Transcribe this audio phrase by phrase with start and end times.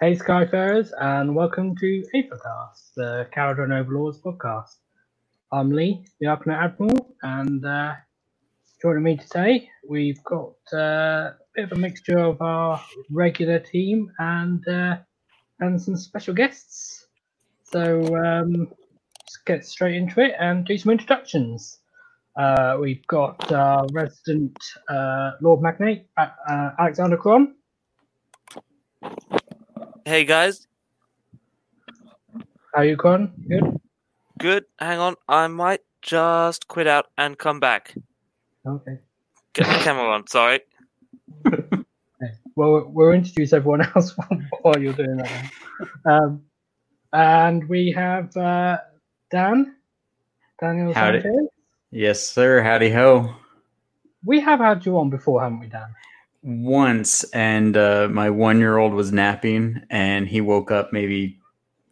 [0.00, 4.76] Hey, Skyfarers, and welcome to Aethercast, the Kharadron Overlords podcast.
[5.50, 7.94] I'm Lee, the Arkanaut Admiral, and uh,
[8.80, 12.80] joining me today, we've got uh, a bit of a mixture of our
[13.10, 14.98] regular team and uh,
[15.58, 17.08] and some special guests.
[17.64, 21.80] So um, let's get straight into it and do some introductions.
[22.36, 24.56] Uh, we've got our resident
[24.88, 27.56] uh, Lord Magnate, uh, Alexander Cron.
[30.08, 30.66] Hey guys,
[32.72, 33.30] How are you, Cron?
[33.46, 33.78] Good.
[34.38, 34.64] good.
[34.78, 37.94] Hang on, I might just quit out and come back.
[38.66, 39.00] Okay.
[39.52, 40.26] Get the camera on.
[40.26, 40.60] Sorry.
[42.56, 44.16] Well, we'll introduce everyone else
[44.62, 45.50] while you're doing that.
[46.06, 46.42] Um,
[47.12, 48.78] and we have uh,
[49.30, 49.76] Dan,
[50.58, 51.20] Daniel Howdy.
[51.20, 51.48] Sanchez.
[51.92, 52.62] Yes, sir.
[52.62, 53.32] Howdy ho.
[54.24, 55.94] We have had you on before, haven't we, Dan?
[56.42, 61.38] Once, and uh, my one-year-old was napping, and he woke up maybe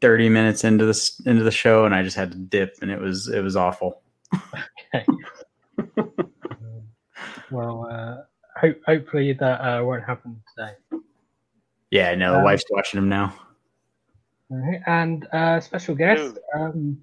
[0.01, 3.01] thirty minutes into this into the show, and I just had to dip, and it
[3.01, 4.03] was it was awful.
[4.95, 5.07] okay.
[7.51, 8.23] Well, uh,
[8.61, 10.73] hope, hopefully that uh, won't happen today.
[11.91, 13.35] Yeah, no, the Um, wife's watching him now.
[14.53, 16.99] Okay, And uh, special guest um,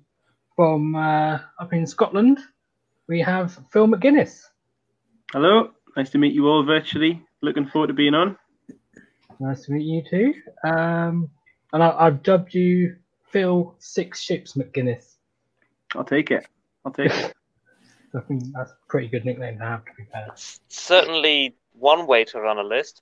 [0.56, 2.40] from uh, up in Scotland,
[3.08, 4.42] we have Phil McGuinness.
[5.32, 7.22] Hello, nice to meet you all virtually.
[7.44, 8.38] Looking forward to being on.
[9.42, 10.34] Nice to meet you too.
[10.64, 11.30] Um,
[11.74, 12.96] and I, I've dubbed you
[13.32, 15.16] Phil Six Ships McGuinness.
[15.94, 16.48] I'll take it.
[16.86, 17.34] I'll take it.
[18.16, 20.28] I think that's a pretty good nickname to have, to be fair.
[20.70, 23.02] Certainly one way to run a list.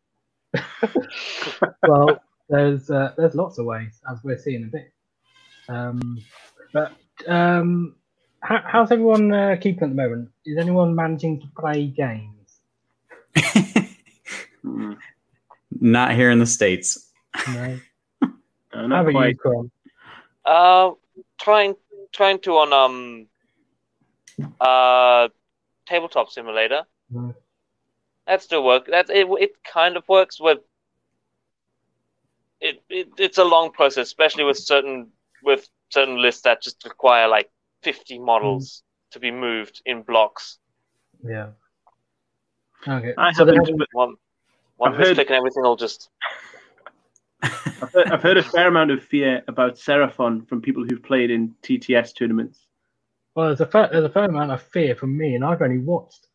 [1.88, 4.92] well, there's uh, there's lots of ways, as we're seeing a bit.
[5.70, 6.20] Um,
[6.74, 6.94] but
[7.28, 7.96] um,
[8.40, 10.30] how, how's everyone uh, keeping at the moment?
[10.48, 12.62] Is anyone managing to play games?
[14.64, 14.94] Hmm.
[15.80, 17.10] Not here in the states.
[17.48, 17.80] No.
[18.74, 19.38] No, How not about you, quite.
[19.38, 19.72] Cron?
[20.46, 20.92] Uh,
[21.42, 21.76] trying
[22.14, 23.28] trying to on um
[24.62, 25.28] uh
[25.86, 26.84] tabletop simulator.
[27.10, 27.36] No.
[28.28, 28.88] That still work.
[28.88, 30.60] That it it kind of works with.
[32.62, 35.10] It, it it's a long process, especially with certain
[35.44, 37.50] with certain lists that just require like
[37.84, 40.60] fifty models to be moved in blocks.
[41.24, 41.50] Yeah.
[42.88, 43.14] Okay.
[43.18, 44.16] I so haven't, One
[44.82, 46.10] one I've heard- mistake and everything will just
[47.44, 51.32] I've heard, I've heard a fair amount of fear about Seraphon from people who've played
[51.32, 52.68] in TTS tournaments.
[53.36, 55.80] well, there's a fair, there's a fair amount of fear from me, and I've only
[55.80, 56.28] watched.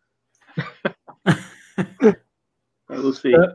[2.89, 3.35] We'll see.
[3.35, 3.55] Uh,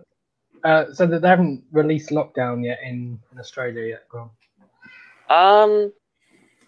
[0.63, 4.07] Uh, so that they haven't released lockdown yet in, in Australia yet.
[4.09, 4.29] Cron.
[5.27, 5.91] Um,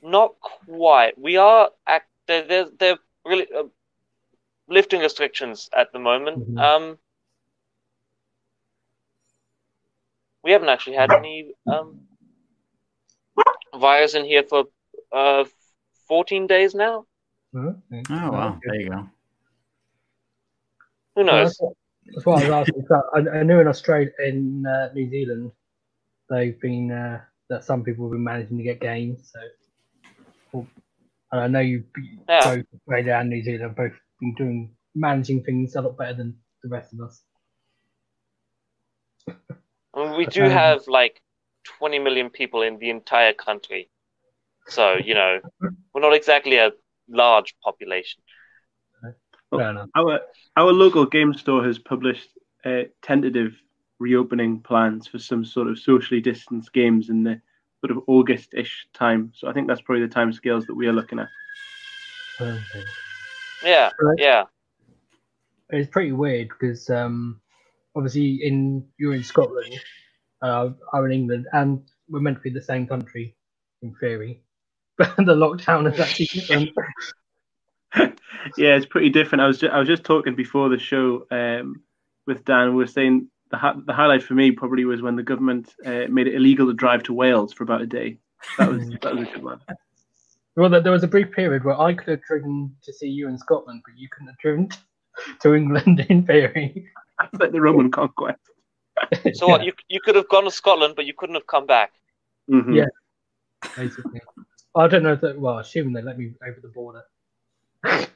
[0.01, 1.15] not quite.
[1.17, 2.07] We are act.
[2.27, 3.65] They're they're, they're really uh,
[4.67, 6.37] lifting restrictions at the moment.
[6.55, 6.59] Mhm.
[6.59, 6.97] Um,
[10.43, 11.99] we haven't actually had any um
[13.75, 14.65] virus in here for
[15.11, 15.45] uh
[16.07, 17.05] 14 days now.
[17.55, 17.75] Oh.
[18.09, 19.09] Oh wow, there you go.
[21.15, 21.47] Who Well, knows?
[21.47, 21.73] that's, what,
[22.13, 22.85] that's what I was asking.
[22.87, 25.51] So I, I knew in Australia, in uh, New Zealand,
[26.29, 29.31] they've been uh, that some people have been managing to get games.
[30.53, 30.67] So,
[31.31, 31.83] and I know you
[32.27, 32.55] Yeah.
[32.55, 36.37] both Australia and New Zealand have both been doing managing things a lot better than
[36.63, 37.21] the rest of us.
[40.13, 41.21] I mean, we do Um, have like
[41.79, 43.89] 20 million people in the entire country,
[44.67, 45.41] so you know
[45.93, 46.71] we're not exactly a
[47.09, 48.23] large population.
[49.95, 50.19] Our
[50.57, 52.29] our local game store has published
[52.65, 53.53] uh, tentative
[53.99, 57.41] reopening plans for some sort of socially distanced games in the
[57.81, 59.31] sort of August-ish time.
[59.35, 61.29] So I think that's probably the time scales that we are looking at.
[62.39, 62.83] Okay.
[63.63, 64.17] Yeah, Right.
[64.17, 64.45] yeah.
[65.69, 67.41] It's pretty weird because um,
[67.95, 69.73] obviously in you're in Scotland,
[70.43, 73.35] uh, I'm in England, and we're meant to be the same country
[73.81, 74.43] in theory,
[74.97, 76.69] but the lockdown is actually different.
[78.57, 79.41] yeah, it's pretty different.
[79.41, 81.81] I was just, I was just talking before the show um,
[82.27, 82.69] with Dan.
[82.69, 86.05] We were saying the hi- the highlight for me probably was when the government uh,
[86.09, 88.17] made it illegal to drive to Wales for about a day.
[88.57, 89.61] That was that was a good one.
[90.55, 93.27] Well, there there was a brief period where I could have driven to see you
[93.27, 94.69] in Scotland, but you couldn't have driven
[95.41, 96.89] to England in theory.
[97.19, 98.39] That's like the Roman conquest.
[99.35, 99.63] So what?
[99.63, 101.91] You you could have gone to Scotland, but you couldn't have come back.
[102.49, 102.75] Mhm.
[102.75, 102.85] Yeah.
[103.75, 104.21] basically.
[104.75, 105.39] I don't know if that.
[105.39, 107.03] Well, assuming they let me over the border.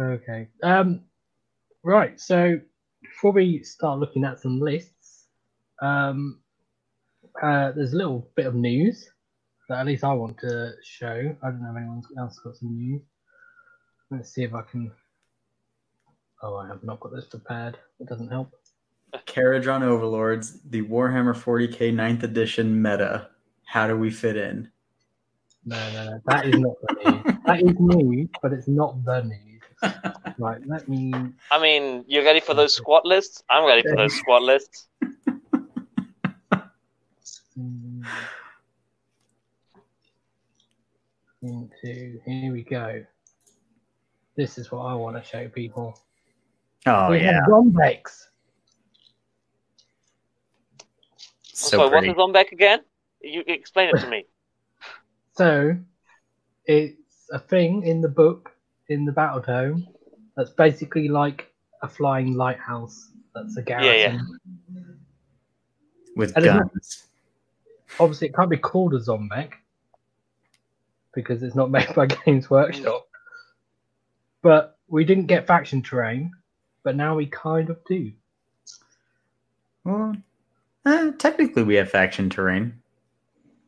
[0.00, 0.48] okay.
[0.62, 1.02] Um.
[1.82, 2.20] Right.
[2.20, 2.60] So
[3.02, 5.26] before we start looking at some lists,
[5.80, 6.40] um,
[7.42, 9.08] uh, there's a little bit of news
[9.68, 11.36] that at least I want to show.
[11.42, 13.02] I don't know if anyone else got some news.
[14.10, 14.90] Let's see if I can.
[16.42, 17.78] Oh, I have not got this prepared.
[18.00, 18.52] It doesn't help.
[19.26, 23.28] Kharadron Overlords, the Warhammer 40k 9th edition meta.
[23.64, 24.70] How do we fit in?
[25.64, 26.20] No, no, no.
[26.26, 27.38] That is not the news.
[27.44, 29.44] that is news, but it's not the news.
[30.38, 31.12] Right, let me.
[31.50, 33.42] I mean, you're ready for those squad lists?
[33.50, 34.86] I'm ready for those squad lists.
[41.42, 43.04] Into here we go.
[44.36, 45.98] This is what I want to show people.
[46.86, 48.27] Oh we yeah, have Zombex.
[51.58, 52.08] So so, what's pretty.
[52.10, 52.80] a Zombek again?
[53.20, 54.24] You explain it to me.
[55.32, 55.76] So
[56.64, 58.50] it's a thing in the book
[58.88, 59.86] in the battle tome
[60.36, 61.52] that's basically like
[61.82, 63.12] a flying lighthouse.
[63.36, 64.08] That's a Yeah, yeah.
[64.08, 64.98] garrison.
[66.16, 67.06] with I guns.
[68.00, 69.52] Obviously, it can't be called a Zombek
[71.14, 73.06] because it's not made by Games Workshop.
[74.42, 76.32] But we didn't get faction terrain,
[76.82, 78.10] but now we kind of do.
[79.84, 80.16] Well,
[80.88, 82.74] eh, technically, we have faction terrain.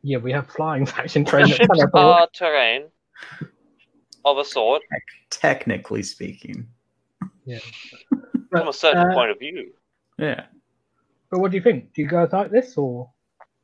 [0.03, 1.45] Yeah, we have flying faction terrain.
[1.49, 2.83] The that ships are terrain
[4.25, 4.81] of a sort
[5.29, 6.67] Technically speaking,
[7.45, 7.59] Yeah.
[8.49, 9.71] from a certain uh, point of view.
[10.17, 10.45] yeah,
[11.29, 11.93] But what do you think?
[11.93, 13.09] Do you guys like this or,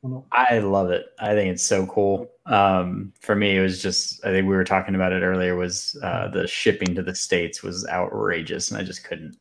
[0.02, 0.24] or not?
[0.32, 1.08] I love it.
[1.20, 2.30] I think it's so cool.
[2.46, 5.56] Um, for me, it was just I think we were talking about it earlier.
[5.56, 9.36] Was uh, the shipping to the states was outrageous, and I just couldn't.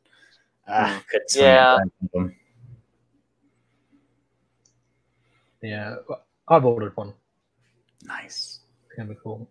[0.66, 1.76] Uh, couldn't Yeah.
[1.76, 2.36] it back them.
[5.62, 5.96] Yeah,
[6.48, 7.12] I've ordered one.
[8.04, 8.60] Nice.
[8.86, 9.48] It's gonna be cool.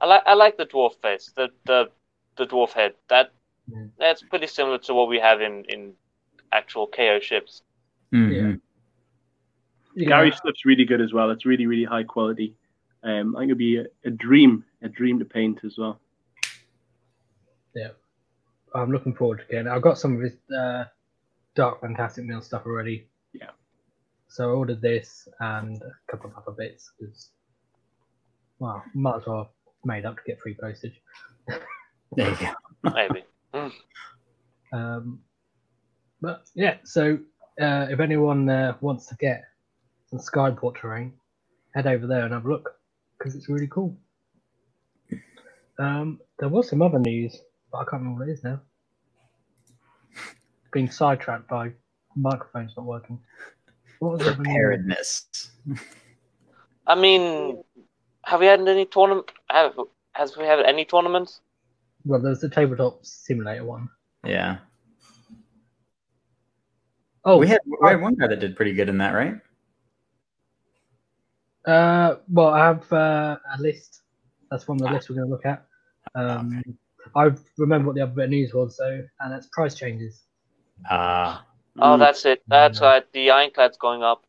[0.00, 1.90] I like I like the dwarf face, the the
[2.36, 2.94] the dwarf head.
[3.08, 3.32] That
[3.68, 3.86] Yeah.
[3.98, 5.94] that's pretty similar to what we have in in
[6.52, 7.62] actual KO ships.
[8.12, 8.60] Mhm.
[9.94, 11.30] You Gary know, stuff's really good as well.
[11.30, 12.54] It's really, really high quality.
[13.02, 16.00] Um, I think it'd be a, a dream, a dream to paint as well.
[17.74, 17.90] Yeah,
[18.74, 19.70] I'm looking forward to getting it.
[19.70, 20.84] I've got some of his uh,
[21.54, 23.08] Dark Fantastic Mill stuff already.
[23.32, 23.50] Yeah.
[24.30, 27.30] So I ordered this and a couple of other bits because,
[28.60, 29.50] well, might as well
[29.84, 31.00] made up to get free postage.
[32.16, 32.92] There you go.
[32.94, 33.24] Maybe.
[34.72, 35.18] Um,
[36.20, 37.18] but yeah, so
[37.60, 39.42] uh, if anyone uh, wants to get
[40.06, 41.12] some Skyport terrain,
[41.74, 42.78] head over there and have a look
[43.18, 43.96] because it's really cool.
[45.80, 47.36] Um, there was some other news,
[47.72, 48.60] but I can't remember what it is now.
[50.72, 51.72] Being sidetracked by
[52.14, 53.18] microphones not working.
[54.00, 54.46] What was the other news?
[54.46, 55.50] Preparedness.
[56.86, 57.62] I mean,
[58.24, 59.30] have we had any tournament?
[59.50, 59.74] Have
[60.12, 61.40] has we had any tournaments?
[62.04, 63.88] Well, there's the tabletop simulator one.
[64.24, 64.58] Yeah.
[67.24, 69.34] Oh, we had we had one guy that did pretty good in that, right?
[71.66, 74.00] Uh, well, I have uh, a list.
[74.50, 75.66] That's one of the lists we're going to look at.
[76.14, 76.62] Um,
[77.14, 80.22] I remember what the other bit of news was, so and that's price changes.
[80.88, 81.44] Ah,
[81.78, 81.98] Oh, Mm.
[81.98, 82.42] that's it.
[82.48, 83.10] That's right.
[83.12, 84.24] The ironclad's going up.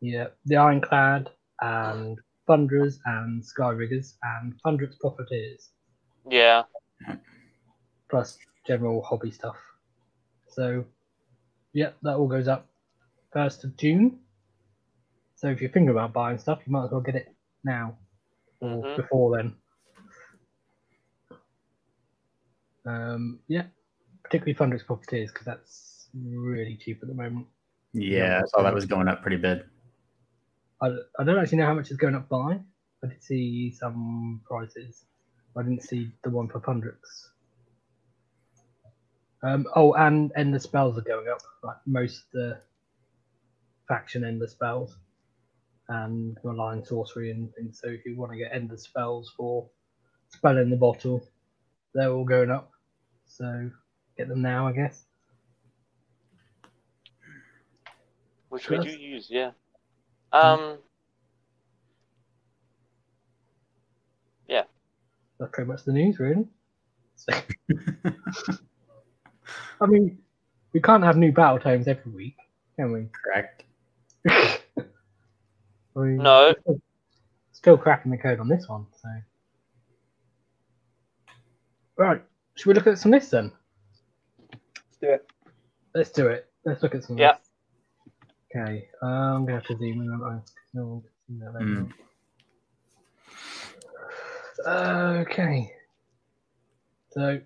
[0.00, 1.30] Yeah, the Ironclad
[1.60, 5.70] and Thunderers and Skyriggers and Thundrik's Profiteers,
[6.28, 6.64] Yeah.
[8.10, 9.56] plus general hobby stuff.
[10.48, 10.84] So,
[11.72, 12.66] yeah, that all goes up
[13.32, 14.20] first of June.
[15.34, 17.34] So if you're thinking about buying stuff, you might as well get it
[17.64, 17.98] now
[18.60, 18.96] or Mhm.
[18.96, 19.56] before then.
[22.84, 23.66] Um, yeah,
[24.22, 25.85] particularly Thundrik's Profiteers because that's
[26.24, 27.46] really cheap at the moment.
[27.92, 29.62] yeah, I saw that was going up pretty big.
[30.82, 30.88] I,
[31.18, 32.60] I don't actually know how much it's going up by.
[33.04, 35.04] I did see some prices.
[35.56, 37.30] I didn't see the one for Thundrik's.
[39.42, 41.40] Um, oh, and Ender spells are going up.
[41.62, 42.58] Like most of the
[43.88, 44.96] faction endless spells
[45.88, 47.80] and malign sorcery and things.
[47.82, 49.68] So if you want to get endless spells for
[50.30, 51.26] spell in the bottle,
[51.94, 52.70] they're all going up.
[53.26, 53.70] So
[54.18, 55.04] get them now, I guess.
[58.56, 59.50] Which we do use, yeah.
[60.32, 60.78] Um,
[64.48, 64.62] yeah.
[65.38, 66.46] That's pretty much the news, really.
[69.78, 70.16] I mean,
[70.72, 72.36] we can't have new battle tomes every week,
[72.76, 73.08] can we?
[73.12, 73.64] Correct.
[74.30, 74.58] I
[75.94, 76.54] mean, No.
[76.62, 76.80] Still,
[77.52, 79.08] still cracking the code on this one, so.
[81.98, 82.22] Right,
[82.54, 83.52] should we look at some lists then?
[84.50, 85.30] Let's do it.
[85.94, 86.50] Let's do it.
[86.64, 87.32] Let's look at some Yeah.
[87.32, 87.45] lists.
[88.54, 90.10] Okay, uh, I'm gonna have to zoom in.
[90.10, 90.38] aren't I?
[90.38, 91.92] 'Cause No one can see that very Mm.
[94.64, 95.16] well.
[95.20, 95.72] Okay.
[97.10, 97.40] So,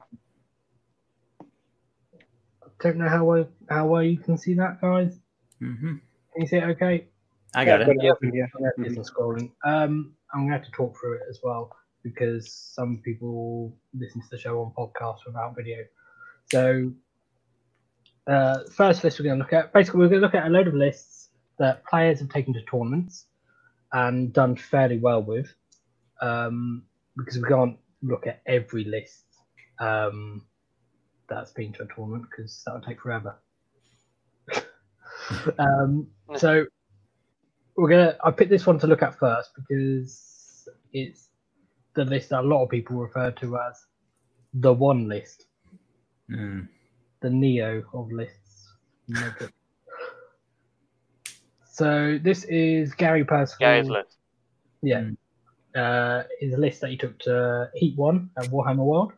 [2.63, 5.19] I don't know how well how well you can see that, guys.
[5.59, 5.75] hmm
[6.33, 6.65] Can you see it?
[6.65, 7.09] Okay.
[7.55, 7.89] I got it.
[8.01, 8.13] Yeah.
[8.33, 8.47] Yeah,
[8.79, 9.53] it isn't scrolling.
[9.65, 14.21] Um, I'm going to have to talk through it as well because some people listen
[14.23, 15.85] to the show on podcast without video.
[16.53, 16.93] So
[18.27, 20.51] uh, first list we're going to look at basically we're going to look at a
[20.51, 23.27] load of lists that players have taken to tournaments
[23.93, 25.53] and done fairly well with,
[26.21, 26.83] um,
[27.17, 29.25] because we can't look at every list
[29.79, 30.45] um,
[31.29, 33.37] that's been to a tournament because that would take forever.
[35.59, 36.65] um, so
[37.77, 38.17] we're gonna.
[38.25, 41.29] I picked this one to look at first because it's
[41.95, 43.85] the list that a lot of people refer to as
[44.55, 45.47] the one list,
[46.31, 46.69] Mm.
[47.21, 48.73] The Neo of lists.
[51.73, 53.59] so this is Gary Percival.
[53.59, 54.17] Gary's list.
[54.83, 55.11] Yeah.
[55.75, 59.13] Uh, is a list that he took to Heat One at Warhammer World.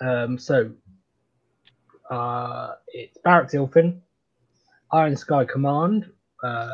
[0.00, 0.70] Um, so
[2.10, 4.00] uh, it's Barak-Zilfin,
[4.92, 6.10] Iron Sky Command,
[6.42, 6.68] uh,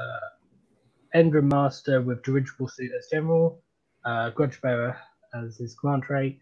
[1.15, 3.63] Master with Dirigible Suit as General,
[4.05, 4.97] uh, Grudge Bearer
[5.35, 6.41] as his command trait,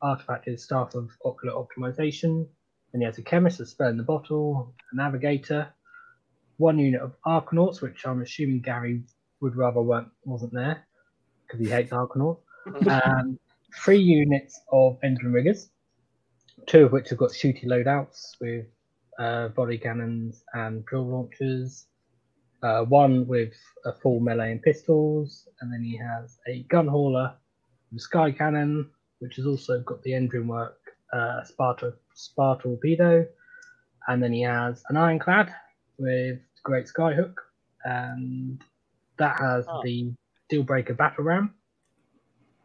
[0.00, 2.46] Artifact is Staff of Ocular Optimization,
[2.92, 5.72] and he has a Chemist, a Spell in the Bottle, a Navigator,
[6.58, 9.02] one unit of Arkanauts, which I'm assuming Gary
[9.40, 10.86] would rather weren't, wasn't there
[11.46, 13.38] because he hates Arkanauts, and
[13.84, 15.70] three units of Endrin Riggers,
[16.66, 18.66] two of which have got shooty loadouts with
[19.18, 21.86] uh, body cannons and drill launchers,
[22.62, 27.34] uh, one with a full melee and pistols, and then he has a gun hauler
[27.90, 30.78] with a sky cannon, which has also got the engine work
[31.12, 33.26] uh, Sparta, Sparta torpedo,
[34.08, 35.52] and then he has an ironclad
[35.98, 37.34] with great skyhook,
[37.84, 38.62] and
[39.18, 39.82] that has Oh.
[39.84, 40.12] the
[40.48, 41.54] deal breaker battle ram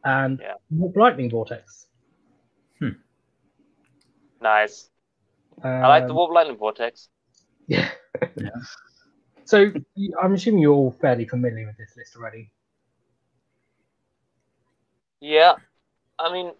[0.03, 0.55] and Yeah.
[0.95, 1.87] lightning vortex.
[2.79, 2.91] Hmm.
[4.41, 4.89] Nice.
[5.63, 7.09] I like the Um, Warp Lightning Vortex.
[7.67, 7.91] Yeah.
[8.37, 8.49] Yeah.
[9.43, 9.71] So
[10.21, 12.51] I'm assuming you're all fairly familiar with this list already.
[15.19, 15.55] Yeah,
[16.19, 16.53] I mean,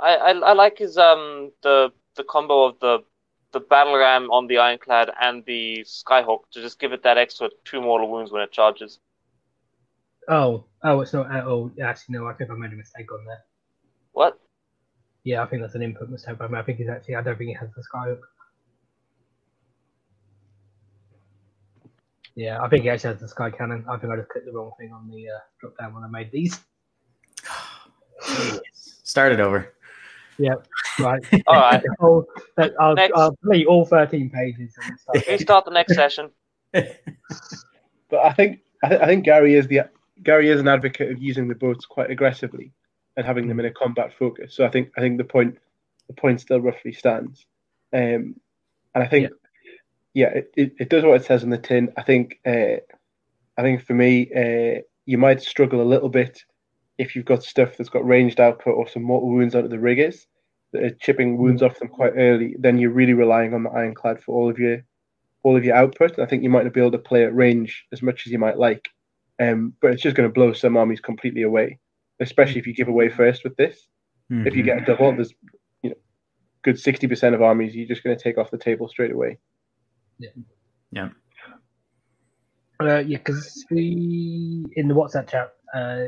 [0.00, 3.00] I, I I like his um the the combo of the
[3.52, 7.50] the battle ram on the ironclad and the skyhook to just give it that extra
[7.64, 8.98] two mortal wounds when it charges.
[10.28, 11.30] Oh, oh, it's not.
[11.30, 12.26] At oh, actually, no.
[12.28, 13.42] I think I made a mistake on there.
[14.12, 14.38] What?
[15.24, 16.38] Yeah, I think that's an input mistake.
[16.38, 17.16] But I think he's actually.
[17.16, 18.20] I don't think he has the skyhook.
[22.36, 23.84] Yeah, I think he actually has the sky cannon.
[23.88, 26.08] I think I just clicked the wrong thing on the uh, drop down when I
[26.08, 26.60] made these.
[29.02, 29.74] Start it over.
[30.40, 30.54] Yeah,
[30.98, 31.22] right.
[31.46, 32.26] All right, I'll,
[32.80, 33.12] I'll, Next.
[33.14, 35.28] I'll delete all 13 pages and start.
[35.28, 36.30] you start the next session.
[38.10, 39.82] But I think I, th- I think Gary is the
[40.22, 42.72] Gary is an advocate of using the boats quite aggressively
[43.16, 44.54] and having them in a combat focus.
[44.54, 45.56] So I think I think the point
[46.08, 47.46] the point still roughly stands.
[47.92, 48.34] Um,
[48.94, 49.30] and I think
[50.12, 51.92] yeah, it, it, it does what it says on the tin.
[51.96, 52.82] I think uh,
[53.56, 56.42] I think for me uh, you might struggle a little bit
[56.98, 60.26] if you've got stuff that's got ranged output or some mortal wounds onto the riggers
[60.72, 62.54] that are chipping wounds off them quite early.
[62.58, 64.82] Then you're really relying on the ironclad for all of your
[65.42, 66.18] all of your output.
[66.18, 68.38] I think you might not be able to play at range as much as you
[68.38, 68.88] might like.
[69.40, 71.78] Um, but it's just going to blow some armies completely away,
[72.20, 73.88] especially if you give away first with this.
[74.30, 74.66] If you Mhm.
[74.66, 75.34] get a double, there's
[75.82, 75.96] you know
[76.62, 79.38] good sixty percent of armies you're just going to take off the table straight away.
[82.80, 86.04] Uh, yeah, because we in the WhatsApp chat uh,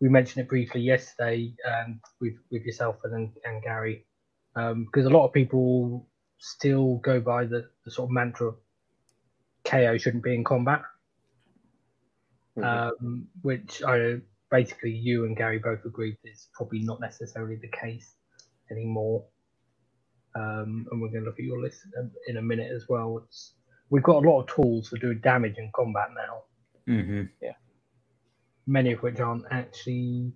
[0.00, 4.06] we mentioned it briefly yesterday um, with with yourself and and Gary,
[4.54, 8.56] because a lot of people still go by the, the sort of mantra of
[9.64, 10.82] KO shouldn't be in combat,
[12.62, 14.18] um, which I
[14.50, 18.14] basically you and Gary both agreed is probably not necessarily the case
[18.70, 19.24] anymore.
[20.34, 22.84] Um, and we're going to look at your list in a, in a minute as
[22.88, 23.22] well.
[23.24, 23.54] It's,
[23.88, 26.42] we've got a lot of tools for doing damage in combat now
[26.88, 27.30] Mhm.
[28.66, 30.32] Many of which aren't actually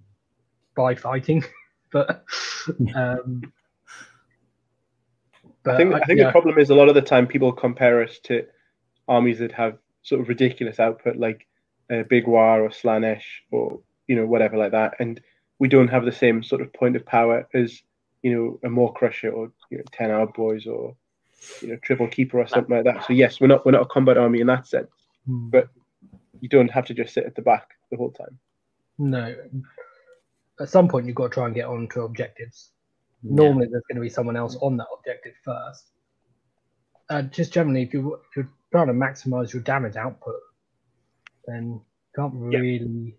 [0.77, 1.43] by fighting,
[1.93, 2.25] but
[2.95, 3.53] um,
[5.63, 7.53] but I think I think yeah, the problem is a lot of the time people
[7.53, 8.47] compare us to
[9.09, 11.47] armies that have sort of ridiculous output like
[11.93, 15.21] uh, Big War or Slaanesh or you know whatever like that, and
[15.59, 17.83] we don't have the same sort of point of power as
[18.23, 20.95] you know a Mawcrusha or you know Ten Hour Boys or
[21.61, 23.05] you know Triple Keeper or something like that.
[23.07, 24.91] So yes, we're not we're not a combat army in that sense.
[25.27, 25.51] Hmm.
[25.51, 25.69] but-
[26.43, 28.39] You don't have to just sit at the back the whole time.
[28.99, 29.35] no.
[30.61, 32.71] At some point, you've got to try and get on to objectives.
[33.23, 35.87] Normally, there's going to be someone else on that objective first.
[37.09, 40.41] Uh, just generally, if, you, if you're trying to maximize your damage output,
[41.47, 41.83] then you
[42.15, 42.59] can't Yeah.
[42.59, 43.17] really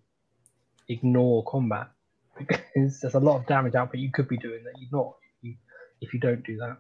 [0.87, 1.89] ignore combat
[2.37, 5.43] because there's a lot of damage output you could be doing that you're not if
[5.43, 5.55] you,
[6.01, 6.77] if you don't do that.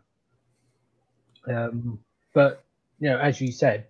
[1.51, 1.99] Um,
[2.35, 2.63] but
[2.99, 3.87] you know, as you said,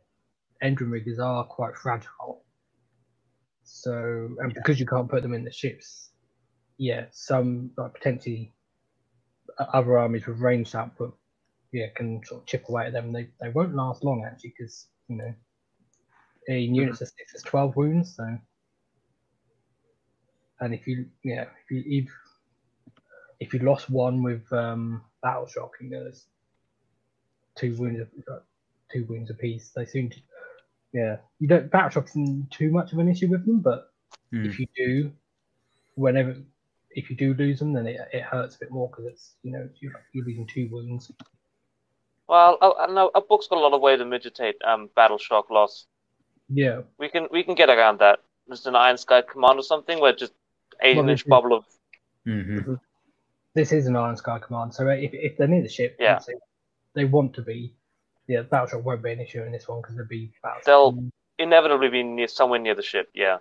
[0.63, 2.43] Endrin Riggers are quite fragile.
[3.63, 6.11] So, and because you can't put them in the ships,
[6.77, 8.53] yeah, some like potentially
[9.73, 11.15] other armies with ranged output
[11.71, 13.11] yeah can sort of chip away at them.
[13.11, 15.33] They they won't last long actually because you know
[16.47, 18.15] in units of six is twelve wounds.
[18.15, 18.37] So
[20.59, 22.11] and if you yeah if you if,
[23.39, 26.27] if you lost one with um, battle shock, you know there's
[27.55, 28.01] two wounds
[28.91, 29.71] two wounds apiece.
[29.75, 30.17] They seem to
[30.93, 33.87] yeah you don't battle shock isn't too much of an issue with them, but
[34.31, 34.45] Hmm.
[34.45, 35.11] if you do
[35.95, 36.35] whenever
[36.91, 39.51] if you do lose them, then it, it hurts a bit more because it's you
[39.51, 41.11] know you're, you're losing two wounds.
[42.27, 45.17] Well, I, I know a book's got a lot of way to mitigate um, battle
[45.17, 45.85] shock loss.
[46.49, 48.19] Yeah, We can we can get around that.
[48.49, 50.33] Just an Iron Sky command or something where just
[50.81, 51.65] 18 Well, inch this is- bubble of
[52.25, 52.73] hmm
[53.53, 56.19] this is an Iron Sky command, so if, if they're near the ship, Yeah.
[56.25, 56.33] they,
[56.93, 57.75] they want to be.
[58.27, 61.11] Yeah, battle shock won't be an issue in this one because there'll be battle They'll-
[61.39, 63.09] inevitably be near somewhere near the ship.
[63.13, 63.37] Yeah.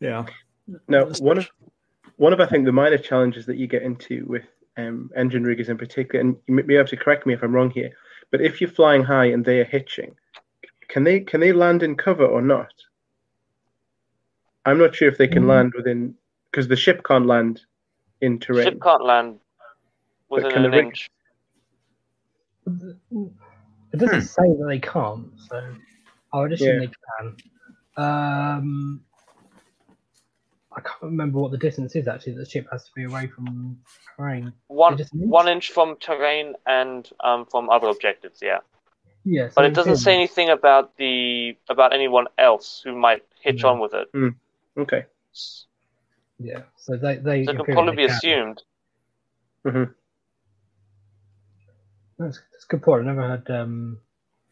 [0.00, 0.26] Yeah.
[0.88, 1.48] Now, one of
[2.16, 4.44] one of I think the minor challenges that you get into with
[4.76, 7.54] um, Endrin Riggers in particular, and you may be able to correct me if I'm
[7.54, 7.92] wrong here,
[8.30, 10.16] but if you're flying high and they are hitching,
[10.88, 12.72] can they can they land in cover or not?
[14.66, 15.48] I'm not sure if they can Mm.
[15.48, 16.14] land within
[16.50, 17.60] because the ship can't land
[18.20, 18.64] in terrain.
[18.64, 19.38] Ship can't land
[20.28, 21.10] within can the an rig- inch.
[23.94, 24.26] It doesn't Hmm.
[24.26, 25.72] say that they can't, so
[26.32, 26.86] I would assume Yeah.
[26.88, 27.36] they can.
[27.96, 29.04] Um,
[30.76, 32.34] I can't remember what the distance is actually.
[32.34, 33.78] The ship has to be away from
[34.16, 34.52] terrain.
[34.66, 35.08] One inch?
[35.12, 38.40] one inch from terrain and um, from other objectives.
[38.42, 38.58] Yeah.
[39.24, 43.22] Yeah, so But it doesn't in- say anything about the about anyone else who might
[43.40, 43.68] hitch No.
[43.70, 44.08] on with it.
[44.76, 45.06] Okay.
[46.40, 47.42] Yeah, so they they.
[47.42, 48.16] it in could probably they be can.
[48.16, 49.94] assumed.
[52.18, 53.02] That's, that's a good point.
[53.02, 53.98] I never had um,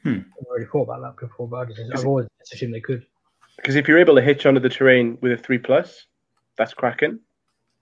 [0.03, 0.19] Hmm.
[0.59, 3.07] I've thought about that before, but I just, I've always just assumed they could.
[3.57, 6.07] Because if you're able to hitch onto the terrain with a three plus,
[6.59, 7.21] that's cracking.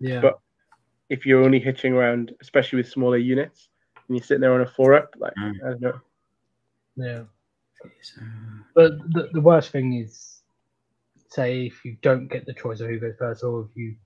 [0.01, 0.39] Yeah, But-
[1.09, 3.69] If you're only hitching around, especially with smaller units,
[4.07, 5.55] and you're sitting there on a four up, like Mm.
[5.65, 6.01] I don't know.
[6.97, 7.23] yeah.
[8.75, 10.43] But the, the worst thing is,
[11.29, 13.97] say if you don't get the choice of who goes first, or if you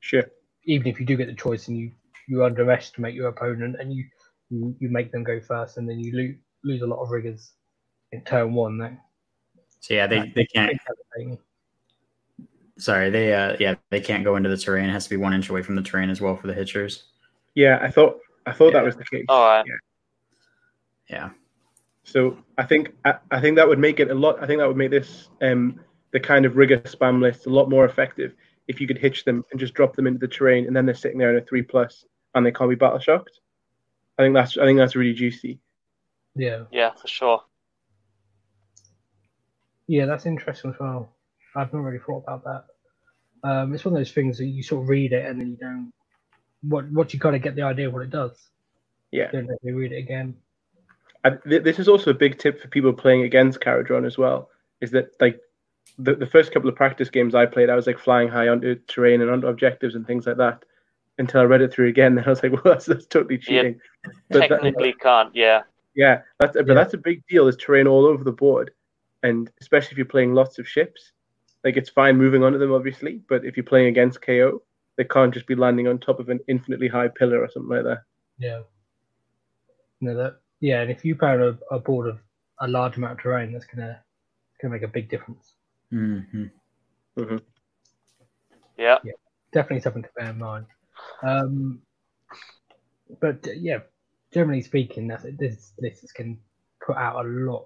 [0.00, 0.24] Sure.
[0.64, 1.92] even if you do get the choice and you
[2.26, 4.04] you underestimate your opponent and you
[4.50, 7.52] you, you make them go first and then you lose lose a lot of riggers
[8.12, 8.78] in turn one.
[8.78, 8.98] That
[9.80, 10.78] so yeah, they, they can't.
[12.78, 14.88] Sorry, they uh yeah they can't go into the terrain.
[14.88, 17.02] It has to be one inch away from the terrain as well for the hitchers.
[17.54, 18.80] Yeah, I thought I thought Yeah.
[18.80, 19.26] that was the case.
[19.28, 19.64] All right.
[19.66, 21.16] Yeah.
[21.16, 21.30] Yeah.
[22.04, 24.42] So I think I, I think that would make it a lot.
[24.42, 25.80] I think that would make this um,
[26.12, 28.34] the kind of rigger spam list a lot more effective
[28.68, 30.94] if you could hitch them and just drop them into the terrain, and then they're
[30.94, 33.39] sitting there in a three plus and they can't be battle shocked.
[34.20, 35.60] I think that's I think that's really juicy.
[36.36, 37.42] Yeah, Yeah, for sure.
[39.86, 41.16] yeah, that's interesting as well.
[41.56, 42.64] I've not really thought about that.
[43.48, 45.56] Um, it's one of those things that you sort of read it and then you
[45.56, 45.90] don't.
[46.62, 48.50] What what you kind of get the idea of what it does.
[49.10, 49.30] Yeah.
[49.32, 50.36] You don't actually read it again.
[51.24, 54.50] I, th- this is also a big tip for people playing against Kharadron as well.
[54.82, 55.40] Is that like
[55.98, 58.74] the, the first couple of practice games I played, I was like flying high onto
[58.86, 60.62] terrain and onto objectives and things like that.
[61.20, 63.78] Until I read it through again, then I was like, well, that's, that's totally cheating.
[64.30, 65.34] But that- Technically can't.
[65.34, 65.62] Yeah.
[65.94, 66.74] Yeah, that's but Yeah.
[66.74, 67.46] that's a big deal.
[67.48, 68.70] Is terrain all over the board,
[69.24, 71.12] and especially if you're playing lots of ships,
[71.64, 73.20] like it's fine moving onto them, obviously.
[73.28, 74.62] But if you're playing against KO,
[74.96, 77.84] they can't just be landing on top of an infinitely high pillar or something like
[77.84, 78.02] that.
[78.38, 78.60] Yeah.
[80.00, 82.20] No, that yeah, and if you power a, a board of
[82.60, 84.00] a large amount of terrain, that's gonna
[84.62, 85.54] gonna make a big difference.
[85.90, 86.44] hmm
[88.78, 88.98] Yeah.
[89.52, 90.66] Definitely something to bear in mind.
[91.22, 91.80] Um,
[93.20, 93.78] but uh, yeah,
[94.32, 96.38] generally speaking, that's, this this can
[96.84, 97.64] put out a lot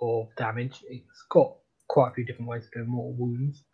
[0.00, 0.84] of damage.
[0.88, 1.54] It's got
[1.88, 3.64] quite a few different ways of doing mortal wounds,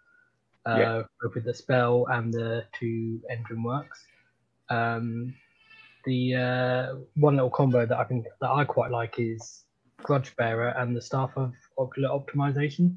[0.66, 1.02] uh, Yeah.
[1.22, 4.04] both with the spell and the two engine works.
[4.68, 5.34] Um,
[6.04, 9.64] the uh, one little combo that I think that I quite like is
[9.98, 12.96] Grudge Bearer and the Staff of Ocular Optimization.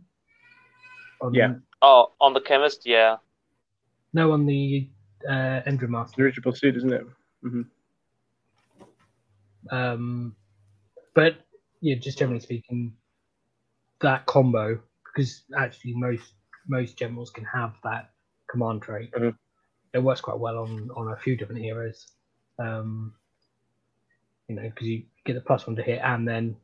[1.21, 1.53] On, Yeah.
[1.81, 2.85] Oh, on the chemist.
[2.85, 3.17] Yeah.
[4.13, 4.89] No, on the
[5.27, 6.15] uh, Endrin Master.
[6.17, 7.05] Dirigible suit, isn't it?
[9.71, 10.35] Um,
[11.13, 11.37] but
[11.81, 12.93] yeah, just generally speaking,
[14.01, 16.33] that combo because actually most
[16.67, 18.11] most generals can have that
[18.49, 19.11] command trait.
[19.13, 19.37] Mhm.
[19.93, 22.07] It works quite well on on a few different heroes.
[22.59, 23.15] Um,
[24.47, 26.55] you know, because you get the plus one to hit and then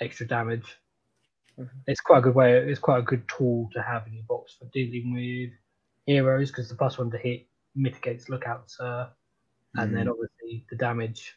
[0.00, 0.78] extra damage.
[1.58, 1.70] Mhm.
[1.86, 2.56] It's quite a good way.
[2.58, 5.52] It's quite a good tool to have in your box for dealing with
[6.06, 7.46] heroes because the plus one to hit
[7.78, 9.08] mitigates lookouts, uh,
[9.76, 11.34] and then obviously the damage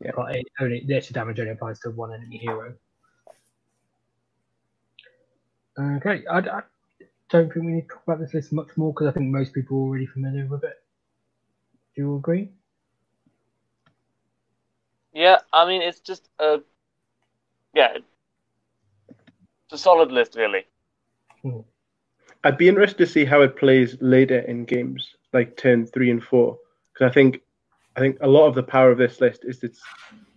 [0.00, 0.12] Yeah.
[0.14, 2.74] but it only the extra damage only applies to one enemy hero.
[5.78, 6.62] Okay, I, I
[7.28, 9.52] don't think we need to talk about this list much more because I think most
[9.52, 10.82] people are already familiar with it.
[11.94, 12.50] Do you agree?
[15.12, 15.38] Yeah.
[15.52, 16.60] I mean, it's just a
[17.74, 17.98] yeah,
[19.64, 20.64] it's a solid list, really.
[22.44, 26.22] I'd be interested to see how it plays later in games, like turn three and
[26.30, 26.58] four,
[26.92, 27.42] because I think,
[27.96, 29.80] I think a lot of the power of this list is its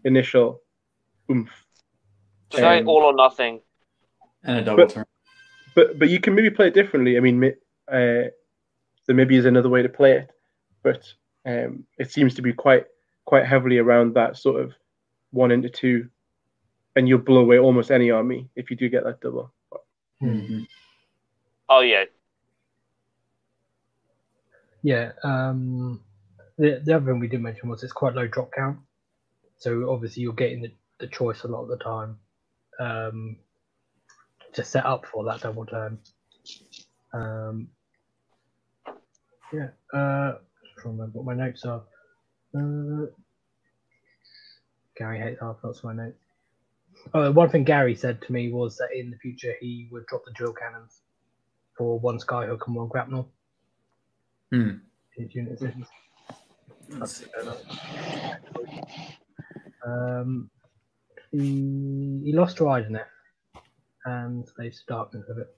[0.04, 0.62] initial
[1.32, 1.52] oomph.
[2.52, 3.62] It's very Um, all or nothing.
[4.44, 5.06] And a double But- turn.
[5.76, 7.16] But but you can maybe play it differently.
[7.16, 7.38] I mean,
[7.88, 8.26] uh,
[9.06, 10.28] there maybe is another way to play it,
[10.84, 11.02] but
[11.46, 12.86] um, it seems to be quite
[13.26, 14.74] quite heavily around that sort of
[15.32, 16.10] one into two,
[16.96, 19.54] and you'll blow away almost any army if you do get that double.
[20.22, 20.68] Mhm.
[21.70, 22.06] Oh yeah,
[24.82, 25.12] Yeah.
[25.24, 26.02] Um,
[26.58, 28.80] the the other thing we did mention was it's quite low drop count,
[29.58, 32.18] so obviously you're getting the, the choice a lot of the time
[32.80, 33.38] um,
[34.54, 36.00] to set up for that double turn.
[37.14, 37.70] Um,
[39.54, 39.70] yeah.
[39.94, 41.84] Uh, just remember what my notes are.
[42.56, 43.08] Uh,
[44.98, 46.18] Gary hates half notes my notes.
[47.14, 50.26] Oh, one thing Gary said to me was that in the future he would drop
[50.26, 51.02] the drill cannons
[51.78, 53.30] for one skyhook and one grapnel.
[54.52, 54.70] Hmm.
[55.16, 55.88] his unit decisions.
[56.90, 57.62] That's fair enough.
[59.86, 60.50] Um,
[61.32, 63.06] he, he lost to Idoneth
[64.06, 65.56] and Slaves to Darkness with it.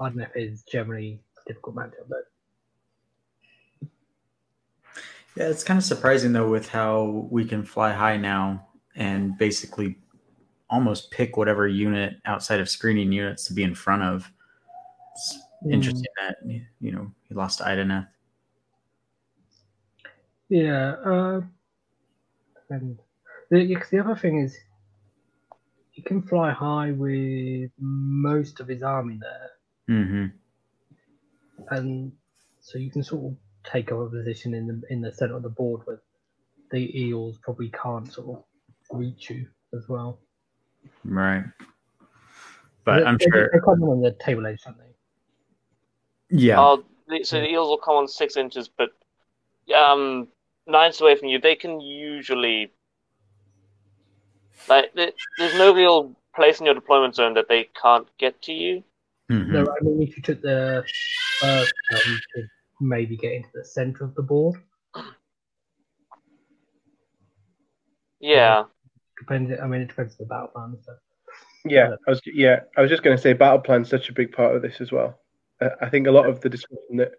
[0.00, 2.28] Idoneth is generally a difficult matchup, but
[5.36, 9.96] Yeah, it's kind of surprising though with how we can fly high now and basically
[10.70, 14.30] almost pick whatever unit outside of screening units to be in front of.
[15.12, 15.38] It's
[15.70, 16.36] interesting that
[16.80, 18.06] you know he lost to Idoneth.
[20.48, 20.94] Yeah.
[21.04, 21.40] Uh,
[22.70, 22.98] and
[23.50, 24.56] the, the other thing is,
[25.90, 29.50] he can fly high with most of his army there,
[29.88, 30.26] Mm-hmm.
[31.74, 32.10] and
[32.60, 33.36] so you can sort of
[33.70, 36.00] take up a position in the in the center of the board where
[36.70, 38.44] the eels probably can't sort of
[38.98, 39.46] reach you
[39.76, 40.18] as well.
[41.04, 41.44] Right.
[42.84, 43.50] But They- I'm they, sure.
[43.52, 44.83] they come on the table edge, they?
[46.36, 46.60] Yeah.
[46.60, 48.90] Oh, the, so the eels will come on six inches, but
[49.74, 50.26] um,
[50.66, 52.72] nines away from you, they can usually
[54.68, 58.52] like th- there's no real place in your deployment zone that they can't get to
[58.52, 58.82] you.
[59.30, 59.48] Mhm.
[59.48, 60.84] No, I mean if you took the
[61.40, 62.48] first turn, you could
[62.80, 64.56] maybe get into the center of the board.
[68.20, 68.64] Yeah,
[69.18, 69.52] Depends.
[69.62, 70.96] I mean, it depends on the battle plan and stuff.
[71.64, 74.32] Yeah, I was yeah, I was just going to say battle plan's such a big
[74.32, 75.20] part of this as well.
[75.60, 77.12] I think a lot of the discussion that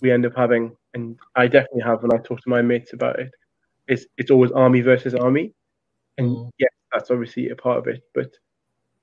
[0.00, 3.18] we end up having, and I definitely have when I talk to my mates about
[3.18, 3.30] it,
[3.88, 5.54] is it's always army versus army,
[6.18, 6.50] and Mm.
[6.58, 8.36] yes, that's obviously a part of it, but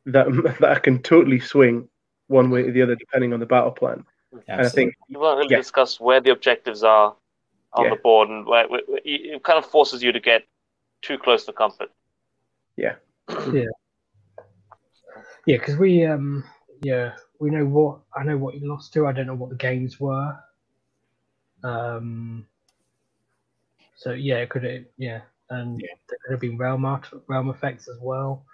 [0.06, 0.28] that
[0.62, 1.89] that can totally swing
[2.28, 4.06] one way or the other depending on the battle plan.
[4.47, 5.58] And I think we won't really Yeah.
[5.58, 7.15] discuss where the objectives are
[7.73, 7.89] on Yeah.
[7.91, 10.45] the board, and where, where, where- it kind of forces you to get
[11.02, 11.91] too close to comfort.
[12.76, 12.95] Yeah,
[13.52, 13.63] yeah,
[15.45, 16.43] yeah, because we um
[16.81, 19.07] yeah we know what I know what you lost to.
[19.07, 20.37] I don't know what the games were.
[21.63, 22.47] Um.
[23.95, 25.87] So yeah, it could have yeah, and Yeah.
[26.09, 28.45] there could have been realm art, realm effects as well.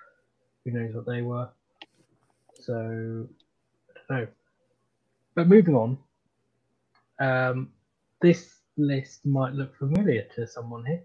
[0.66, 1.50] Who knows what they were?
[2.60, 3.28] So
[3.96, 4.28] I don't know.
[5.36, 5.98] But moving on.
[7.20, 7.72] Um,
[8.22, 11.04] this list might look familiar to someone here.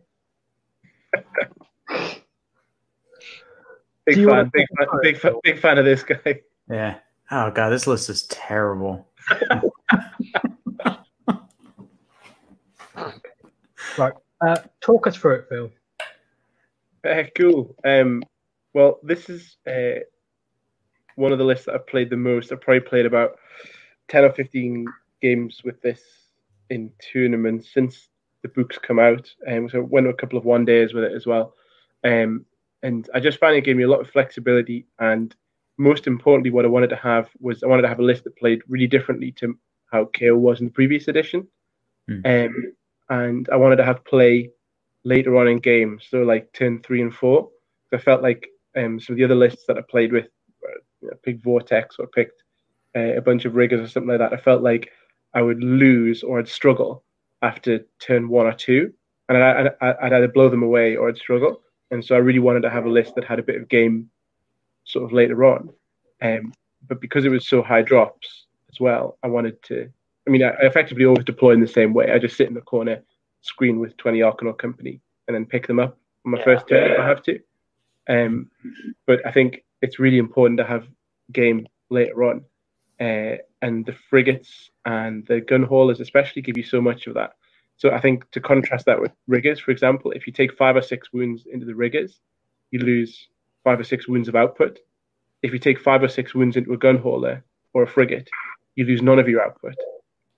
[4.07, 6.41] big fan, big fan, big fan, big fan of this guy.
[6.71, 6.99] Yeah.
[7.31, 9.07] Oh god, this list is terrible.
[14.41, 15.71] Uh, talk us through it, Phil.
[17.05, 17.75] Uh, cool.
[17.85, 18.23] Um,
[18.75, 20.01] well, this is uh,
[21.17, 22.53] one of the lists that I've played the most.
[22.53, 23.39] I've probably played about
[24.09, 24.87] 10 or 15
[25.21, 26.01] games with this
[26.71, 28.09] in tournaments since
[28.43, 29.29] the books come out.
[29.49, 31.55] Um, so I went to a couple of one days with it as well.
[32.05, 32.45] Um,
[32.83, 34.87] and I just found it gave me a lot of flexibility.
[35.01, 35.35] And
[35.79, 38.37] most importantly, what I wanted to have was I wanted to have a list that
[38.37, 39.57] played really differently to
[39.91, 41.47] how KO was in the previous edition.
[42.09, 42.21] Hmm.
[42.25, 42.73] Um,
[43.09, 44.51] and I wanted to have play
[45.05, 47.49] later on in games, so like turn three and four.
[47.95, 51.09] I felt like um, some of the other lists that I played with, uh, you
[51.09, 52.43] know, picked Vortex or picked
[52.97, 54.33] uh, a bunch of riggers or something like that.
[54.33, 54.91] I felt like
[55.33, 57.05] I would lose or I'd struggle
[57.41, 58.93] after turn one or two,
[59.29, 61.63] and I'd, I'd, I'd either blow them away or I'd struggle.
[61.91, 64.11] And so I really wanted to have a list that had a bit of game
[64.89, 65.71] sort of later on.
[66.21, 66.53] Um,
[66.89, 69.89] but because it was so high drops as well, I wanted to.
[70.27, 72.11] I mean, I I effectively always deploy in the same way.
[72.11, 73.03] I just sit in the corner,
[73.43, 76.45] screen with 20 Arkanaut Company, and then pick them up on my Yeah.
[76.45, 77.41] first turn if I have to.
[78.09, 78.51] Um,
[79.07, 80.89] but I think it's really important to have
[81.33, 82.45] game later on.
[83.01, 87.35] Uh, and the frigates and the gun haulers especially give you so much of that.
[87.77, 90.83] So I think to contrast that with riggers, for example, if you take five or
[90.83, 92.21] six wounds into the riggers,
[92.73, 93.29] you lose
[93.65, 94.79] five or six wounds of output.
[95.43, 97.45] If you take five or six wounds into a gun hauler
[97.75, 98.29] or a frigate,
[98.77, 99.75] you lose none of your output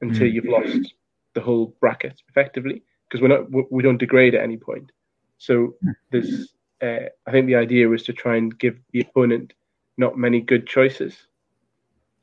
[0.01, 0.33] until Mm.
[0.33, 0.95] you've lost
[1.35, 4.91] the whole bracket effectively because we're not we- don't degrade at any point.
[5.39, 5.77] So
[6.11, 6.53] there's
[6.83, 9.53] uh, I think the idea was to try and give the opponent
[9.99, 11.27] not many good choices,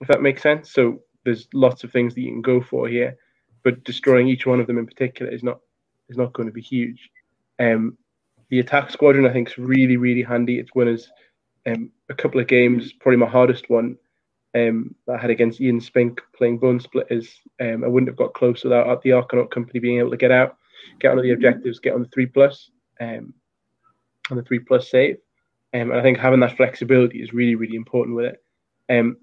[0.01, 0.71] if that makes sense.
[0.71, 3.17] So there's lots of things that you can go for here,
[3.63, 5.59] but destroying each one of them in particular is not
[6.09, 7.09] is not going to be huge.
[7.59, 7.97] Um,
[8.49, 10.59] the attack squadron I think is really really handy.
[10.59, 11.09] It's won us
[11.65, 13.97] um, a couple of games, probably my hardest one
[14.55, 17.27] um, that I had against Ian Spink playing Bonesplitterz.
[17.59, 20.57] Um, I wouldn't have got close without the Arkanaut company being able to get out,
[20.99, 23.33] get on the objectives, get on the three plus, um,
[24.31, 25.17] on the three plus save.
[25.73, 28.43] Um, and I think having that flexibility is really, really important with it.
[28.89, 29.17] Um,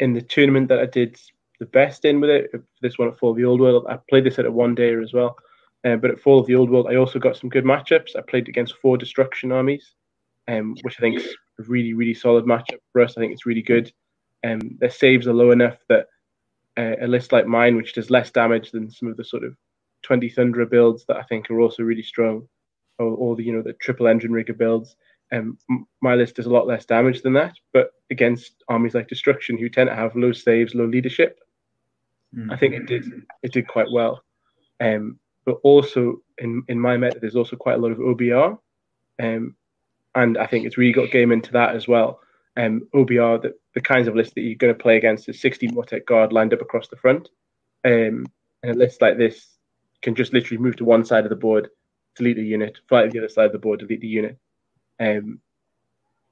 [0.00, 1.16] in the tournament that I did
[1.60, 2.50] the best in with it,
[2.82, 5.12] this one at of the Old World, I played this at a one day as
[5.12, 5.36] well.
[5.84, 8.16] Uh, but at Fall of the Old World, I also got some good matchups.
[8.16, 9.94] I played against four destruction armies,
[10.48, 13.16] um, which I think is a really, really solid matchup for us.
[13.16, 13.92] I think it's really good.
[14.44, 16.06] Um, their saves are low enough that
[16.76, 19.56] uh, a list like mine, which does less damage than some of the sort of
[20.02, 22.48] 20 Thunderer builds that I think are also really strong,
[22.98, 24.96] or, or the you know the triple Endrin rigger builds,
[25.32, 25.58] um,
[26.00, 27.54] my list does a lot less damage than that.
[27.72, 31.38] But against armies like Destruction, who tend to have low saves, low leadership,
[32.34, 32.52] Mm.
[32.52, 33.04] I think it did
[33.42, 34.22] it did quite well.
[34.80, 38.58] Um, but also in in my meta, there's also quite a lot of OBR,
[39.18, 39.56] um,
[40.14, 42.20] and I think it's really got game into that as well.
[42.58, 45.68] Um, OBR, the, the kinds of lists that you're going to play against is 60
[45.68, 47.30] Mortek Guard lined up across the front.
[47.82, 48.26] Um,
[48.62, 49.56] and a list like this
[50.02, 51.70] can just literally move to one side of the board,
[52.14, 54.36] delete the unit, fly to the other side of the board, delete the unit.
[55.00, 55.40] Um,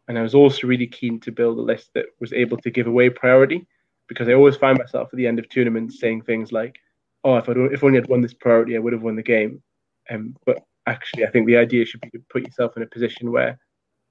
[0.08, 2.86] and I was also really keen to build a list that was able to give
[2.86, 3.66] away priority
[4.08, 6.80] because I always find myself at the end of tournaments saying things like,
[7.26, 9.22] "Oh, if I don't, if only I'd won this priority, I would have won the
[9.22, 9.60] game."
[10.08, 13.32] Um, but actually, I think the idea should be to put yourself in a position
[13.32, 13.58] where,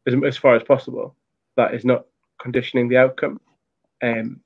[0.05, 1.15] as, as far as possible,
[1.55, 2.05] that is not
[2.41, 3.39] conditioning the outcome.
[4.03, 4.41] Um,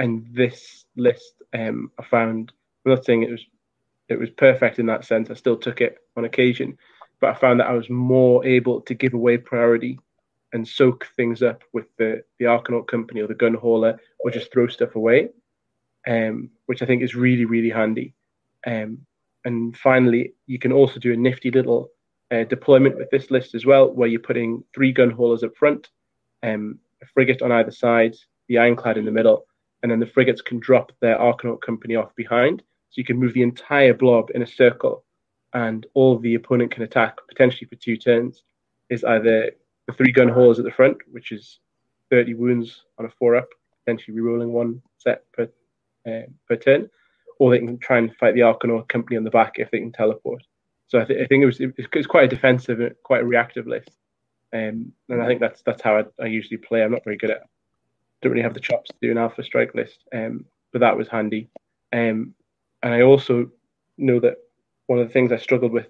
[0.00, 2.52] and this list, um, I found.
[2.84, 3.46] I'm not saying it was
[4.08, 5.30] it was perfect in that sense.
[5.30, 6.76] I still took it on occasion,
[7.20, 10.00] but I found that I was more able to give away priority
[10.52, 14.52] and soak things up with the the Arkanaut company or the gun hauler, or just
[14.52, 15.28] throw stuff away,
[16.06, 18.14] um, which I think is really really handy.
[18.66, 19.06] Um,
[19.44, 21.90] and finally, you can also do a nifty little
[22.30, 25.88] uh, deployment with this list as well, where you're putting three gun haulers up front,
[26.42, 28.14] um, a frigate on either side,
[28.48, 29.46] the ironclad in the middle,
[29.82, 32.62] and then the frigates can drop their Arkanaut company off behind.
[32.90, 35.04] So you can move the entire blob in a circle,
[35.54, 38.42] and all the opponent can attack potentially for two turns.
[38.90, 39.50] Is either
[39.86, 41.58] the three gun haulers at the front, which is
[42.10, 43.48] 30 wounds on a four up,
[43.84, 45.48] potentially rerolling one set per
[46.06, 46.88] uh, turn,
[47.38, 49.92] or they can try and fight the Arkanaut company on the back if they can
[49.92, 50.42] teleport.
[50.88, 53.90] So I, th- I think it was it's quite a defensive, quite a reactive list,
[54.52, 56.82] um, and I think that's that's how I, I usually play.
[56.82, 57.42] I'm not very good at,
[58.20, 61.08] don't really have the chops to do an alpha strike list, um, but that was
[61.08, 61.48] handy.
[61.92, 62.34] Um,
[62.82, 63.50] and I also
[63.96, 64.36] know that
[64.86, 65.88] one of the things I struggled with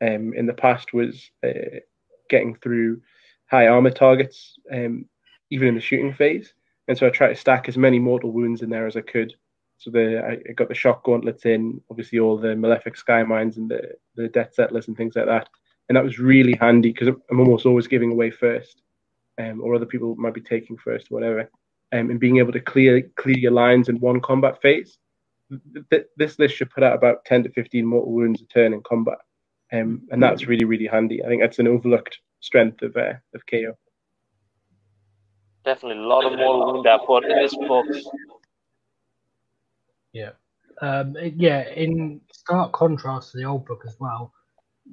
[0.00, 1.80] um, in the past was uh,
[2.28, 3.02] getting through
[3.46, 5.04] high armor targets, um,
[5.50, 6.54] even in the shooting phase.
[6.90, 9.32] And so I tried to stack as many mortal wounds in there as I could.
[9.78, 13.58] So the I I got the shock gauntlets in, obviously all the malefic sky mines
[13.58, 15.48] and the the Debtsettlers and things like that.
[15.88, 18.82] And that was really handy because I'm almost always giving away first,
[19.38, 21.48] um, or other people might be taking first, whatever.
[21.92, 24.98] Um, and being able to clear clear your lines in one combat phase.
[25.90, 28.82] Th- this list should put out about 10 to 15 mortal wounds a turn in
[28.82, 29.18] combat,
[29.72, 31.22] um, and that's really really handy.
[31.24, 33.76] I think that's an overlooked strength of uh, of KO.
[35.64, 37.86] Definitely a lot of more wound output in this book.
[40.12, 40.30] Yeah.
[40.80, 44.32] Um, yeah, in stark contrast to the old book as well,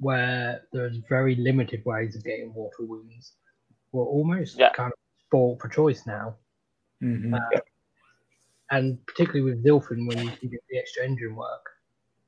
[0.00, 3.32] where there's very limited ways of getting mortal wounds.
[3.92, 4.72] We're almost Yeah.
[4.74, 6.36] kind of spoiled for choice now.
[7.02, 7.34] Mhm.
[7.34, 7.60] Uh,
[8.70, 11.64] and particularly with Zilfin, when you can get the extra engine work,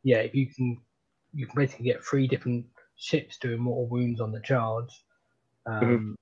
[0.03, 0.81] yeah, if you can,
[1.35, 5.05] you can basically get three different ships doing mortal wounds on the charge,
[5.67, 6.17] um,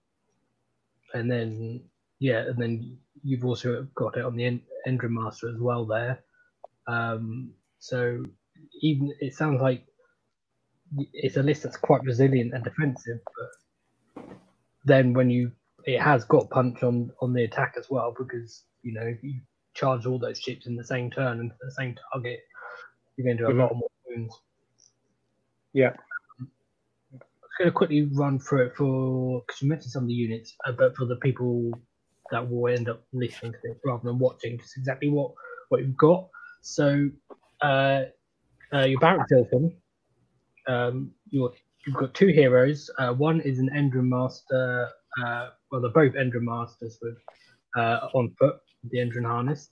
[1.14, 5.58] and then yeah, and then you've also got it on the en- Endrin Master as
[5.58, 6.22] well there.
[6.86, 8.24] Um, so
[8.80, 9.84] even it sounds like
[11.12, 13.20] it's a list that's quite resilient and defensive,
[14.16, 14.26] but
[14.84, 15.52] then when you
[15.84, 19.40] it has got punch on on the attack as well because you know if you
[19.74, 22.40] charge all those chips in the same turn and the same target,
[23.16, 24.40] you're going to do a lot more wounds.
[25.72, 25.92] Yeah.
[26.40, 26.50] I'm
[27.58, 30.72] going to quickly run through it for because you mentioned some of the units, uh,
[30.72, 31.72] but for the people
[32.30, 35.32] that will end up listening to this rather than watching, just exactly what
[35.68, 36.28] what you've got.
[36.62, 37.08] So,
[37.60, 38.02] uh,
[38.72, 39.74] uh, your Barak-Zilfin.
[40.66, 41.52] Um, you're,
[41.86, 42.90] you've got two heroes.
[42.98, 44.88] Uh, one is an Endrin Master.
[45.22, 47.16] Uh, well, they're both Endrin Masters with
[47.76, 48.56] uh, on foot,
[48.90, 49.70] the Endrin harness.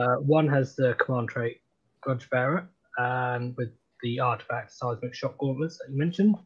[0.00, 1.58] Uh, one has the command trait
[2.00, 2.68] Grudge Bearer,
[2.98, 3.70] and with
[4.02, 6.36] the artifact Seismic Shock Gauntlets that you mentioned.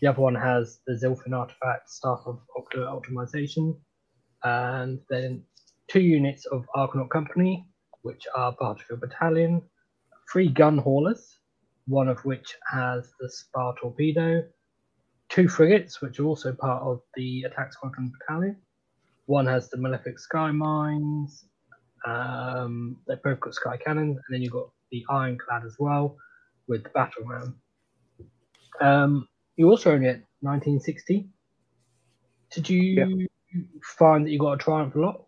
[0.00, 3.76] The other one has the Zilfin artifact Staff of Ocular Optimization,
[4.44, 5.42] and then
[5.88, 7.66] two units of Arkanaut Company,
[8.02, 9.62] which are Barterfield Battalion,
[10.30, 11.38] three gun haulers,
[11.86, 14.44] one of which has the Spar Torpedo,
[15.28, 18.56] two frigates, which are also part of the Attack Squadron Battalion.
[19.26, 21.44] One has the Malefic Sky Mines.
[22.06, 26.16] Um, they've both got Sky Cannons, and then you've got the Ironclad as well
[26.66, 27.60] with the Battle Ram.
[28.80, 31.28] Um, you also own it 1960.
[32.50, 33.27] Did you
[33.82, 35.24] find that you got a Triumph a lot?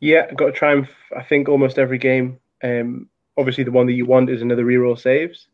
[0.00, 0.90] Yeah, got a triumph.
[1.16, 2.40] I think almost every game.
[2.64, 5.46] Um, obviously, the one that you want is another reroll saves.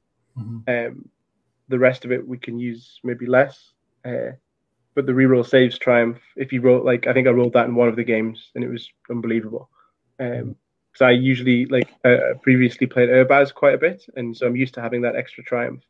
[0.68, 1.08] Um,
[1.68, 3.72] the rest of it we can use maybe less.
[4.04, 4.32] Uh,
[4.94, 6.18] but the reroll saves triumph.
[6.34, 8.64] If you roll like I think I rolled that in one of the games and
[8.64, 9.68] it was unbelievable.
[10.18, 10.56] Um,
[10.94, 14.74] so I usually like uh, previously played Urbaz quite a bit, and so I'm used
[14.74, 15.82] to having that extra triumph.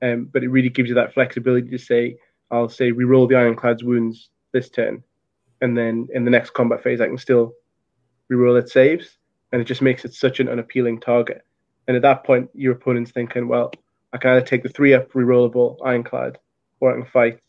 [0.00, 2.16] Um, but it really gives you that flexibility to say,
[2.50, 5.04] I'll say reroll the Ironclad's wounds this turn,
[5.60, 7.54] and then in the next combat phase I can still
[8.30, 9.18] reroll its saves,
[9.52, 11.42] and it just makes it such an unappealing target.
[11.86, 13.72] And at that point, your opponent's thinking, well,
[14.12, 16.38] I can either take the three up rerollable Ironclad,
[16.80, 17.40] or I can fight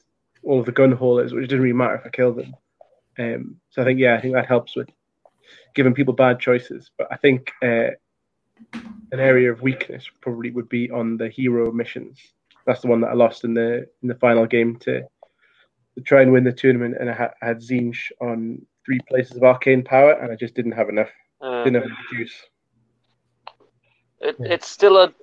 [0.43, 2.55] all of the gun haulers, which doesn't really matter if I kill them.
[3.17, 4.89] Um, so I think, yeah, I think that helps with
[5.75, 6.89] giving people bad choices.
[6.97, 7.91] But I think uh,
[9.11, 12.19] an area of weakness probably would be on the hero missions.
[12.65, 15.07] That's the one that I lost in the in the final game to,
[15.95, 19.37] to try and win the tournament, and I had, I had Tzeentch on three places
[19.37, 21.09] of arcane power, and I just didn't have enough.
[21.41, 22.45] Uh, Didn't have enough juice.
[24.21, 24.53] it, Yeah.
[24.53, 25.13] It's still a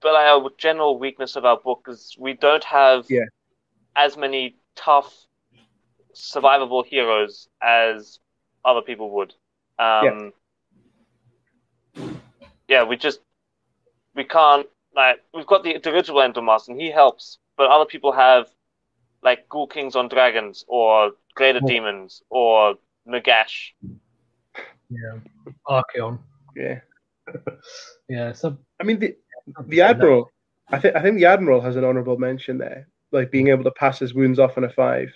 [0.00, 3.24] but our general weakness of our book is we don't have Yeah.
[3.96, 5.26] as many tough
[6.14, 8.18] survivable heroes as
[8.64, 9.32] other people would.
[9.78, 10.32] Um,
[12.68, 12.84] yeah.
[12.84, 13.20] we just
[14.14, 18.12] we can't like we've got the, original Endrin Master and he helps, but other people
[18.12, 18.48] have
[19.24, 21.66] like Ghoul Kings on dragons or Greater Oh.
[21.66, 22.74] Demons or
[23.08, 23.72] Nagash.
[24.90, 25.18] Yeah,
[25.66, 26.18] Archaon.
[26.54, 26.80] Yeah,
[28.08, 29.16] Yeah, so I mean the
[29.66, 30.30] the admiral.
[30.70, 33.70] I think I think the admiral has an honourable mention there, like being able to
[33.72, 35.12] pass his wounds off on a five,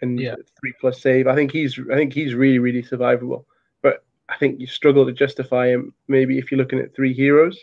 [0.00, 0.36] and Yeah.
[0.60, 1.26] three plus save.
[1.26, 3.44] I think he's I think he's really really survivable.
[3.82, 5.92] But I think you struggle to justify him.
[6.06, 7.58] Maybe if you're looking at three heroes,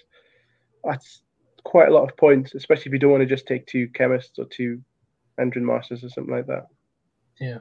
[0.84, 1.22] that's
[1.63, 4.38] quite a lot of points, especially if you don't want to just take two chemists
[4.38, 4.82] or two
[5.39, 6.67] Endrin Masters or something like that.
[7.39, 7.60] Yeah.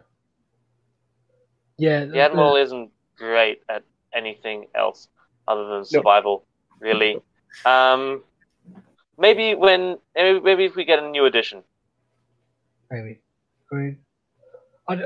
[1.76, 2.04] Yeah.
[2.04, 5.08] The Admiral isn't great at anything else
[5.48, 6.46] other than survival,
[6.80, 7.18] really.
[7.64, 8.22] Um,
[9.18, 11.62] maybe when maybe, maybe if we get a new edition.
[12.90, 13.20] Maybe.
[13.72, 13.98] I mean,
[14.88, 15.02] I, d-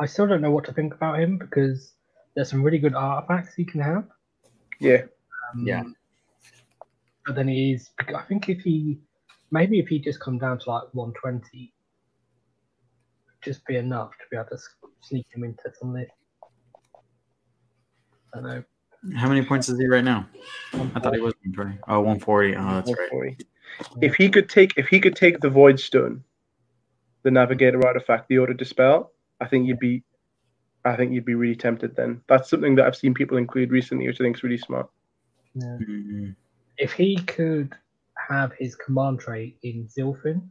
[0.00, 1.92] I still don't know what to think about him because
[2.34, 4.04] there's some really good artifacts he can have.
[4.80, 5.02] Yeah,
[5.52, 5.82] Um, Yeah.
[7.26, 7.90] But then he's.
[8.14, 8.98] I think if he.
[9.54, 11.72] Maybe if he just come down to like 120,
[13.40, 14.58] just be enough to be able to
[15.00, 16.10] sneak him into some list.
[18.34, 18.64] I don't know.
[19.14, 20.26] How many points is he right now?
[20.72, 21.78] I thought he was 120.
[21.86, 22.56] Oh, 140.
[22.56, 23.44] Oh, that's right.
[24.02, 26.24] If he could take if he could take the void stone,
[27.22, 30.02] the navigator artifact, the order dispel, I think you'd be
[30.84, 32.22] I think you'd be really tempted then.
[32.28, 34.90] That's something that I've seen people include recently, which I think is really smart.
[35.54, 35.78] Yeah.
[35.80, 36.34] Mhm.
[36.76, 37.76] if he could
[38.28, 40.48] have his command trait in Zilfin,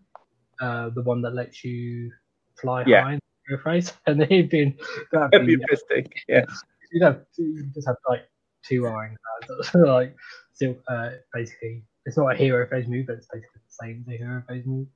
[0.62, 2.12] uh, the one that lets you
[2.60, 3.04] fly Yeah.
[3.04, 4.78] high in the phrase, and then he'd been
[5.12, 6.14] that'd That'd be be, mistake.
[6.28, 6.46] Yeah.
[6.92, 8.22] you know, you'd just have like
[8.68, 10.16] two iron cards, like
[10.58, 14.14] Zil, uh, basically it's not a hero phase move, but it's basically the same as
[14.14, 14.88] a hero phase move.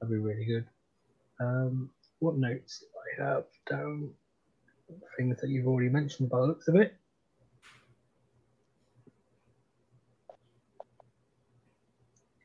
[0.00, 0.64] That'd be really good.
[1.40, 1.90] Um,
[2.20, 4.10] what notes do I have down?
[5.16, 6.94] Things that you've already mentioned by the looks of it.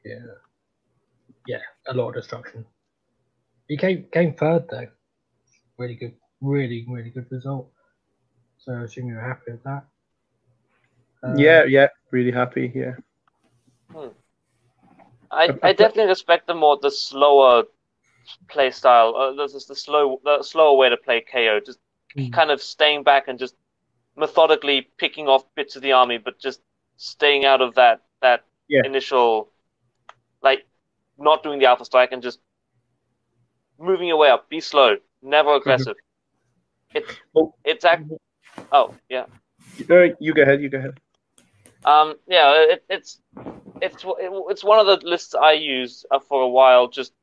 [0.05, 0.35] Yeah.
[1.45, 2.65] Yeah, a lot of destruction.
[3.67, 4.87] He came came third though.
[5.77, 7.71] Really good, really really good result.
[8.57, 9.85] So I assume you're happy with that.
[11.23, 12.71] Uh, yeah, yeah, really happy.
[12.73, 12.95] Yeah.
[15.31, 17.63] I, I definitely respect the more the slower
[18.49, 19.15] play style.
[19.15, 21.59] Uh, this is the slow the slower way to play KO.
[21.59, 21.79] Just
[22.15, 22.31] Mm.
[22.31, 23.55] kind of staying back and just
[24.15, 26.61] methodically picking off bits of the army, but just
[26.97, 28.83] staying out of that that Yeah.
[28.83, 29.52] initial like
[31.17, 32.39] not doing the alpha strike and just
[33.79, 34.49] moving your way up.
[34.49, 35.95] Be slow, never aggressive.
[36.93, 37.53] It's Oh.
[37.63, 38.03] it's act.
[38.71, 39.25] Oh yeah.
[39.89, 40.61] No, you go ahead.
[40.61, 40.99] You go ahead.
[41.85, 43.19] Um, yeah, it, it's
[43.81, 44.05] it's
[44.49, 46.87] it's one of the lists I use uh, for a while.
[46.87, 47.13] Just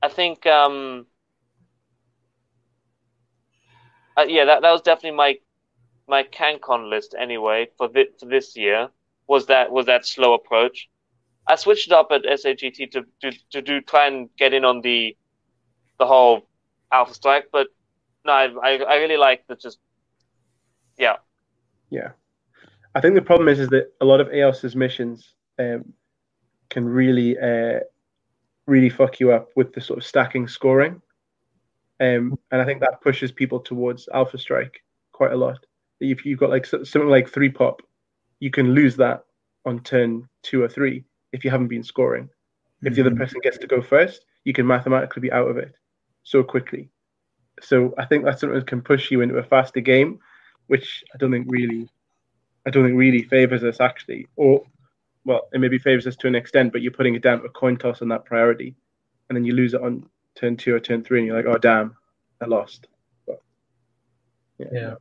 [0.00, 1.06] I think um,
[4.16, 5.38] uh, yeah, that that was definitely my
[6.06, 8.88] my CanCon list anyway for this for this year
[9.26, 10.88] was that was that slow approach.
[11.46, 14.80] I switched it up at SAGT to, to to do try and get in on
[14.80, 15.16] the
[15.98, 16.48] the whole
[16.92, 17.68] Alpha Strike, but
[18.24, 19.78] no, I I, really like the just
[20.98, 21.16] yeah
[21.90, 22.10] yeah.
[22.94, 25.92] I think the problem is is that a lot of EOS's missions um,
[26.70, 27.80] can really uh,
[28.66, 31.02] really fuck you up with the sort of stacking scoring.
[32.00, 34.82] Um, and I think that pushes people towards Alpha Strike
[35.12, 35.64] quite a lot.
[36.00, 37.82] If you've got like something like three pop,
[38.40, 39.24] you can lose that
[39.66, 41.04] on turn two or three
[41.34, 42.30] if you haven't been scoring.
[42.82, 42.94] If mm-hmm.
[42.94, 43.18] the other mm-hmm.
[43.18, 45.74] person gets to go first, you can mathematically be out of it
[46.22, 46.88] so quickly.
[47.60, 50.20] So I think that's something that can push you into a faster game,
[50.68, 51.88] which I don't think really,
[52.66, 54.28] I don't think really favors us actually.
[54.36, 54.64] Or,
[55.24, 57.50] well, it maybe favors us to an extent, but you're putting it down to a
[57.50, 58.76] coin toss on that priority,
[59.28, 61.58] and then you lose it on turn two or turn three, and you're like, oh
[61.58, 61.96] damn,
[62.40, 62.86] I lost.
[63.26, 63.40] But,
[64.58, 64.66] yeah.
[64.72, 64.94] yeah.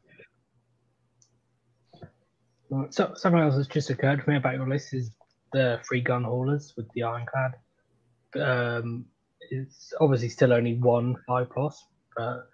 [2.89, 5.11] So, something else that's just occurred to me about your list is
[5.53, 7.53] the free gun haulers with the ironclad.
[8.39, 9.05] Um,
[9.51, 11.85] it's obviously still only one five plus,
[12.17, 12.49] but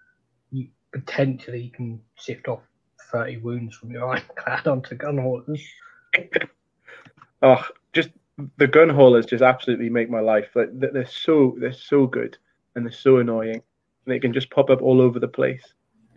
[0.51, 2.61] you potentially can shift off
[3.11, 5.65] 30 wounds from your ironclad onto gun haulers.
[7.41, 8.09] oh, just
[8.57, 10.49] the gun haulers just absolutely make my life.
[10.55, 12.37] Like they're so they're so good
[12.75, 15.63] and they're so annoying, and they can just pop up all over the place.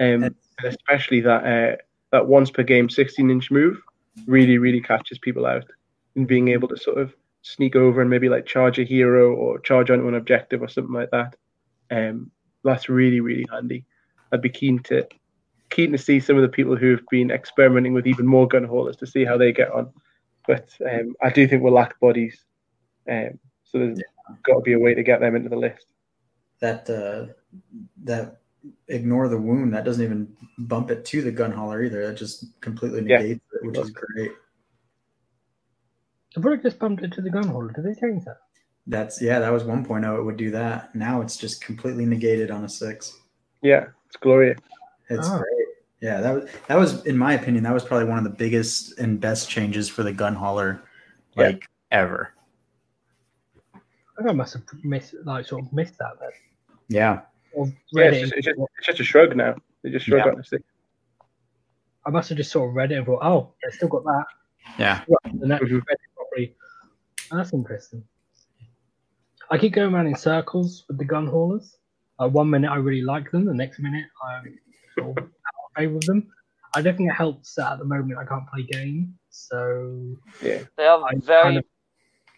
[0.01, 1.77] Um, and especially that uh,
[2.11, 3.81] that once per game 16 inch move
[4.27, 5.65] really really catches people out
[6.17, 9.59] in being able to sort of sneak over and maybe like charge a hero or
[9.59, 11.37] charge onto an objective or something like that.
[11.91, 12.31] Um,
[12.65, 13.85] that's really really handy.
[14.33, 15.07] I'd be keen to
[15.71, 18.97] keen to see some of the people who've been experimenting with even more gun haulers
[18.97, 19.91] to see how they get on.
[20.47, 22.45] But um, I do think we'll lack bodies,
[23.09, 24.37] um, so there's yeah.
[24.45, 25.87] got to be a way to get them into the list
[26.63, 27.27] that uh,
[28.05, 28.39] that
[28.89, 32.07] ignore the wound that doesn't even bump it to the gun hauler either.
[32.07, 33.59] That just completely negates yeah.
[33.61, 34.31] it, which is great.
[36.35, 37.71] The product just bumped it to the gun hauler.
[37.73, 38.39] Did they change that?
[38.87, 40.19] That's yeah, that was 1.0.
[40.19, 40.95] It would do that.
[40.95, 43.19] Now it's just completely negated on a six.
[43.63, 44.59] Yeah, it's glorious.
[45.09, 45.39] It's oh.
[45.39, 45.69] great.
[46.01, 48.99] Yeah, that was that was in my opinion that was probably one of the biggest
[48.99, 50.83] and best changes for the gun hauler,
[51.37, 51.61] like
[51.93, 51.99] yeah.
[52.01, 52.35] ever.
[53.75, 53.79] I
[54.19, 56.31] think I must have missed like sort of missed that then.
[56.89, 57.21] Yeah.
[57.93, 59.55] yeah it's, just, it's, just, it's, just, a shrug now.
[59.83, 60.33] They just shrug yeah.
[60.33, 60.63] on the stick.
[62.05, 64.25] I must have just sort of read it and thought, oh, they still got that.
[64.79, 65.03] Yeah.
[65.25, 66.55] And actually read it properly.
[67.33, 68.05] That's interesting.
[69.51, 71.77] I keep going around in circles with the gun haulers.
[72.19, 74.59] Uh, one minute I really like them, the next minute I'm
[74.99, 76.33] sort of out of favor of them.
[76.75, 79.09] I don't think it helps that at the moment I can't play games.
[79.31, 81.65] So yeah, they are I very kind of,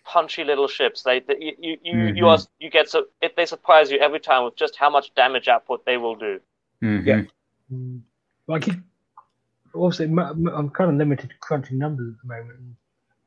[0.05, 1.03] punchy little ships.
[1.03, 2.17] They, they you you mm-hmm.
[2.17, 5.15] you, are, you get so if they surprise you every time with just how much
[5.15, 6.41] damage output they will do.
[6.83, 7.09] Mm-hmm.
[7.09, 7.23] Yeah.
[7.73, 8.01] Mm.
[8.47, 8.75] Well, I keep
[9.75, 12.77] obviously I'm kind of limited to crunching numbers at the moment.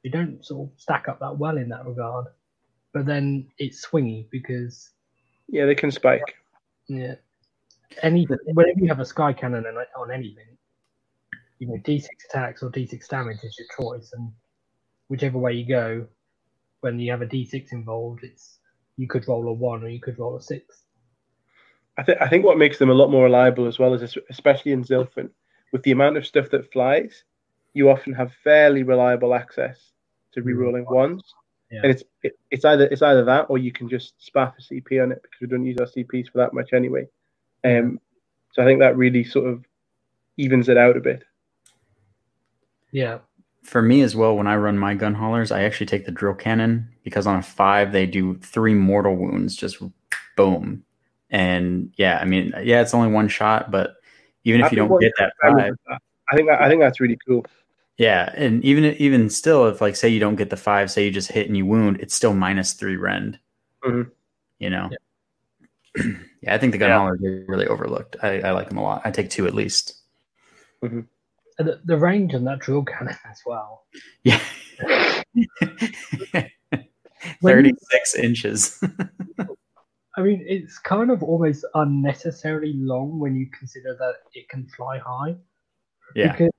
[0.08, 2.28] You don't sort of stack up that well in that regard,
[2.93, 4.91] but then it's swingy because
[5.49, 6.34] yeah, they can spike.
[6.88, 7.16] Yeah,
[8.03, 10.58] any whenever you have a sky cannon on anything,
[11.60, 14.32] you know D6 attacks or D6 damage is your choice, and
[15.10, 16.08] whichever way you go,
[16.80, 18.60] when you have a d6 involved, it's
[18.95, 20.84] you could roll a one or you could roll a six.
[21.97, 24.72] I think I think what makes them a lot more reliable as well is especially
[24.72, 25.32] in Zilfin,
[25.74, 27.26] with the amount of stuff that flies,
[27.74, 29.91] you often have fairly reliable access
[30.38, 30.96] to rerolling mm.
[30.96, 31.24] ones.
[31.72, 31.82] Yeah.
[31.84, 35.04] And it's it, it's either it's either that or you can just spaff a CP
[35.04, 37.08] on it because we don't use our CPs for that much anyway.
[37.66, 38.00] Um,
[38.54, 39.66] so I think that really sort of
[40.38, 41.24] evens it out a bit.
[42.92, 43.20] Yeah,
[43.64, 46.36] for me as well, when I run my gun haulers, I actually take the drill
[46.36, 49.84] cannon because on a five they do three mortal wounds, just
[50.38, 50.86] boom.
[51.30, 53.96] And yeah, I mean, yeah, it's only one shot, but
[54.46, 55.74] even if you don't get that five,
[56.32, 57.46] I think that, I think that's really cool.
[57.98, 61.12] Yeah, and even even still, if like say you don't get the five, say you
[61.12, 63.39] just hit and you wound, it's still minus three rend.
[63.84, 64.10] Mm-hmm.
[64.60, 64.89] You know.
[65.95, 66.04] Yeah.
[66.41, 66.54] yeah.
[66.54, 67.00] I think the gun yeah.
[67.00, 68.18] haulers are really overlooked.
[68.22, 69.02] I, I, like them a lot.
[69.04, 69.95] I take two at least.
[70.84, 71.02] Mm-hmm
[71.58, 73.86] the, the range on that drill cannon as well.
[74.24, 74.41] Yeah.
[77.41, 78.82] 36 inches.
[80.18, 84.98] I mean, it's kind of almost unnecessarily long when you consider that it can fly
[84.98, 85.36] high.
[86.16, 86.32] Yeah.
[86.32, 86.52] Because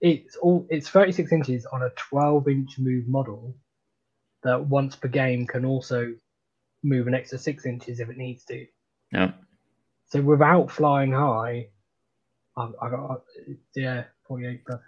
[0.00, 3.54] it's all it's 36 inches on a 12 inch move model
[4.42, 6.14] that once per game can also
[6.82, 8.66] move an extra six inches if it needs to.
[9.12, 9.32] Yeah.
[10.06, 11.68] So without flying high,
[12.56, 13.22] I, I got
[13.74, 14.62] yeah, 48.
[14.66, 14.80] But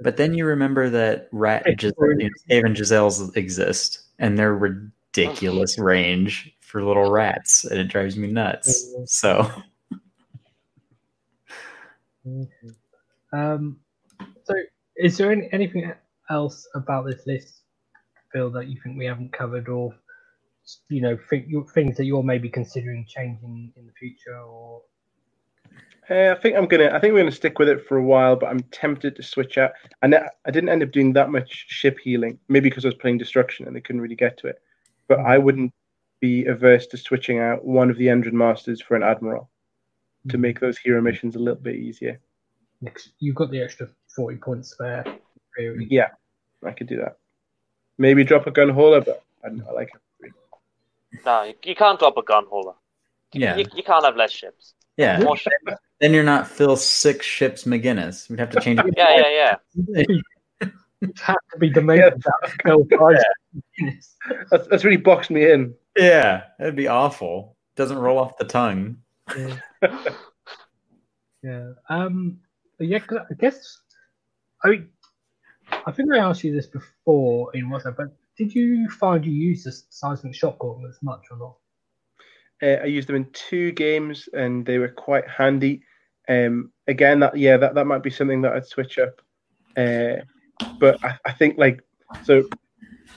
[0.00, 5.78] But then you remember that Rat Gis- you know, Haven Giselles exist, and they're ridiculous
[5.78, 8.92] range for little rats, and it drives me nuts.
[9.06, 9.50] So
[13.32, 13.85] Um, so,
[14.98, 15.92] is there any, anything
[16.30, 17.62] else about this list,
[18.32, 19.94] Phil, that you think we haven't covered, or
[20.88, 24.82] you know, think, things that you're maybe considering changing in the future, or
[26.08, 26.90] Uh, I think I'm gonna.
[26.90, 29.58] I think we're gonna stick with it for a while, but I'm tempted to switch
[29.58, 29.72] out.
[30.02, 32.94] And I I didn't end up doing that much ship healing, maybe because I was
[32.94, 34.60] playing destruction and they couldn't really get to it.
[35.08, 35.72] But I wouldn't
[36.20, 39.50] be averse to switching out one of the Endrin Masters for an Admiral
[40.28, 42.20] to make those hero missions a little bit easier.
[43.18, 45.04] you've got the extra forty points spare.
[45.58, 45.86] Really.
[45.90, 46.08] Yeah,
[46.64, 47.18] I could do that.
[47.98, 49.66] Maybe drop a gun hauler, but I don't know.
[49.70, 49.90] I like
[50.22, 50.32] it.
[51.24, 52.74] No, you, you can't drop a gun hauler.
[53.32, 54.74] yeah, You, you can't have less ships.
[54.98, 55.18] yeah.
[55.20, 55.54] More ships.
[56.00, 58.28] Then you're not Phil Six Ships McGinnis.
[58.28, 58.86] We'd have to change it.
[58.96, 59.56] Yeah, yeah,
[59.96, 60.04] yeah.
[61.02, 62.22] It had to be demoted.
[62.22, 63.22] that Phil Price.
[64.50, 65.74] That's, that's really boxed me in.
[65.96, 67.54] Yeah, that'd be awful.
[67.76, 68.96] Doesn't roll off the tongue.
[69.36, 69.56] Yeah.
[71.42, 71.72] yeah.
[71.90, 72.38] Um.
[72.78, 72.98] Yeah.
[73.10, 73.78] I guess.
[74.64, 74.88] I mean,
[75.86, 79.66] I think I asked you this before in WhatsApp, but did you find you used
[79.66, 81.56] the seismic shock gauntlets much or not?
[82.62, 85.82] Uh, I used them in two games, and they were quite handy.
[86.28, 89.20] Um, again, that yeah, that, that might be something that I'd switch up.
[89.76, 90.22] Uh,
[90.78, 91.82] but I, I think like
[92.24, 92.48] so,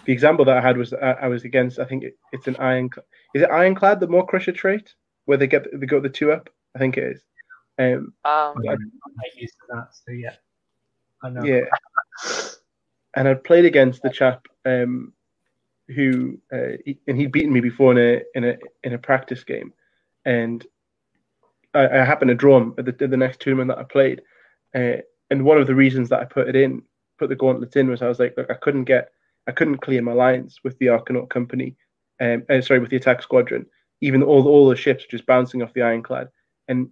[0.05, 1.79] the example that I had was I, I was against.
[1.79, 2.89] I think it, it's an iron.
[3.33, 4.93] Is it ironclad the Mawcrusha trait
[5.25, 6.49] where they get they go the two up?
[6.75, 7.21] I think it is.
[7.77, 8.75] Um, Um, I
[9.37, 10.35] used that, so yeah.
[11.21, 11.43] I know.
[11.43, 11.65] yeah,
[13.15, 15.13] and I'd played against the chap um,
[15.87, 19.43] who uh, he, and he'd beaten me before in a in a in a practice
[19.43, 19.73] game,
[20.25, 20.65] and
[21.73, 24.21] I, I happened to draw him at the, at the next tournament that I played.
[24.75, 26.81] Uh, and one of the reasons that I put it in,
[27.17, 29.09] put the gauntlets in, was I was like, look, I couldn't get,
[29.47, 31.75] I couldn't clear my lines with the Arkanaut company,
[32.19, 33.65] um, uh, sorry, with the attack squadron.
[34.01, 36.29] Even all all the ships just bouncing off the ironclad
[36.67, 36.89] and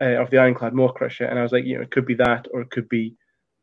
[0.00, 2.60] uh, the ironclad Mawcrusha, and I was like, you know, it could be that, or
[2.60, 3.14] it could be,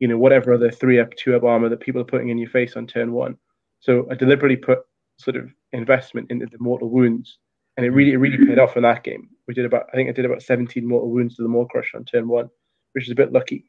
[0.04, 2.50] you know, whatever other three up, two up armor that people are putting in your
[2.50, 3.38] face on turn one.
[3.80, 4.80] So I deliberately put
[5.18, 7.38] sort of investment into the mortal wounds,
[7.78, 9.30] and it really, it really paid off in that game.
[9.48, 12.04] We did about, I think I did about 17 mortal wounds to the Mawcrusha on
[12.04, 12.50] turn one,
[12.92, 13.64] which is a bit lucky.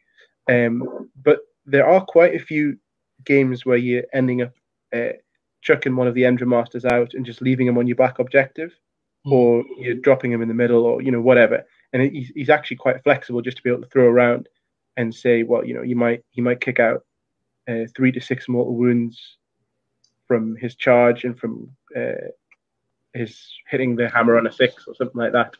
[0.51, 2.79] Um, but there are quite a few
[3.25, 4.55] games where you're ending up
[4.93, 5.15] uh,
[5.63, 8.73] chucking one of the Endrin Masters out and just leaving him on your back objective,
[9.27, 9.33] Mm.
[9.33, 11.65] or you're dropping him in the middle, or you know whatever.
[11.93, 14.49] And he's, he's actually quite flexible just to be able to throw around
[14.97, 17.05] and say, well, you know, you might he might kick out
[17.69, 19.39] uh, three to six mortal wounds
[20.27, 22.29] from his charge and from uh,
[23.13, 25.55] his hitting the hammer on a six or something like that.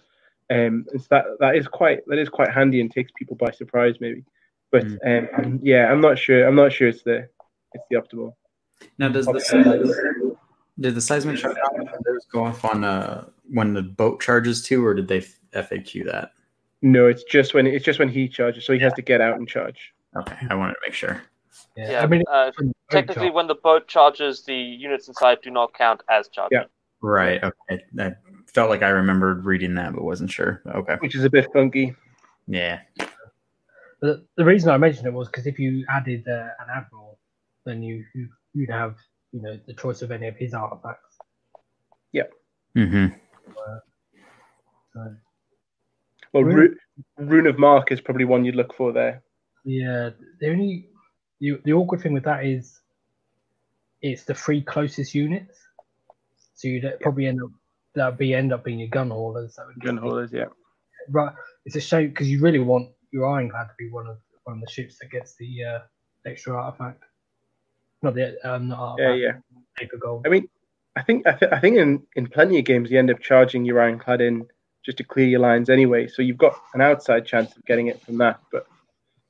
[0.51, 3.51] Um, and so that that is quite that is quite handy and takes people by
[3.51, 4.25] surprise maybe.
[4.71, 6.47] But um, yeah, I'm not sure.
[6.47, 7.29] I'm not sure it's the
[7.73, 8.35] it's the optimal.
[8.99, 10.37] Now, does the
[10.79, 11.41] did the seismic
[12.33, 15.21] go off on uh, when the boat charges too, or did they
[15.55, 16.33] FAQ that?
[16.85, 19.39] No, it's just when it's just when he charges, so he has to get out
[19.39, 19.95] and charge.
[20.19, 21.23] Okay, I wanted to make sure.
[21.79, 21.93] Yeah.
[21.93, 22.53] yeah, I mean, uh,
[22.91, 26.59] technically, when the boat charges, the units inside do not count as charging.
[26.59, 26.65] Yeah.
[27.01, 27.43] Right.
[27.43, 27.83] Okay.
[27.99, 28.13] I
[28.53, 30.61] felt like I remembered reading that, but wasn't sure.
[30.75, 30.97] Okay.
[30.99, 31.95] which is a bit funky.
[32.47, 32.81] Yeah.
[34.03, 37.19] The, the reason I mentioned it was because if you added uh, an admiral,
[37.65, 38.97] then you, you you'd have
[39.33, 41.17] you know the choice of any of his artifacts.
[42.13, 42.25] Yeah.
[42.77, 43.15] Mm-hmm.
[44.93, 45.17] So,
[46.35, 46.77] Well, Rune-
[47.19, 49.23] Rune of Mark is probably one you'd look for there.
[49.65, 50.11] yeah,
[50.41, 50.89] the only
[51.41, 52.81] the, the awkward thing with that is
[54.03, 55.57] it's the three closest units,
[56.55, 57.51] so you'd probably end up
[57.95, 59.55] that would be end up being your gun haulers.
[59.55, 60.47] That would be Gun haulers, yeah.
[61.11, 61.33] Right,
[61.65, 64.61] it's a shame because you really want your ironclad to be one of one of
[64.63, 65.79] the ships that gets the uh,
[66.27, 67.03] extra artifact.
[68.03, 69.33] Not the um, not Yeah, yeah.
[69.77, 70.27] paper gold.
[70.27, 70.49] I mean,
[70.97, 73.65] I think I, th- I think in, in plenty of games you end up charging
[73.65, 74.47] your ironclad in
[74.85, 78.03] just to clear your lines anyway, so you've got an outside chance of getting it
[78.03, 78.41] from that.
[78.53, 78.67] But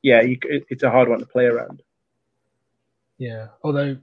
[0.03, 1.83] yeah, you, it, it's a hard one to play around.
[3.19, 3.97] Yeah, although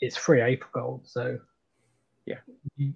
[0.00, 1.38] it's free April gold, so
[2.24, 2.38] Yeah.
[2.76, 2.92] you,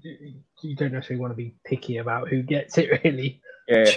[0.63, 3.01] you don't necessarily want to be picky about who gets it.
[3.05, 3.91] Really, Yeah,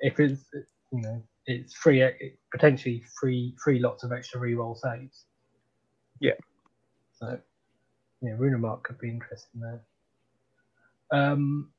[0.00, 0.44] if it's
[0.92, 2.08] you know it's free,
[2.52, 5.26] potentially free, free lots of extra reroll saves.
[6.20, 6.34] Yeah.
[7.18, 7.38] So
[8.22, 9.80] yeah, Rune of Mark could be interesting there.
[11.12, 11.70] Um,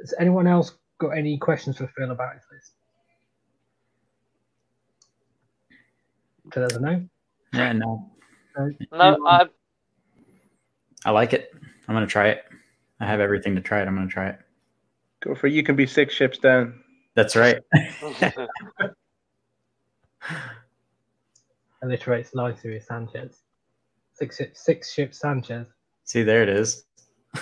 [0.00, 2.72] has anyone else got any questions for Phil about his list?
[6.52, 7.04] So there's a no.
[7.52, 7.72] Yeah.
[7.72, 8.10] No,
[8.56, 8.72] no.
[8.92, 9.46] No, I
[11.04, 11.52] I like it.
[11.88, 12.44] I'm gonna try it.
[13.00, 13.88] I have everything to try it.
[13.88, 14.38] I'm gonna try it.
[15.20, 15.52] go for it.
[15.52, 16.80] You can be six ships down.
[17.14, 17.60] That's right.
[21.82, 23.42] alliterates nicely with Sanchez.
[24.12, 25.66] Six six ship Sanchez.
[26.04, 26.84] See, there it is.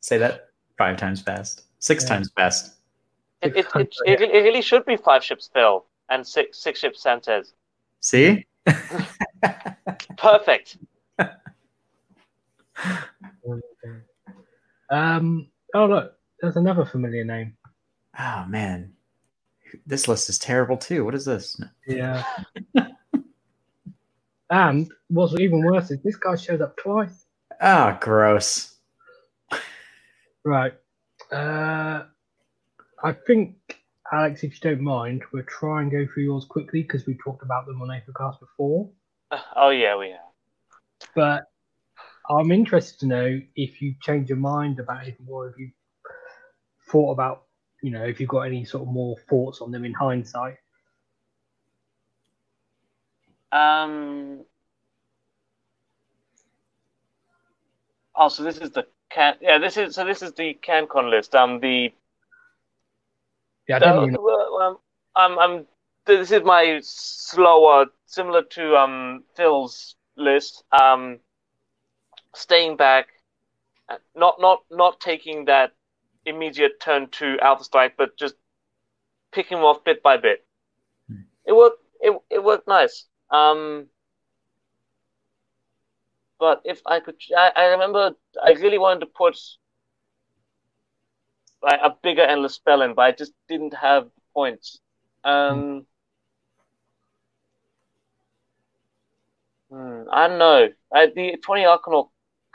[0.00, 1.64] Say that five times fast.
[1.80, 2.08] Six Yeah.
[2.08, 2.76] times fast.
[3.42, 7.02] It, it, it, it, it really should be five ships Phil and six six ships
[7.02, 7.54] Sanchez.
[8.00, 8.46] See?
[10.16, 10.76] Perfect.
[14.90, 15.48] Um.
[15.72, 17.56] Oh look, there's another familiar name.
[18.18, 18.92] Oh man,
[19.86, 21.04] this list is terrible too.
[21.04, 21.60] What is this?
[21.86, 22.24] Yeah.
[24.50, 27.26] and what's even worse is this guy showed up twice.
[27.60, 28.74] Ah, gross.
[30.44, 30.74] Right.
[31.32, 32.04] Uh,
[33.02, 33.56] I think,
[34.12, 37.42] Alex, if you don't mind, we'll try and go through yours quickly because we talked
[37.42, 38.90] about them on Apocast before.
[39.54, 40.18] Oh yeah, we have.
[41.14, 41.44] But
[42.28, 45.70] I'm interested to know if you change your mind about it or if you
[46.88, 47.44] thought about,
[47.82, 50.56] you know, if you've got any sort of more thoughts on them in hindsight.
[53.52, 54.44] Um.
[58.14, 59.34] Oh, so this is the can.
[59.40, 60.04] Yeah, this is so.
[60.04, 61.34] This is the CanCon list.
[61.34, 61.92] Um, the
[63.68, 64.78] Yeah, I don't uh, well, um,
[65.16, 65.66] I'm, I'm.
[66.06, 70.64] This is my slower, similar to um Phil's list.
[70.72, 71.20] Um,
[72.34, 73.08] staying back,
[73.88, 75.72] uh, not not not taking that
[76.26, 78.34] immediate turn to Alpha Strike, but just
[79.32, 80.44] picking them off bit by bit.
[81.08, 81.22] Hmm.
[81.46, 81.82] It worked.
[82.00, 83.06] It it worked nice.
[83.30, 83.86] Um,
[86.40, 88.12] but if I could, I, I remember
[88.42, 89.38] I really wanted to put
[91.62, 94.80] like a bigger endless spell in, but I just didn't have points.
[95.24, 95.86] Um,
[99.70, 100.68] hmm, I don't know.
[100.92, 102.08] I, the twenty Arkanaut,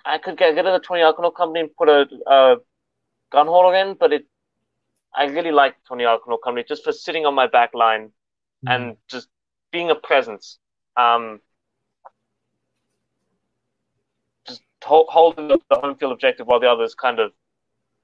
[0.05, 2.57] I could get rid of the twenty Arkanaut company and put a, a
[3.31, 4.25] gun hauler in, but it.
[5.15, 8.11] I really like twenty Arkanaut company just for sitting on my back line
[8.67, 9.29] and just
[9.71, 10.59] being a presence.
[10.97, 11.39] Um,
[14.47, 17.33] just hold, holding the the home field objective while the others kind of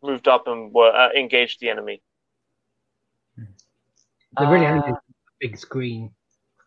[0.04, 2.02] moved up and were uh, engaged the enemy.
[4.38, 5.02] They really Uh, only a
[5.40, 6.14] big screen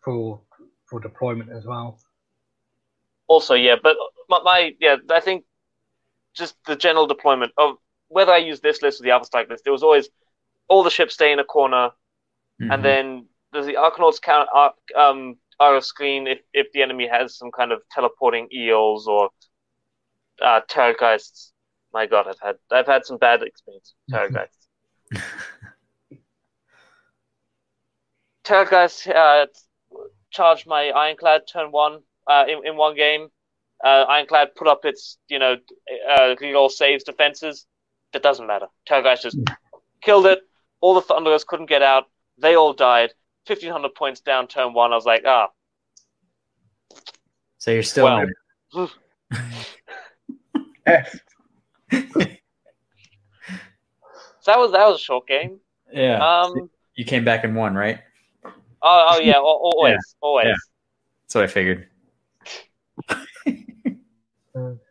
[0.03, 0.41] for
[0.85, 1.99] for deployment as well.
[3.27, 3.97] Also, yeah, but
[4.29, 5.45] my, my yeah, I think
[6.35, 7.77] just the general deployment of
[8.09, 10.09] whether I use this list or the Alpha Strike list, there was always
[10.69, 11.91] all the ships stay in a corner,
[12.59, 12.71] Mhm.
[12.73, 17.07] and then does the Arkanauts count are, um, are a screen if, if the enemy
[17.07, 19.29] has some kind of teleporting eels or
[20.41, 21.51] uh, terrorgeists.
[21.93, 24.67] My God, I've had I've had some bad experience with terrorgeists.
[28.45, 29.47] Terrorgeist uh,
[30.29, 33.29] charged my Ironclad turn one uh, in, in one game.
[33.83, 35.57] Uh, Ironclad put up its, you know,
[36.09, 37.65] uh, reroll saves defenses.
[38.13, 38.67] It doesn't matter.
[38.87, 39.39] Terrorgeist just
[40.01, 40.41] killed it.
[40.79, 42.05] All the Thunderers couldn't get out.
[42.37, 43.13] They all died.
[43.47, 44.91] 1,500 points down turn one.
[44.91, 45.49] I was like, ah,
[47.57, 48.89] so you're still Well.
[50.85, 51.07] mad.
[51.91, 52.01] F.
[52.11, 52.19] so
[54.45, 55.59] that was that was a short game.
[55.91, 56.41] yeah.
[56.41, 57.99] Um, you came back and won, right?
[58.45, 60.47] oh, oh yeah, al- always, always.
[60.47, 60.55] yeah.
[61.23, 61.87] That's what I figured.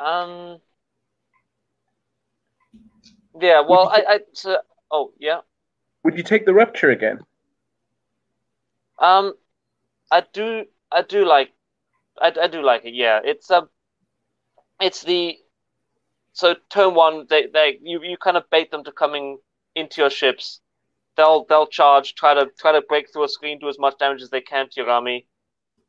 [0.00, 0.60] Um,
[3.38, 4.58] yeah, well, I, I, so,
[4.90, 5.40] oh yeah.
[6.04, 7.20] Would you take the rupture again?
[8.98, 9.34] Um,
[10.10, 11.52] I do, I do like,
[12.20, 12.94] I, I do like it.
[12.94, 13.68] Yeah, it's um,
[14.80, 15.38] it's the,
[16.32, 19.38] so turn one, they they you you kind of bait them to coming
[19.74, 20.60] into your ships.
[21.16, 24.22] They'll they'll charge, try to try to break through a screen, do as much damage
[24.22, 25.26] as they can to your army.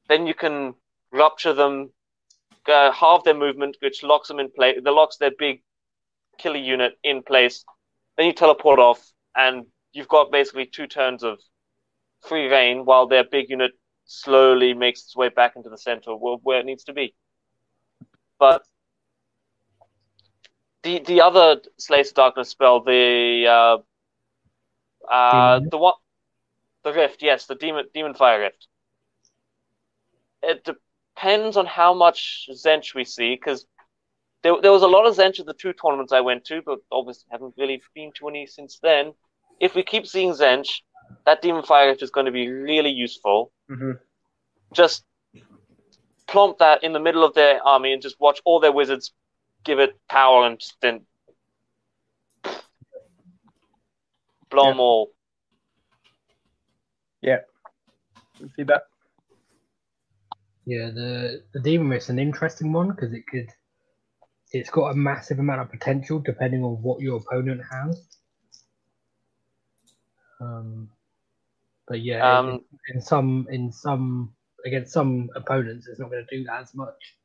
[0.09, 0.73] Then you can
[1.11, 1.91] rupture them,
[2.67, 4.79] uh, halve their movement, which locks them in place.
[4.83, 5.61] That locks their big
[6.37, 7.63] killer unit in place.
[8.17, 11.39] Then you teleport off, and you've got basically two turns of
[12.27, 13.71] free reign while their big unit
[14.05, 17.13] slowly makes its way back into the center where, where it needs to be.
[18.39, 18.63] But
[20.83, 25.93] the the other Slaves of Darkness spell, the uh, uh, the one,
[26.83, 28.67] the Rift, yes, the Demon Demon Fire Rift.
[30.43, 33.65] It depends on how much Tzeentch we see, because
[34.43, 36.79] there, there was a lot of Tzeentch at the two tournaments I went to, but
[36.91, 39.13] obviously haven't really been to any since then.
[39.59, 40.81] If we keep seeing Tzeentch,
[41.25, 43.51] that Demon Fire Rift is going to be really useful.
[43.69, 43.91] Mm-hmm.
[44.73, 45.03] Just
[46.27, 49.11] plump that in the middle of their army and just watch all their wizards
[49.63, 51.01] give it power and just then
[54.49, 55.11] blow them all.
[58.55, 58.83] See that?
[60.65, 63.49] Yeah, the the demon rift's an interesting one because it could,
[64.51, 68.07] it's got a massive amount of potential depending on what your opponent has.
[70.39, 70.89] Um,
[71.87, 74.33] But yeah, Um, in, in some in some
[74.65, 77.17] against some opponents, it's not going to do that as much.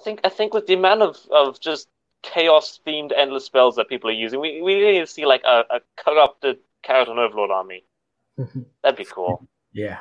[0.00, 1.88] I think I think with the amount of, of just
[2.22, 5.42] chaos themed endless spells that people are using, we, we really need to see like
[5.44, 7.84] a, a corrupted Kharadron Overlord army.
[8.82, 9.46] That'd be cool.
[9.72, 9.98] Yeah.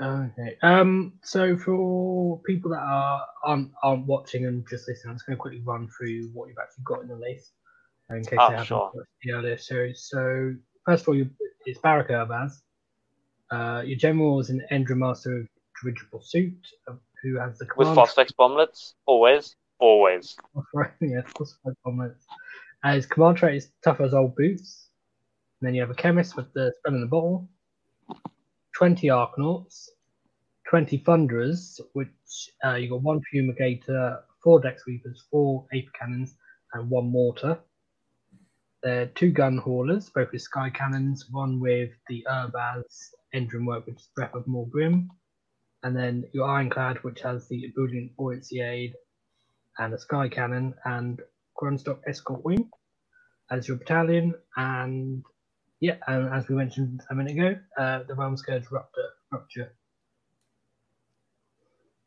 [0.00, 0.56] Okay.
[0.62, 1.14] Um.
[1.24, 5.40] So for people that are aren't, aren't watching and just listening, I'm just going to
[5.40, 7.52] quickly run through what you've actually got in the list,
[8.10, 8.92] in case Oh, they haven't sure.
[8.94, 10.06] watched the earlier series.
[10.08, 10.54] So
[10.84, 11.30] first of all, you,
[11.64, 12.60] it's Barak Urbaz.
[13.50, 15.48] Uh, your general is an Endrin Master of
[15.82, 16.66] Dirigible Suit,
[17.22, 17.96] who has the command.
[17.96, 18.08] With.
[18.08, 20.36] Phosphex bomblets, always, always.
[21.00, 22.16] Yeah, phosphate bombers.
[22.84, 24.88] Uh, his command trait is tough as old boots.
[25.60, 27.48] And then you have a chemist with the spell in the bottle.
[28.76, 29.88] 20 Arkanauts,
[30.68, 36.34] 20 Thunderers, which uh, you got one Fumigator, four Deck Sweepers, four Aethercannons,
[36.74, 37.58] and one Mortar.
[38.84, 43.86] There are two Gun Haulers, both with Sky Cannons, one with the Urbaz engine work,
[43.86, 45.08] which is Breath of Morgrim.
[45.82, 48.94] And then your Ironclad, which has the Ebullient Buoyancy Aid,
[49.78, 51.20] and a Sky Cannon, and
[51.60, 52.70] Grundstok Escort Wing
[53.50, 54.34] as your battalion.
[54.56, 55.24] And
[55.80, 59.10] yeah, and as we mentioned a minute ago, uh, the Realm Scourge Rupture.
[59.32, 59.72] Rupture.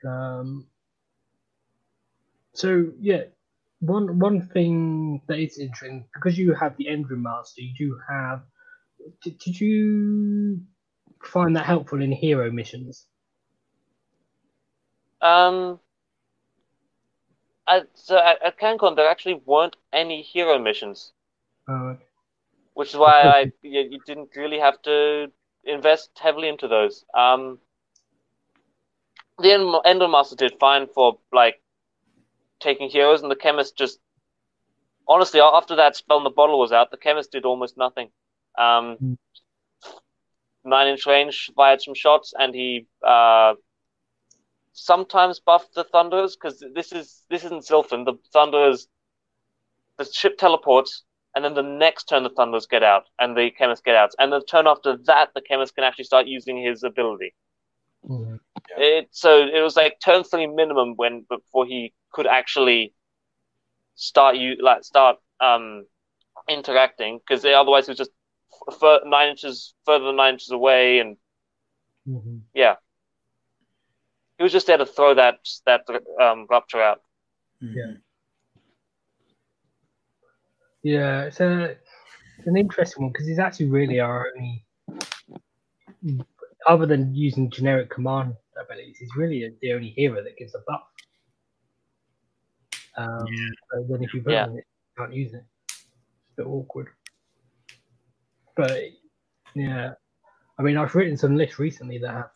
[0.08, 0.68] Um,
[2.54, 3.24] so yeah,
[3.80, 8.44] one one thing that is interesting because you have the Endrin Master, you do have.
[9.24, 10.62] Did, did you
[11.24, 13.08] find that helpful in hero missions?
[15.22, 15.80] Um,
[17.68, 21.14] at, so at, at CanCon, there actually weren't any hero missions,
[21.68, 21.96] Uh,
[22.74, 25.32] which is why I you, you didn't really have to
[25.64, 27.06] invest heavily into those.
[27.14, 27.60] Um,
[29.40, 31.62] the End- Endrin Master did fine for like
[32.60, 34.00] taking heroes, and the chemist just
[35.08, 38.12] honestly after that spell in the bottle was out, the chemist did almost nothing.
[38.58, 39.18] Um, Mm.
[40.64, 43.54] nine inch range fired some shots, and he uh,
[44.74, 48.06] sometimes buff the Thunderers because this is this isn't Zilfin.
[48.06, 48.88] The Thunderers,
[49.98, 51.04] the ship teleports,
[51.36, 54.32] and then the next turn the Thunderers get out, and the chemist get out, and
[54.32, 57.34] the turn after that, the chemist can actually start using his ability.
[58.04, 58.40] mhm.
[58.78, 62.94] It so it was like turn three minimum when before he could actually
[63.96, 65.86] start you like start um
[66.50, 68.12] interacting because otherwise he was just
[68.70, 71.18] f- fur- nine inches further than nine inches away and
[72.06, 72.42] Mhm.
[72.54, 72.76] yeah
[74.42, 75.36] he was just there to throw that
[75.68, 75.82] that
[76.20, 77.02] um rupture out
[77.62, 78.02] Mhm.
[80.82, 81.78] Yeah, it's a
[82.40, 84.66] it's an interesting one because he's actually really our only,
[86.66, 90.82] other than using generic command abilities, he's really the only hero that gives a buff.
[92.98, 93.28] Um,
[93.70, 94.46] but then if you put Yeah.
[94.46, 95.46] him in it, you can't use it.
[95.70, 95.86] It's
[96.34, 96.88] a bit awkward.
[98.56, 98.72] But
[99.54, 99.94] yeah,
[100.58, 102.32] I mean, I've written some lists recently that have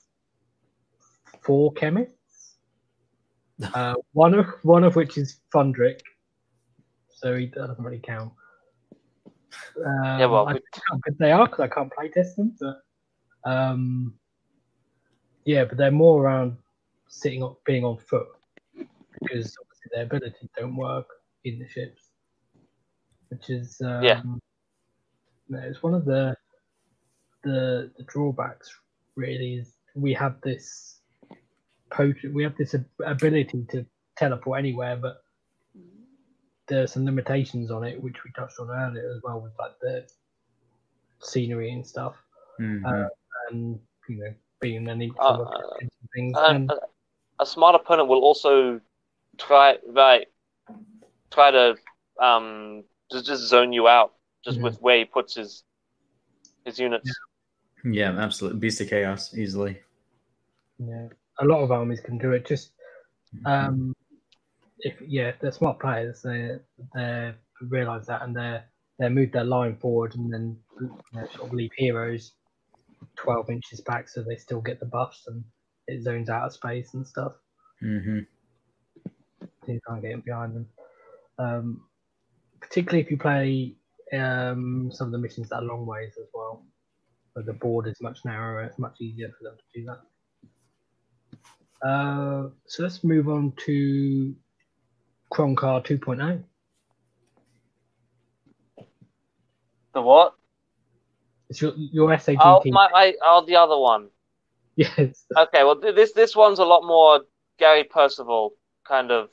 [1.45, 2.55] four chemists.
[3.73, 6.01] Uh, one of one of which is Thundrik,
[7.09, 8.33] so he doesn't really count.
[9.77, 12.35] Um, Yeah, well, I don't know how good they are because I can't play test
[12.35, 12.81] them, but
[13.49, 14.13] um,
[15.45, 16.57] yeah, but they're more around
[17.07, 18.27] sitting on being on foot
[18.73, 21.07] because obviously their abilities don't work
[21.45, 22.09] in the ships,
[23.29, 24.21] which is um, Yeah.
[25.47, 26.35] no, it's one of the
[27.43, 28.69] the the drawbacks
[29.15, 30.94] really is we have this
[31.89, 32.75] potent we have this
[33.05, 33.85] ability to
[34.17, 35.17] teleport anywhere, but
[36.67, 40.05] there's some limitations on it, which we touched on earlier as well with like the
[41.21, 42.15] scenery and stuff,
[42.59, 42.85] Mhm.
[42.85, 43.09] Uh,
[43.49, 43.79] and
[44.09, 46.35] you know being an equal Uh, of and things.
[46.37, 46.77] Uh, and a,
[47.39, 48.79] a smart opponent will also
[49.37, 50.27] try right
[51.31, 51.75] try to
[52.21, 54.13] um just, just zone you out
[54.43, 55.63] just with where he puts his
[56.63, 57.11] his units
[57.83, 58.59] yeah, absolutely.
[58.59, 59.79] Beast of Chaos, easily.
[60.79, 61.07] yeah,
[61.39, 62.45] a lot of armies can do it.
[62.45, 62.71] Just
[63.45, 63.93] um,
[64.79, 66.57] if yeah, if they're smart players, they
[66.93, 68.59] they realize that and they
[68.99, 72.33] they move their line forward and then you know, sort of leave heroes
[73.15, 75.43] twelve inches back so they still get the buffs and
[75.87, 77.33] it zones out of space and stuff.
[77.81, 78.19] hmm
[79.65, 80.67] so you can't get in behind them.
[81.37, 81.81] Um,
[82.61, 83.75] particularly if you play
[84.13, 86.65] um, some of the missions that are long ways as well,
[87.33, 89.99] where the board is much narrower, it's much easier for them to do that.
[91.81, 94.33] Uh, so let's move on to
[95.31, 96.43] Croncar 2.0.
[99.93, 100.33] the what
[101.49, 104.09] It's your your SAT oh my I, oh the other one
[104.75, 105.25] Yes.
[105.37, 107.21] okay well this this one's a lot more
[107.59, 108.53] Gary Percival
[108.85, 109.29] kind of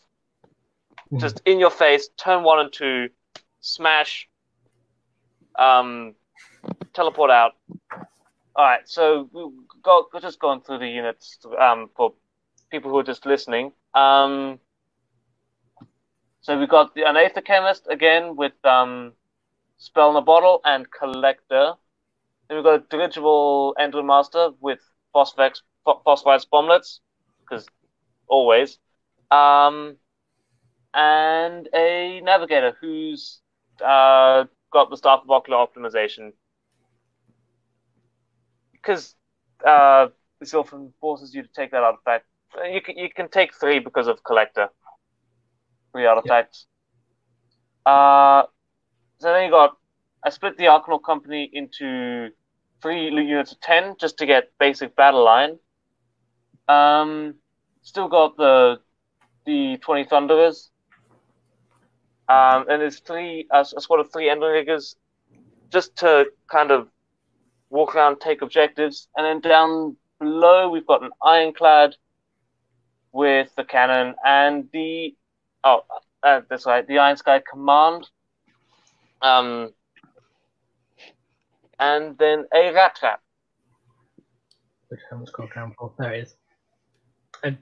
[1.13, 1.21] Mhm.
[1.21, 3.09] just in your face turn one and two
[3.61, 4.29] smash
[5.59, 6.15] um,
[6.95, 7.53] teleport out.
[8.55, 9.51] All right, so we
[9.83, 12.15] go just going through the units um, for
[12.73, 13.71] people who are just listening.
[13.95, 14.59] Um,
[16.41, 19.13] so we've got the, Aether-Khemist again with um,
[19.77, 21.75] Spell in a Bottle and Collector.
[22.49, 24.81] Then we've got a Dirigible Endrin Master with
[25.15, 26.99] Phosphex, Phosphites Bomblets,
[27.41, 27.69] because
[28.27, 28.79] always.
[29.31, 29.97] Um,
[30.95, 33.41] and a Navigator who's
[33.85, 36.33] uh, got the Staff of Ocular Optimization.
[38.73, 39.15] Because
[39.65, 40.09] uh,
[40.55, 42.27] often forces you to take that artifact.
[42.73, 44.69] You can, you can take three because of Collector.
[45.93, 46.67] Three artifacts.
[47.85, 48.45] Uh,
[49.19, 49.77] so then you got.
[50.25, 52.29] I split the Arkanaut Company into
[52.81, 55.59] three units of 10 just to get basic battle line.
[56.69, 57.35] Um,
[57.83, 58.81] still got the
[59.45, 60.71] the 20 Thunderers.
[62.29, 64.95] Um, and there's three, a, a squad of three Endrinriggers
[65.71, 66.89] just to kind of
[67.71, 69.09] walk around, take objectives.
[69.17, 71.97] And then down below, we've got an Ironclad
[73.13, 75.15] with the cannon and the,
[75.65, 75.85] oh,
[76.23, 78.09] uh, that's right, the Iron Sky Command.
[79.21, 79.73] Um,
[81.79, 83.21] and then a Rat Trap.
[84.89, 85.93] Which I haven't scrolled down for.
[85.99, 86.37] There it is.
[87.43, 87.57] And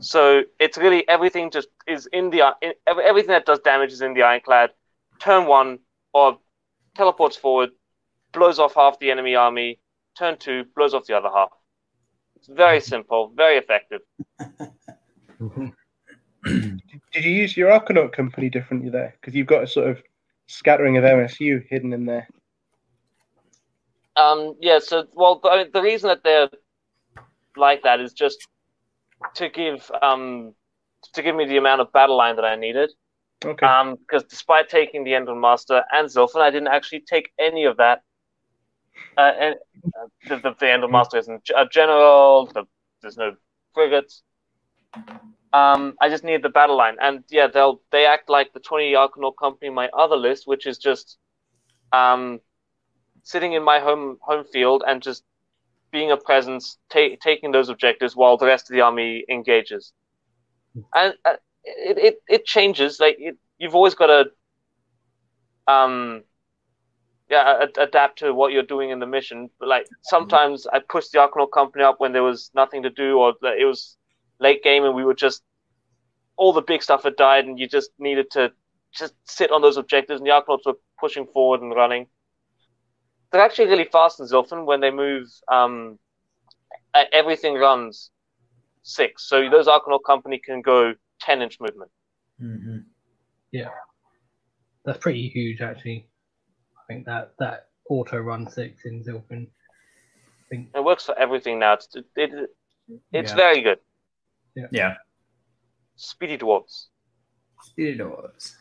[0.00, 4.14] So it's really everything just is in the in, everything that does damage is in
[4.14, 4.70] the ironclad.
[5.18, 5.78] Turn one
[6.12, 6.38] or
[6.94, 7.70] teleports forward,
[8.32, 9.80] blows off half the enemy army.
[10.16, 11.50] Turn two blows off the other half.
[12.36, 14.00] It's very simple, very effective.
[16.44, 19.14] Did you use your Arkanaut company differently there?
[19.20, 20.02] Because you've got a sort of
[20.46, 22.28] scattering of MSU hidden in there.
[24.16, 24.78] Um, yeah.
[24.78, 26.48] So well, the, the reason that they're
[27.56, 28.46] like that is just
[29.34, 30.54] to give um
[31.14, 32.90] to give me the amount of battle line that I needed.
[33.44, 33.66] Okay.
[33.66, 37.76] Um, because despite taking the Endrin Master and Zilfin, I didn't actually take any of
[37.76, 38.02] that.
[39.16, 39.54] Uh, and
[39.86, 42.46] uh, the, the, the Endrin Master isn't a general.
[42.46, 42.64] The,
[43.02, 43.36] there's no
[43.74, 44.22] frigates.
[45.52, 48.92] Um, I just need the battle line, and yeah, they'll they act like the twenty
[48.92, 51.18] Arkanaut Company, my other list, which is just
[51.92, 52.40] um,
[53.22, 55.24] sitting in my home home field and just
[55.92, 59.92] being a presence, ta- taking those objectives while the rest of the army engages.
[60.94, 63.00] And uh, it, it it changes.
[63.00, 64.24] Like it, you've always got to
[65.72, 66.22] um
[67.30, 69.50] yeah a- adapt to what you're doing in the mission.
[69.58, 73.18] But like sometimes I pushed the Arcanaut Company up when there was nothing to do,
[73.18, 73.96] or it was
[74.38, 75.42] late game and we were just
[76.36, 78.52] all the big stuff had died, and you just needed to
[78.94, 82.06] just sit on those objectives, and the Arkanauts were pushing forward and running.
[83.32, 85.28] They're actually really fast in Zilfin when they move.
[85.50, 85.98] Um,
[87.12, 88.10] everything runs
[88.82, 91.90] six, so those Arkanaut Company can go ten inch movement.
[92.38, 92.78] hmm
[93.52, 93.70] Yeah,
[94.84, 96.08] that's pretty huge, actually.
[96.78, 99.46] I think that that auto run six in Zilfin.
[99.48, 101.74] I think It works for everything now.
[101.74, 102.50] It's it, it,
[103.12, 103.36] it's Yeah.
[103.36, 103.78] very good.
[104.70, 104.94] Yeah.
[105.96, 106.86] Speedy dwarves.
[107.76, 108.56] It was.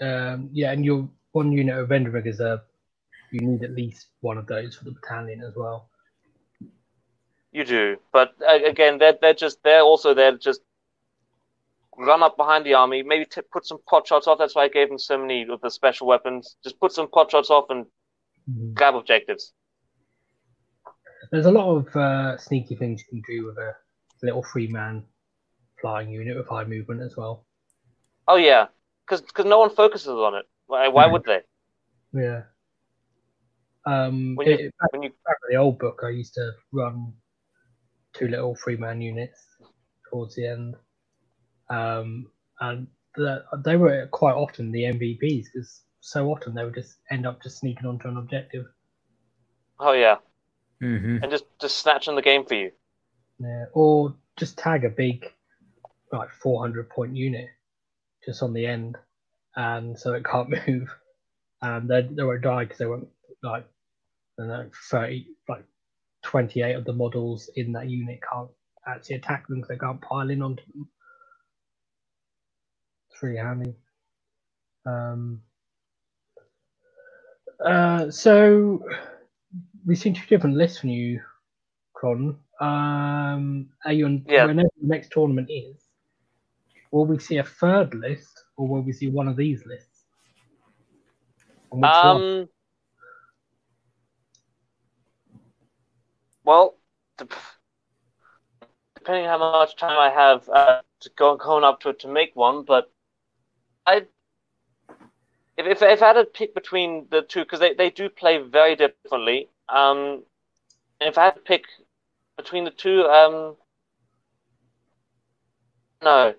[0.00, 2.62] um, yeah, and your one unit of Endrinriggers are
[3.30, 5.88] you need at least one of those for the battalion as well.
[7.52, 10.60] You do, but uh, again, they're they're just they're also there to just
[11.98, 13.02] run up behind the army.
[13.02, 14.38] Maybe t- put some pot shots off.
[14.38, 16.56] That's why I gave them so many of the special weapons.
[16.62, 17.86] Just put some pot shots off and
[18.74, 19.52] grab objectives.
[21.30, 23.74] There's a lot of uh, sneaky things you can do with a
[24.22, 25.04] little three man
[25.80, 27.46] flying unit with high movement as well.
[28.28, 28.66] Oh yeah,
[29.08, 30.46] because no one focuses on it.
[30.66, 31.40] Why, why would they?
[32.12, 32.42] Yeah.
[33.86, 36.52] Um, When you- it- back, When you back in the old book, I used to
[36.72, 37.14] run
[38.12, 39.38] two little three man units
[40.08, 40.76] towards the end,
[41.70, 46.98] um, and the, they were quite often the MVPs because so often they would just
[47.10, 48.66] end up just sneaking onto an objective.
[49.78, 50.16] oh yeah,
[50.80, 52.72] hmm and just just snatching the game for you.
[53.40, 55.26] Yeah, or just tag a big,
[56.12, 57.48] like 400 point unit
[58.24, 58.96] just on the end,
[59.56, 60.90] and so it can't move,
[61.62, 63.08] and they they won't die because they won't
[63.42, 63.66] like,
[64.38, 65.64] I don't know, 30 like
[66.24, 68.50] 28 of the models in that unit can't
[68.86, 70.88] actually attack them because they can't pile in onto them.
[73.10, 73.74] It's really handy.
[74.86, 75.42] Um.
[77.64, 78.84] Uh, so
[79.86, 81.20] we've seen two different lists from you,
[81.94, 82.38] Cron.
[82.60, 84.46] Um, are you on, Yeah.
[84.46, 85.76] whenever the next tournament is,
[86.92, 90.04] will we see a third list or will we see one of these lists?
[91.70, 91.84] One?
[91.84, 92.48] Um.
[96.44, 96.74] Well,
[97.16, 97.32] dep-
[98.96, 102.34] depending how much time I have uh, to go going up to it to make
[102.34, 102.90] one, but
[103.86, 104.06] I,
[105.56, 108.38] if if, if I had to pick between the two, because they, they do play
[108.38, 109.48] very differently.
[109.68, 110.24] Um,
[111.00, 111.64] if I had to pick
[112.42, 113.56] between the two, um,
[116.02, 116.34] no,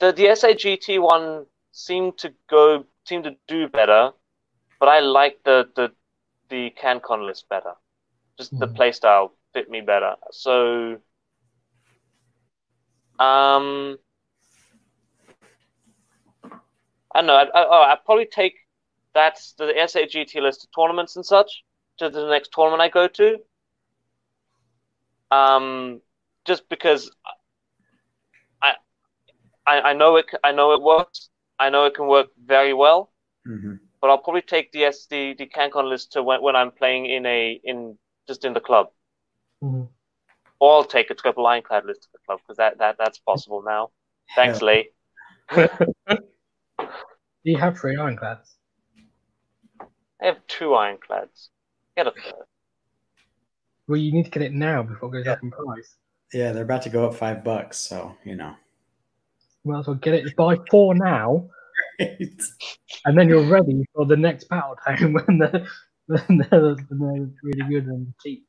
[0.00, 4.12] the the SAGT one seemed to go seemed to do better,
[4.80, 5.92] but I like the the
[6.50, 7.74] the CanCon list better.
[8.38, 8.76] Just the Mhm.
[8.78, 10.16] playstyle fit me better.
[10.30, 11.00] So,
[13.18, 13.98] um,
[17.14, 17.36] I don't know.
[17.36, 18.54] I, I, oh, I'd probably take
[19.14, 21.64] that's the SAGT list of tournaments and such
[21.98, 23.38] to the next tournament I go to.
[25.30, 26.00] Um,
[26.44, 27.10] just because
[28.62, 28.74] I,
[29.66, 31.28] I, I know it, I know it works.
[31.58, 33.10] I know it can work very well
[33.46, 36.72] hmm but I'll probably take the S the, the CanCon list to when, when I'm
[36.72, 37.96] playing in a in
[38.28, 38.88] just in the club.
[39.62, 39.88] Mhm.
[40.60, 43.62] Or I'll take a triple ironclad list to the club because that, that that's possible
[43.62, 43.92] now.
[44.36, 44.68] Thanks, Hell.
[44.68, 44.90] Lee.
[46.06, 46.18] Do
[47.44, 48.56] you have three ironclads?
[50.20, 51.48] I have two ironclads.
[51.96, 52.44] Get a third.
[53.86, 55.96] Well, you need to get it now before it goes up in price.
[56.32, 58.54] Yeah, they're about to go up five bucks, so you know.
[59.64, 60.36] You might as well get it.
[60.36, 61.48] Buy four now,
[61.98, 65.66] and then you're ready for the next battle time when they're,
[66.06, 68.46] when they're, when they're really good and cheap.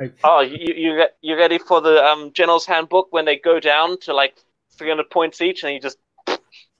[0.00, 0.20] Hopefully.
[0.24, 3.98] Oh, you you re- you ready for the um General's Handbook when they go down
[4.00, 4.36] to like
[4.76, 5.96] 300 points each and you just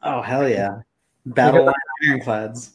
[0.03, 0.81] oh hell yeah!
[1.25, 1.75] Battle line
[2.11, 2.73] ironclads.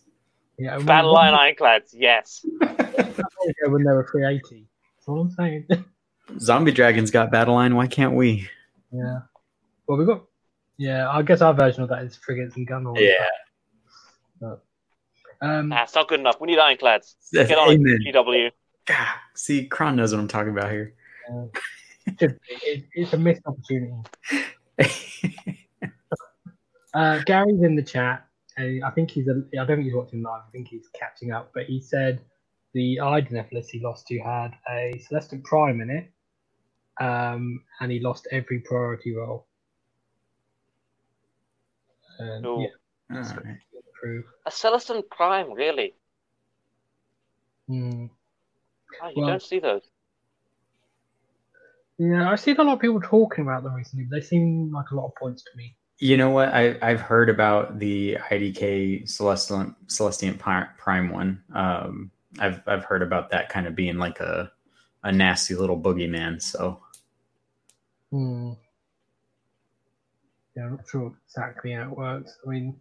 [0.57, 1.93] Yeah, battle line ironclads?
[1.93, 2.43] Yes.
[2.43, 2.69] when-
[3.71, 4.65] when they were 380.
[5.01, 5.65] That's all I'm saying.
[6.39, 7.75] Zombie Dragons got battle line.
[7.75, 8.47] Why can't we?
[8.91, 9.21] yeah.
[9.87, 10.25] Well, we got.
[10.77, 12.83] Yeah, I guess our version of that is frigates and gun.
[14.39, 14.61] But,
[15.41, 16.39] um, Nah, it's not good enough.
[16.39, 17.15] We need ironclads.
[17.33, 17.99] Get on amen.
[18.05, 18.51] it, GW.
[18.85, 20.93] God, see, Kron knows what I'm talking about here.
[22.19, 22.55] should be.
[22.63, 23.93] It, it's a missed opportunity.
[26.93, 28.25] Uh, Gary's in the chat.
[28.59, 29.25] Uh, I think he's.
[29.27, 30.41] A, I don't think he's watching live.
[30.45, 31.51] I think he's catching up.
[31.53, 32.19] But he said
[32.73, 36.11] the IDNF list he lost to had a Celestant-Prime in it,
[37.03, 39.45] um, and he lost every priority role.
[42.21, 42.61] Ooh.
[43.09, 43.57] yeah, All right.
[43.99, 44.25] proof.
[44.45, 45.95] A Celestant-Prime, really?
[47.67, 48.05] Hmm.
[49.01, 49.81] Oh, you Well- don't see those.
[51.97, 54.05] Yeah, I've seen a lot of people talking about them recently.
[54.05, 55.75] But they seem like a lot of points to me.
[55.99, 56.49] You know what?
[56.49, 61.43] I, I've heard about the IDK Celestial Celestant-Prime one.
[61.53, 62.09] Um,
[62.39, 64.51] I've I've heard about that kind of being like a
[65.03, 66.41] a nasty little boogeyman.
[66.41, 66.81] So
[68.11, 68.53] Hmm.
[70.55, 72.37] Yeah, I'm not sure exactly how it works.
[72.45, 72.77] I mean,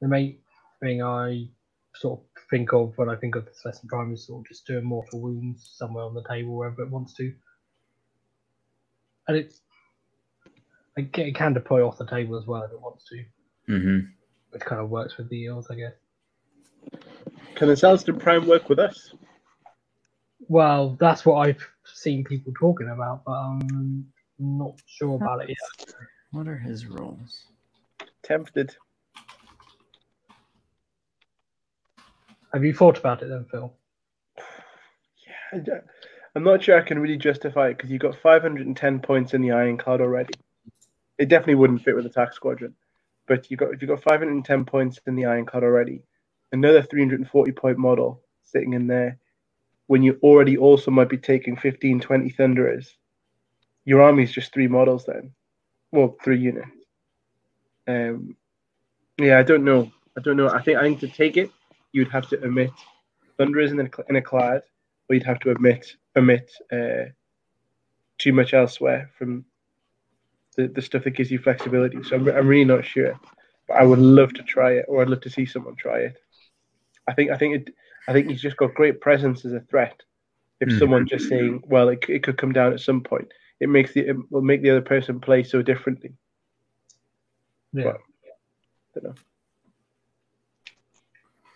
[0.00, 0.38] the main
[0.80, 1.48] thing I
[1.94, 4.66] sort of think of when I think of this lesson prime is sort of just
[4.66, 7.34] doing mortal wounds somewhere on the table wherever it wants to.
[9.28, 9.60] And it's
[10.96, 13.24] it can deploy off the table as well if it wants to,
[13.66, 13.98] hmm
[14.50, 15.92] which kind of works with the eels, I guess.
[17.54, 19.12] Can the Celestant-Prime work with us?
[20.48, 24.06] Well, that's what I've seen people talking about, but I'm
[24.38, 25.94] not sure about it yet.
[26.32, 27.44] what are his roles?
[28.22, 28.74] Tempted.
[32.52, 33.72] Have you thought about it then, Phil?
[35.52, 35.80] Yeah,
[36.34, 39.52] I'm not sure I can really justify it because you've got 510 points in the
[39.52, 40.34] Ironclad already.
[41.18, 42.74] It definitely wouldn't fit with the Attack Squadron,
[43.26, 46.02] but you got if you've got 510 points in the Ironclad already,
[46.52, 49.18] another 340 point model sitting in there,
[49.86, 52.96] when you already also might be taking 15, 20 Thunderers,
[53.84, 55.32] your army is just three models then,
[55.90, 56.70] well, three units.
[57.88, 58.36] Um,
[59.18, 59.90] yeah, I don't know.
[60.16, 60.48] I don't know.
[60.48, 61.50] I think I think to take it,
[61.92, 62.72] you'd have to omit
[63.36, 64.62] Thunderers in a, in a clad
[65.08, 67.10] or you'd have to omit omit uh,
[68.18, 69.44] too much elsewhere from
[70.56, 72.02] the, the stuff that gives you flexibility.
[72.02, 73.18] So I'm, I'm really not sure,
[73.66, 76.16] but I would love to try it, or I'd love to see someone try it.
[77.08, 77.74] I think I think it
[78.08, 80.02] I think he's just got great presence as a threat.
[80.60, 80.78] If Hmm.
[80.78, 83.28] someone just saying, well, it, it could come down at some point,
[83.60, 86.12] it makes the it will make the other person play so differently.
[87.72, 87.84] Yeah.
[87.84, 87.98] Well,
[88.94, 89.14] don't know.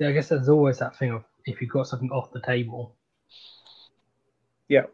[0.01, 2.97] Yeah, I guess there's always that thing of if you've got something off the table.
[4.69, 4.87] Yeah.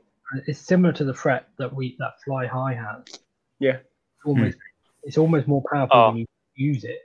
[0.47, 3.21] It's similar to the threat that we that fly high has.
[3.59, 3.77] Yeah.
[4.17, 4.59] It's almost
[5.03, 6.09] it's almost more powerful Oh.
[6.11, 7.01] when you use it.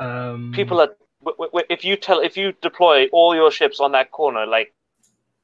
[0.00, 1.07] Um, People are w- w-
[1.68, 4.72] if you tell if you deploy all your ships on that corner, like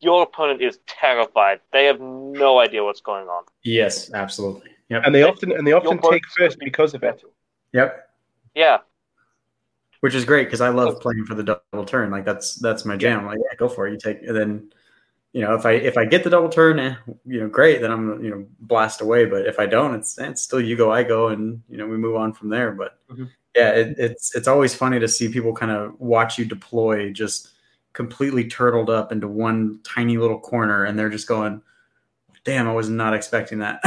[0.00, 1.60] your opponent is terrified.
[1.72, 3.44] They have no idea what's going on.
[3.62, 4.70] Yes, absolutely.
[4.90, 5.02] Yep.
[5.06, 7.22] And they often and they often both- take first because of it.
[7.72, 8.08] Yep.
[8.54, 8.78] Yeah,
[10.00, 12.10] Which is great because I love playing for the double turn.
[12.12, 13.26] Like that's that's my jam.
[13.26, 13.92] Like yeah, go for it.
[13.92, 14.70] You take and then
[15.32, 16.94] you know if I if I get the double turn, eh,
[17.26, 17.80] you know, great.
[17.80, 19.24] Then I'm you know blast away.
[19.24, 21.96] But if I don't, it's it's still you go, I go, and you know we
[21.96, 22.70] move on from there.
[22.70, 23.28] But Mhm.
[23.54, 27.50] Yeah, it, it's it's always funny to see people kind of watch you deploy just
[27.92, 31.62] completely turtled up into one tiny little corner, and they're just going,
[32.44, 33.80] "Damn, I was not expecting that."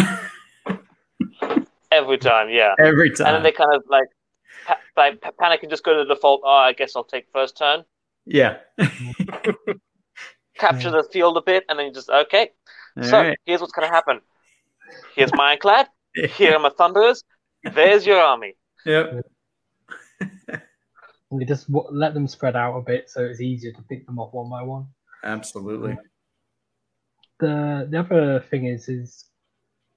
[1.91, 2.75] Every time, yeah.
[2.79, 3.27] Every time.
[3.27, 4.07] And then they kind of like,
[4.65, 6.41] pa- like pa- panic and just go to the default.
[6.43, 7.83] Oh, I guess I'll take first turn,
[8.25, 8.57] yeah.
[10.57, 12.51] capture the field a bit, and then you just okay.
[12.97, 13.37] All so right.
[13.45, 14.21] here's what's gonna happen.
[15.15, 15.87] Here's my ironclad.
[16.37, 17.23] Here are my thunderers.
[17.73, 18.55] There's your army.
[18.85, 19.25] Yep.
[21.29, 24.05] And you just w- let them spread out a bit so it's easier to pick
[24.05, 24.87] them off one by one.
[25.25, 25.97] Absolutely.
[27.39, 29.25] The the other thing is is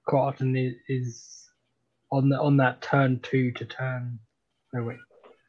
[0.06, 1.48] quite often is, is
[2.10, 4.18] on the on that turn two to turn
[4.72, 4.98] no wait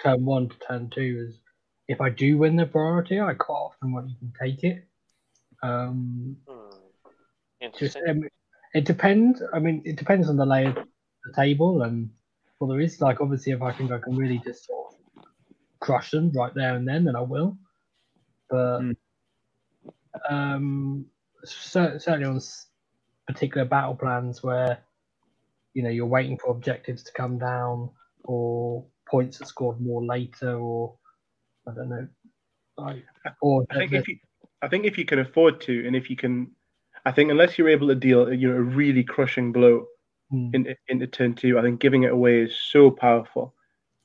[0.04, 1.40] turn one to turn two is
[1.88, 4.88] if I do win the priority I quite often want you can take it.
[5.64, 6.78] Um, Hmm.
[7.78, 8.10] just Interesting.
[8.10, 8.30] um,
[8.74, 9.42] it depends.
[9.54, 12.10] I mean, it depends on the lay of the table and
[12.62, 13.02] what there is.
[13.02, 15.26] Like, obviously, if I think I can really just sort of
[15.80, 17.58] crush them right there and then, then I will.
[18.50, 18.96] But Mm.
[20.30, 21.06] um,
[21.44, 22.40] certainly on
[23.28, 24.84] particular battle plans where
[25.74, 27.90] you know you're waiting for objectives to come down
[28.26, 30.96] or points are scored more later, or
[31.68, 32.08] I don't know,
[32.78, 33.04] like,
[33.42, 34.18] or I think if you,
[34.62, 36.52] I think if you can afford to, and if you can,
[37.06, 39.86] I think unless you're able to deal, you know, a really crushing blow
[40.34, 40.56] Mm.
[40.56, 43.54] in, into turn two, I think giving it away is so powerful,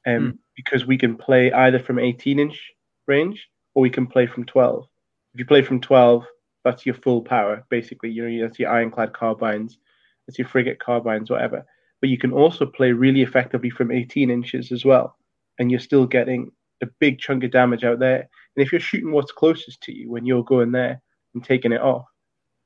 [0.06, 0.30] um, Hmm.
[0.56, 2.72] because we can play either from 18 inch
[3.06, 4.86] range or we can play from 12.
[5.34, 6.24] If you play from 12,
[6.64, 8.10] that's your full power, basically.
[8.10, 9.78] You know, that's your ironclad carbines,
[10.26, 11.64] that's your frigate carbines, whatever.
[12.00, 15.16] But you can also play really effectively from 18 inches as well,
[15.58, 16.50] and you're still getting
[16.82, 18.28] a big chunk of damage out there.
[18.56, 21.00] And if you're shooting what's closest to you when you're going there
[21.34, 22.06] and taking it off,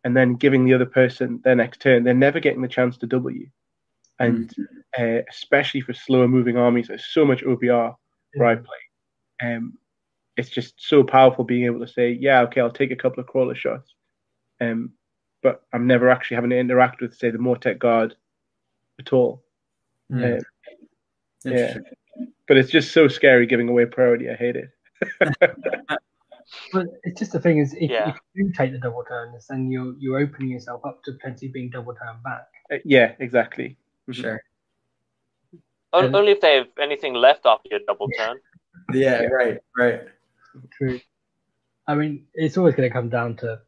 [0.04, 3.06] and then giving the other person their next turn, they're never getting the chance to
[3.06, 3.48] double you.
[4.18, 4.52] And
[4.98, 7.94] uh, especially for slower moving armies, there's so much OBR
[8.34, 8.66] where I play.
[9.42, 9.78] Um,
[10.36, 13.26] it's just so powerful being able to say, yeah, okay, I'll take a couple of
[13.26, 13.94] crawler shots,
[14.60, 14.92] um,
[15.42, 18.14] but I'm never actually having to interact with, say, the Mortek guard
[18.98, 19.42] at all.
[20.10, 20.36] Yeah.
[20.36, 20.40] Uh,
[21.44, 21.78] yeah,
[22.46, 24.28] but it's just so scary giving away priority.
[24.28, 24.70] I hate it.
[26.72, 28.10] But it's just the thing is, if, Yeah.
[28.10, 31.50] if you do take the double turns, then you're you're opening yourself up to potentially
[31.50, 32.48] being double turned back.
[32.72, 33.76] Uh, yeah, exactly.
[34.08, 34.14] Mhm.
[34.14, 34.42] Sure.
[35.92, 38.38] O- and- Only if they have anything left after your double turn.
[38.92, 40.02] Yeah, right, right.
[40.72, 41.00] True.
[41.86, 43.60] I mean, it's always going to come down to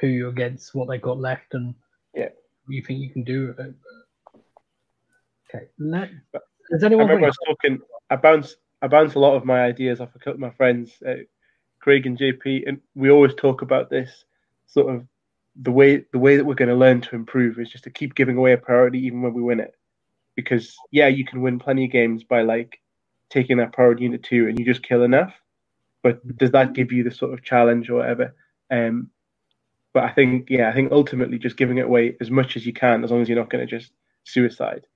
[0.00, 1.74] who you're against, what they've got left, and
[2.14, 2.28] Yeah.
[2.64, 3.74] what you think you can do with it.
[5.48, 5.68] Okay.
[5.78, 6.10] Let,
[6.70, 7.80] does I anyone remember I was talking.
[8.10, 8.56] I bounce.
[8.80, 11.14] I bounce a lot of my ideas off a couple of my friends, uh,
[11.82, 14.24] Craig and JP, and we always talk about this
[14.66, 15.06] sort of
[15.60, 18.14] the way the way that we're going to learn to improve is just to keep
[18.14, 19.74] giving away a priority even when we win it,
[20.36, 22.80] because yeah, you can win plenty of games by like
[23.28, 25.34] taking that priority into two and you just kill enough,
[26.02, 28.34] but does that give you the sort of challenge or whatever?
[28.70, 29.10] Um,
[29.92, 32.72] but I think yeah, I think ultimately just giving it away as much as you
[32.72, 33.92] can, as long as you're not going to just
[34.24, 34.86] suicide.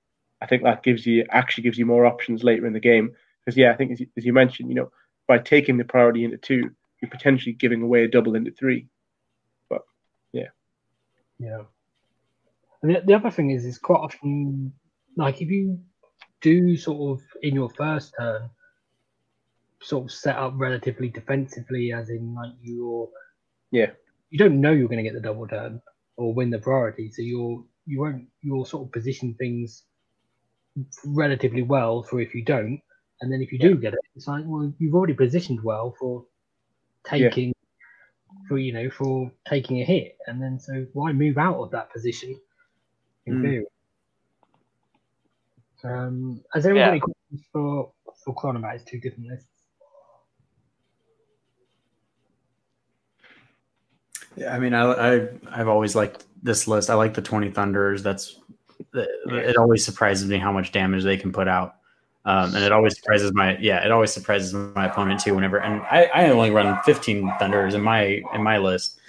[0.41, 3.13] I think that gives you actually gives you more options later in the game.
[3.43, 4.91] Because yeah, I think as you, as you mentioned, you know,
[5.27, 6.71] by taking the priority into two,
[7.01, 8.87] you're potentially giving away a double into three.
[9.69, 9.81] But
[10.31, 10.49] yeah.
[11.39, 11.63] Yeah.
[12.81, 14.73] And the, the other thing is, is quite often,
[15.15, 15.79] like if you
[16.41, 18.49] do sort of in your first turn,
[19.81, 23.09] sort of set up relatively defensively, as in like you're,
[23.71, 23.91] Yeah.
[24.29, 25.81] you don't know you're going to get the double turn
[26.15, 29.83] or win the priority, so you're you won't you'll sort of position things
[31.05, 32.81] relatively well for if you don't,
[33.21, 36.25] and then if you do get it, it's like well you've already positioned well for
[37.11, 37.29] Yeah.
[37.29, 37.53] taking
[38.47, 41.91] for you know for taking a hit, and then so why move out of that
[41.91, 42.39] position
[43.25, 43.41] in Mm.
[43.41, 43.65] theory?
[45.83, 46.89] Um, has anyone Yeah.
[46.89, 47.91] any questions for
[48.23, 48.75] for Chronomat?
[48.75, 49.49] It's two different lists.
[54.35, 56.89] Yeah, I mean, I, I I've always liked this list.
[56.89, 58.03] I like the twenty thunders.
[58.03, 58.39] That's
[58.93, 59.57] it.
[59.57, 61.76] Always surprises me how much damage they can put out,
[62.27, 63.85] um, and it always surprises my yeah.
[63.85, 65.33] It always surprises my opponent too.
[65.33, 68.99] Whenever and I, I only run fifteen thunders in my in my list,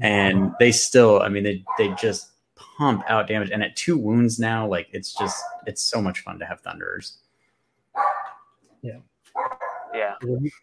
[0.00, 1.22] and they still.
[1.22, 3.50] I mean, they they just pump out damage.
[3.52, 7.18] And at two wounds now, like it's just it's so much fun to have thunderers.
[8.82, 8.98] Yeah.
[9.94, 10.14] yeah.
[10.20, 10.54] It's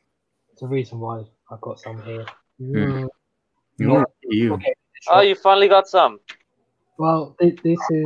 [0.49, 2.25] there's a reason why I've got some here.
[2.61, 3.07] Mm.
[3.79, 3.93] Mm.
[3.93, 4.55] Look you.
[4.55, 4.73] Okay.
[5.07, 6.19] Oh, you finally got some.
[6.97, 8.05] Well, this, this is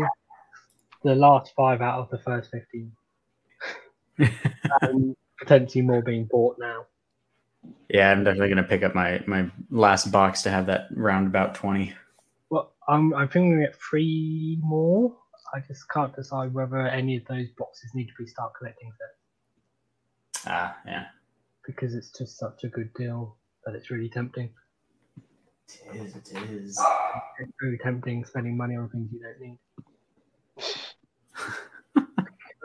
[1.04, 2.92] the last five out of the first 15.
[4.82, 6.86] And potentially more being bought now.
[7.90, 11.56] Yeah, I'm definitely gonna pick up my my last box to have that round about
[11.56, 11.94] twenty.
[12.50, 15.16] Well, I'm, I'm thinking we get three more.
[15.54, 20.46] I just can't decide whether any of those boxes need to be start collecting sets.
[20.48, 21.06] Ah, yeah.
[21.66, 24.50] because it's just such a good deal that it's really tempting.
[25.94, 26.16] It is.
[26.16, 26.80] It is.
[27.40, 29.60] It's really tempting spending money on things you don't need.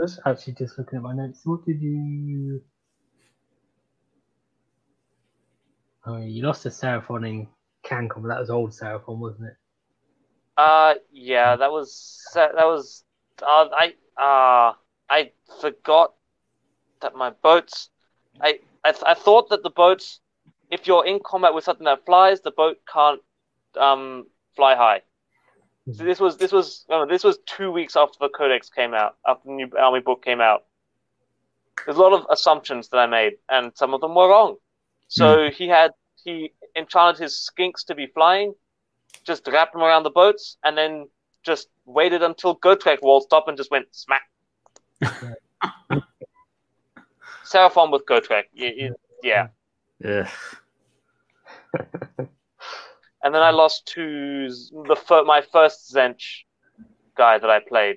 [0.00, 1.42] Was actually just looking at my notes.
[1.44, 2.62] What did you?
[6.06, 7.48] Oh, you lost a Seraphon in
[7.84, 9.56] CanCon, but that was old Seraphon, wasn't it?
[10.56, 13.04] Uh, yeah, that was that was.
[13.42, 14.72] Uh, I uh,
[15.10, 16.14] I forgot
[17.02, 17.90] that my boats.
[18.40, 20.20] I I, I thought that the boats,
[20.70, 23.20] if you're in combat with something that flies, the boat can't
[23.78, 25.02] um fly high.
[25.94, 29.16] So this was this was remember, this was two weeks after the Codex came out,
[29.26, 30.64] after the new army book came out.
[31.84, 34.56] There's a lot of assumptions that I made, and some of them were wrong.
[35.08, 35.52] So hmm.
[35.54, 35.92] he had
[36.22, 38.54] he enchanted his skinks to be flying,
[39.24, 41.08] just wrapped them around the boats, and then
[41.42, 44.22] just waited until Gotrek waltzed up and just went smack.
[47.44, 48.90] Seraphon with Gotrek, yeah.
[49.22, 49.48] y-
[50.02, 50.28] yeah.
[53.22, 53.26] Ugh.
[53.26, 56.44] And then I lost to the fir- my first Tzeentch
[57.16, 57.96] guy that I played.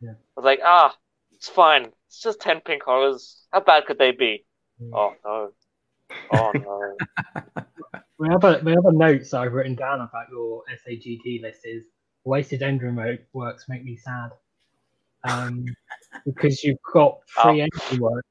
[0.00, 0.10] Yeah.
[0.12, 0.96] I was like, ah,
[1.32, 1.92] it's fine.
[2.06, 3.46] It's just ten pink horrors.
[3.52, 4.44] How bad could they be?
[4.92, 5.50] Oh no.
[6.32, 6.96] Oh no.
[8.18, 11.84] My other, my other notes I've written down about your SAGT list is
[12.24, 14.30] wasted end remote works make me sad.
[15.24, 15.64] Um,
[16.26, 17.64] because you've got three Oh.
[17.64, 18.28] engine works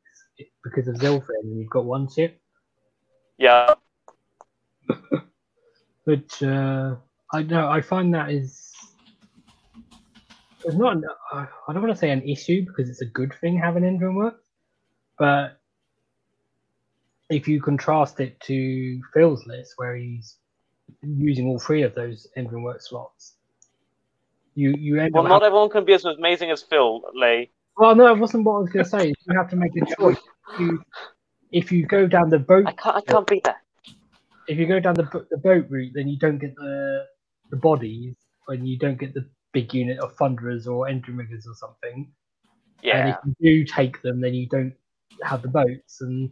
[0.63, 2.39] because of Zilfin and you've got one ship,
[3.37, 3.73] yeah.
[6.05, 6.95] which uh,
[7.33, 8.71] I know I find that is
[10.63, 11.03] it's not an-
[11.33, 14.15] uh, I don't want to say an issue because it's a good thing having engine
[14.15, 14.43] work,
[15.17, 15.59] but
[17.29, 20.37] if you contrast it to Phil's list where he's
[21.01, 23.35] using all three of those engine work slots,
[24.53, 25.29] you you end Well, up.
[25.29, 27.51] not everyone can be as amazing as Phil, Lay.
[27.77, 29.13] well, no, it wasn't what I was going to say.
[29.25, 30.17] You have to make a choice.
[30.53, 30.83] If you,
[31.51, 32.97] if you go down the boat, I can't.
[32.97, 33.60] I can't beat that.
[34.51, 37.05] If you go down the the boat route, then you don't get the
[37.51, 38.17] the bodies,
[38.49, 42.11] and you don't get the big unit of thunderers or Endrinriggers or something.
[42.83, 42.97] Yeah.
[42.97, 44.73] And if you do take them, then you don't
[45.23, 46.31] have the boats, and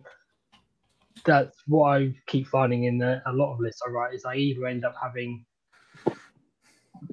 [1.25, 4.13] that's what I keep finding in a, a lot of lists I write.
[4.13, 5.45] Is I either end up having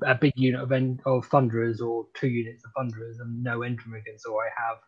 [0.03, 4.27] a big unit of en- of thunderers or two units of thunderers and no Endrinriggers,
[4.29, 4.79] or I have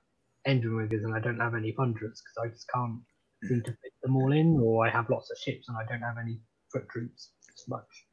[0.49, 3.01] Endrinriggers and I don't have any thunderers because I just can't
[3.44, 6.02] seem to fit them all in, or I have lots of ships and I don't
[6.02, 6.40] have any
[6.73, 8.06] foot troops as much.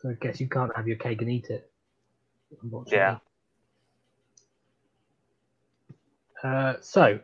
[0.00, 1.70] So I guess you can't have your cake and eat it.
[2.86, 3.18] Yeah.
[6.42, 7.18] Uh, so,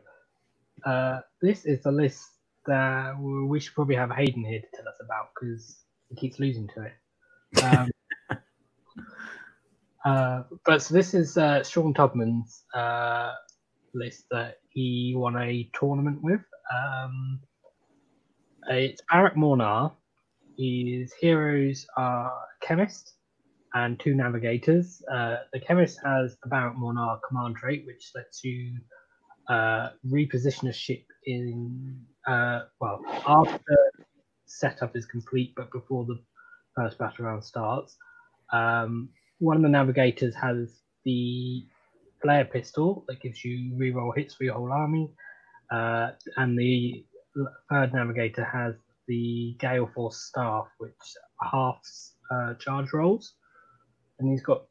[0.84, 2.30] uh, this is the list
[2.66, 5.76] that we should probably have Hayden here to tell us about because
[6.08, 7.62] he keeps losing to it.
[7.62, 7.90] Um,
[10.04, 13.32] uh, but so this is uh, Sean Tubman's uh,
[13.94, 16.40] list that he won a tournament with.
[16.74, 17.40] Um,
[18.68, 19.92] it's Barak-Mhornar.
[20.58, 23.14] His heroes are chemist
[23.74, 25.02] and two navigators.
[25.10, 28.78] Uh, the chemist has the Barak-Mhornar command trait, which lets you
[29.48, 33.76] uh, reposition a ship in uh, well after
[34.46, 36.18] setup is complete, but before the
[36.76, 37.96] first battle round starts.
[38.52, 39.08] Um,
[39.38, 41.66] one of the navigators has the
[42.24, 45.12] flare pistol that gives you reroll hits for your whole army,
[45.70, 47.04] uh, and the
[47.70, 48.74] third navigator has
[49.06, 50.94] the Gale Force staff, which
[51.42, 53.34] halves uh, charge rolls,
[54.18, 54.64] and he's got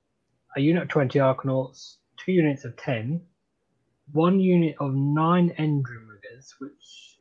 [0.58, 3.22] a unit of twenty Arkanauts, two units of ten,
[4.12, 7.20] one unit of nine Endrinriggers, which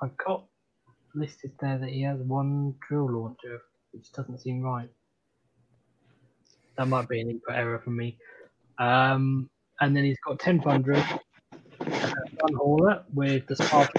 [0.00, 0.44] I've got
[1.14, 3.60] listed there that he has one drill launcher,
[3.92, 4.88] which doesn't seem right.
[6.78, 8.16] That might be an input error from me.
[8.80, 9.48] Um,
[9.80, 11.04] and then he's got 10 thunderers,
[11.80, 13.90] uh, one hauler with the spark,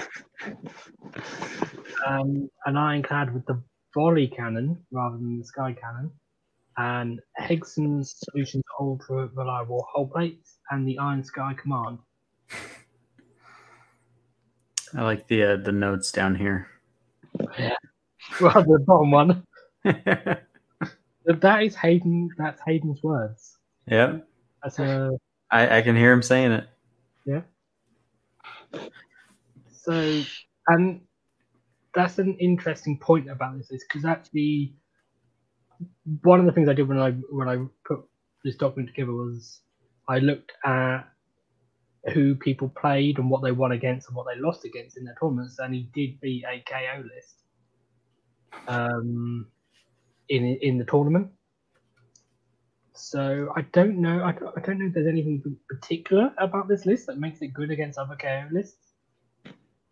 [2.06, 3.62] um, an ironclad with the
[3.94, 6.10] volley cannon rather than the sky cannon,
[6.76, 11.98] and Hegson's Solutions Ultra Reliable Hull Plates, and the Iron Sky Command.
[14.94, 16.68] I like the uh, the notes down here.
[17.58, 17.76] Yeah,
[18.40, 19.46] well, the bottom one.
[21.24, 22.30] That is Hayden.
[22.36, 23.56] That's Hayden's words.
[23.86, 24.18] yeah,
[24.62, 25.10] That's a
[25.50, 26.68] I, I can hear him saying it.
[27.26, 27.42] Yeah.
[29.70, 30.22] So,
[30.68, 31.02] and
[31.94, 34.74] that's an interesting point about this is because actually,
[36.22, 38.00] one of the things I did when I when I put
[38.44, 39.60] this document together was
[40.08, 41.02] I looked at
[42.12, 45.16] who people played and what they won against and what they lost against in their
[45.20, 47.36] tournaments, and he did beat a KO list.
[48.68, 49.46] Um,
[50.28, 51.28] in in the tournament.
[52.94, 54.22] So I don't know.
[54.24, 57.48] I, don't- I don't know if there's anything particular about this list that makes it
[57.48, 58.92] good against other KO lists.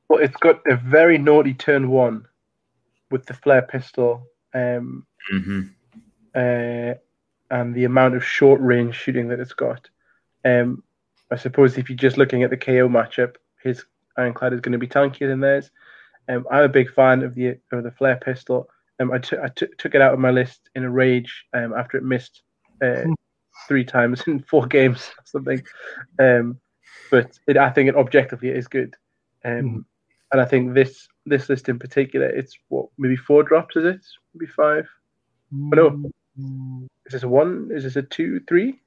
[0.09, 2.27] Well, it's got a very naughty turn one
[3.11, 5.63] with the flare pistol, um, hmm
[6.35, 6.95] uh,
[7.53, 9.89] and the amount of short range shooting that it's got.
[10.45, 10.83] Um,
[11.33, 13.85] I suppose if you're just looking at the KO matchup, his
[14.17, 15.71] ironclad is going to be tankier than theirs.
[16.29, 18.69] Um, I'm a big fan of the of the flare pistol.
[19.01, 21.73] Um, I took I took took it out of my list in a rage um,
[21.73, 22.43] after it missed
[22.83, 23.05] uh,
[23.69, 25.63] three times in four games or something.
[26.19, 26.59] Um,
[27.11, 28.95] but it, I think it objectively it is good.
[29.45, 29.85] Um, Mhm.
[30.33, 34.01] And I think this this list in particular, it's what maybe four drops is it?
[34.35, 34.87] Maybe five.
[35.51, 35.91] no.
[36.39, 37.71] Mm, Is this a one?
[37.73, 38.81] Is this a two, three?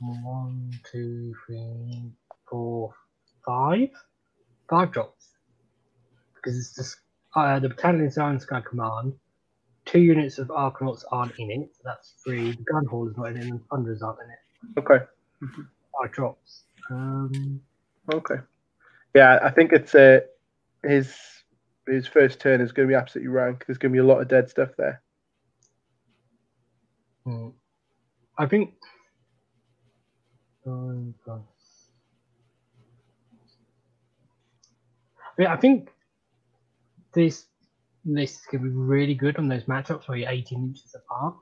[0.00, 2.10] One, two, three,
[2.48, 2.94] four,
[3.44, 3.90] five.
[4.70, 5.36] Five drops.
[6.34, 6.96] Because it's just
[7.34, 9.12] uh, the Battalion Zion Sky Command.
[9.86, 11.70] Two units of Arkanauts aren't in it.
[11.74, 12.52] So that's three.
[12.52, 14.80] The Gun Hall is not in it, and Thunders aren't in it.
[14.80, 15.04] Okay.
[16.00, 16.64] Five drops.
[16.90, 17.60] Um,
[18.12, 18.36] Okay.
[19.14, 20.20] Yeah, I think it's uh,
[20.82, 21.16] his
[21.86, 23.64] his first turn is going to be absolutely rank.
[23.66, 25.02] There's going to be a lot of dead stuff there.
[27.24, 27.48] hmm.
[28.38, 28.74] I think.
[35.38, 35.90] Yeah, I think
[37.12, 37.46] this
[38.06, 41.34] list is going to be really good on those matchups where you're 18 inches apart.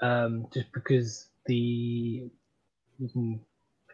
[0.00, 2.30] Um, just because the
[2.98, 3.40] you can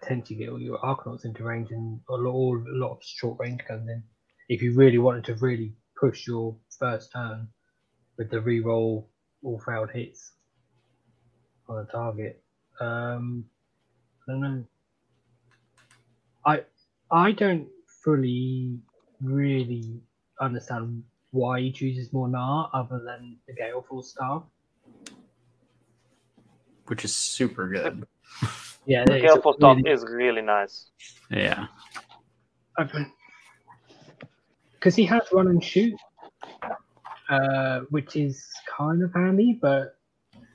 [0.01, 3.61] potentially get all your Arkanauts into range and a lot, a lot of short range
[3.69, 4.03] guns in.
[4.49, 7.49] If you really wanted to really push your first turn
[8.19, 9.07] with the reroll
[9.45, 10.33] all failed hits
[11.69, 12.43] on a target.
[12.81, 13.45] Um,
[14.29, 14.65] I don't know.
[16.45, 16.61] I
[17.11, 17.69] I don't
[18.05, 18.79] fully
[19.21, 20.01] really
[20.41, 24.43] understand why he chooses Mhornar other than the Gale Force staff.
[26.87, 28.07] Which is super good.
[28.87, 30.91] Yeah, The it's Gale Force Top really- is really nice.
[31.31, 31.67] Yeah.
[34.75, 35.95] because he has run and shoot,
[37.29, 39.99] uh, which is kind of handy, but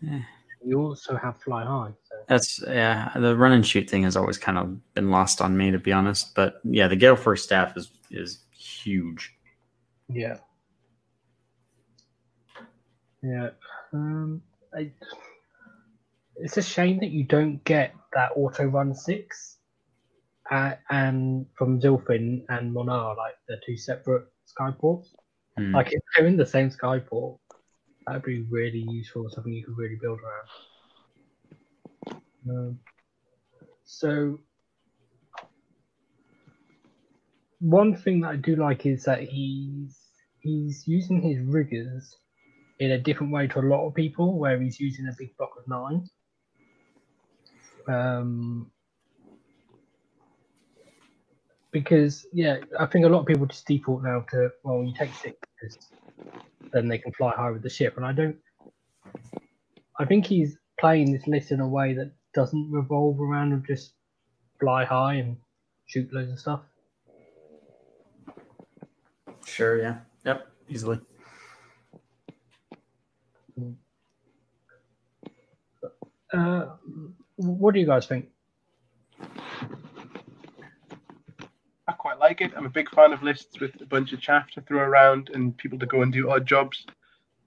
[0.01, 0.19] Yeah.
[0.65, 1.93] you also have fly high.
[2.03, 2.15] So.
[2.27, 3.11] That's yeah.
[3.15, 5.93] The run and shoot thing has always kind of been lost on me, to be
[5.93, 6.35] honest.
[6.35, 9.36] But yeah, the Gale Force staff is is huge.
[10.09, 10.37] Yeah.
[13.21, 13.49] Yeah.
[13.93, 14.41] Um,
[14.73, 14.91] I,
[16.37, 19.57] it's a shame that you don't get that auto run six,
[20.49, 25.07] uh, and from Zilfin and Mhornar, like the two separate skyports.
[25.57, 25.73] Hmm.
[25.73, 27.39] Like if they're in the same skyport,
[28.05, 29.29] that'd be really useful.
[29.29, 32.21] Something you could really build around.
[32.49, 32.79] Um,
[33.83, 34.39] so
[37.59, 39.97] one thing that I do like is that he's
[40.39, 42.15] he's using his riggers
[42.79, 45.51] in a different way to a lot of people, where he's using a big block
[45.57, 46.07] of nine.
[47.87, 48.71] Um,
[51.71, 55.13] because yeah, I think a lot of people just default now to well, you take
[55.13, 55.77] six because
[56.71, 58.37] then they can fly high with the ship, and I don't.
[59.99, 63.93] I think he's playing this list in a way that doesn't revolve around just
[64.59, 65.37] fly high and
[65.87, 66.61] shoot loads of stuff.
[69.57, 69.81] Sure.
[69.81, 69.97] Yeah.
[70.23, 70.47] Yep.
[70.69, 70.99] Easily.
[76.31, 76.65] Uh,
[77.37, 78.27] what do you guys think?
[81.87, 82.51] I quite like it.
[82.55, 85.57] I'm a big fan of lists with a bunch of chaff to throw around and
[85.57, 86.85] people to go and do odd jobs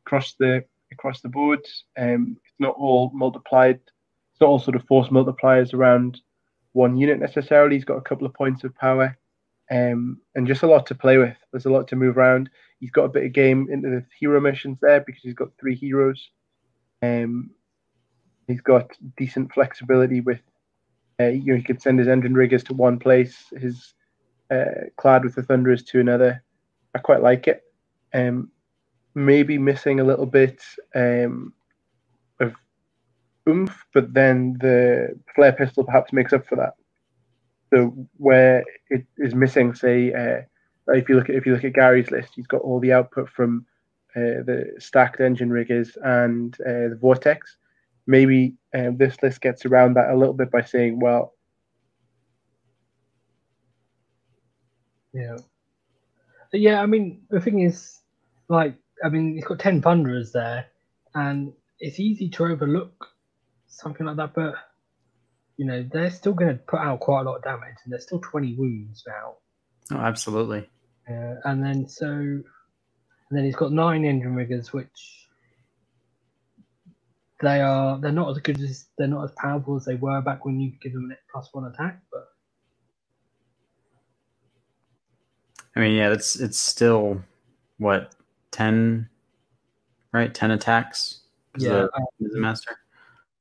[0.05, 1.61] across the across the board.
[1.97, 3.79] Um, it's not all multiplied.
[4.33, 6.21] It's not all sort of force multipliers around
[6.73, 7.77] one unit necessarily.
[7.77, 9.17] He's got a couple of points of power,
[9.71, 11.37] um, and just a lot to play with.
[11.53, 12.51] There's a lot to move around.
[12.81, 15.77] He's got a bit of game into the hero missions there because he's got three
[15.77, 16.31] heroes.
[17.03, 17.51] Um,
[18.47, 20.41] he's got decent flexibility with.
[21.21, 23.93] Uh, you know, he could send his Endrinriggers to one place, his
[24.51, 26.43] uh, clad with the thunderers to another.
[26.95, 27.63] I quite like it.
[28.15, 28.51] Um,
[29.15, 30.63] maybe missing a little bit
[30.95, 31.53] um,
[32.41, 32.55] of
[33.49, 36.75] oomph, but then the flare pistol perhaps makes up for that.
[37.73, 40.43] So where it is missing, say, uh,
[40.93, 43.29] if you look at if you look at Gary's list, he's got all the output
[43.29, 43.65] from
[44.17, 47.57] uh, the stacked Endrinriggers and uh, the vortex.
[48.07, 51.35] Maybe um, this list gets around that a little bit by saying, well,
[55.13, 55.37] Yeah.
[56.53, 58.01] Yeah, I mean, the thing is,
[58.49, 58.75] like,
[59.05, 60.67] I mean, he's got 10 Thunderers there,
[61.15, 63.07] and it's easy to overlook
[63.69, 64.55] something like that, but,
[65.61, 68.05] you know, they're still going to put out quite a lot of damage, and there's
[68.05, 69.35] still 20 wounds now.
[69.93, 70.67] Oh, absolutely.
[71.07, 72.45] Uh, and then so, and
[73.31, 75.29] then he's got nine Endrinriggers, which
[77.43, 80.47] they are they're not as good as they're not as powerful as they were back
[80.47, 82.29] when you give them an plus one attack, but
[85.77, 87.23] I mean, yeah, it's it's still
[87.77, 88.15] what
[88.51, 89.11] ten,
[90.11, 90.33] right?
[90.33, 91.21] Ten attacks.
[91.59, 92.79] yeah, the- is the master.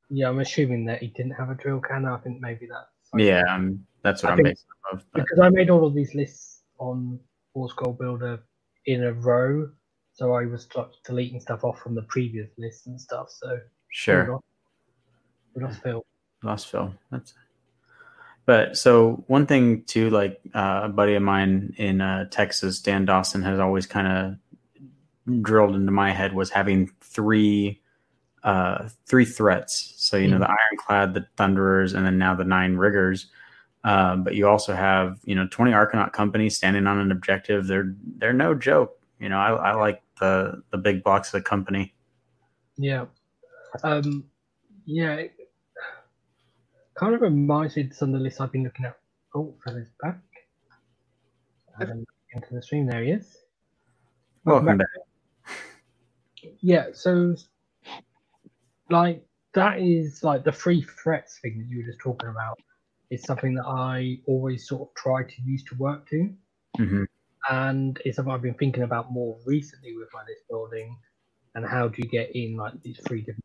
[0.10, 0.30] Yeah.
[0.30, 2.12] I'm assuming that he didn't have a drill cannon.
[2.12, 5.04] I think maybe that's Yeah, um, that's what I basing off.
[5.14, 7.20] But because I made all of these lists on
[7.56, 8.44] Warscroll Builder
[8.86, 9.70] in a row,
[10.14, 10.68] so I was
[11.06, 13.28] deleting stuff off from the previous lists and stuff.
[13.30, 13.60] So we
[13.90, 14.44] sure, lost,
[15.56, 16.06] we lost Phil.
[16.44, 16.94] lost Phil.
[17.12, 17.34] That's.
[18.46, 23.06] But so one thing too, like uh, a buddy of mine in uh, Texas, Dan
[23.06, 27.80] Dawson, has always kind of drilled into my head was having three,
[28.44, 29.94] uh, three threats.
[30.10, 30.48] So you know Mhm.
[30.48, 33.28] the Ironclad, the Thunderers, and then now the Nine Riggers.
[33.84, 37.68] Uh, but you also have you know twenty Arkanaut companies standing on an objective.
[37.68, 39.00] They're they're no joke.
[39.20, 41.94] You know I, I like the the big blocks of the company.
[42.78, 43.06] Yeah.
[43.84, 44.26] Um,
[44.86, 45.14] yeah.
[45.14, 45.34] it
[46.96, 48.98] kind of reminds me of some of the lists I've been looking at.
[49.36, 50.20] Oh, is back.
[51.80, 53.38] Um, into the stream, there he is.
[54.44, 54.88] Welcome back.
[56.62, 57.36] Yeah, so
[58.90, 59.24] like
[59.60, 62.60] that is like the free threats thing that you were just talking about
[63.12, 66.34] is something that I always sort of try to use to work to.
[66.78, 67.04] hmm
[67.50, 70.98] and it's something I've been thinking about more recently with my list building
[71.56, 73.44] and how do you get in like these three different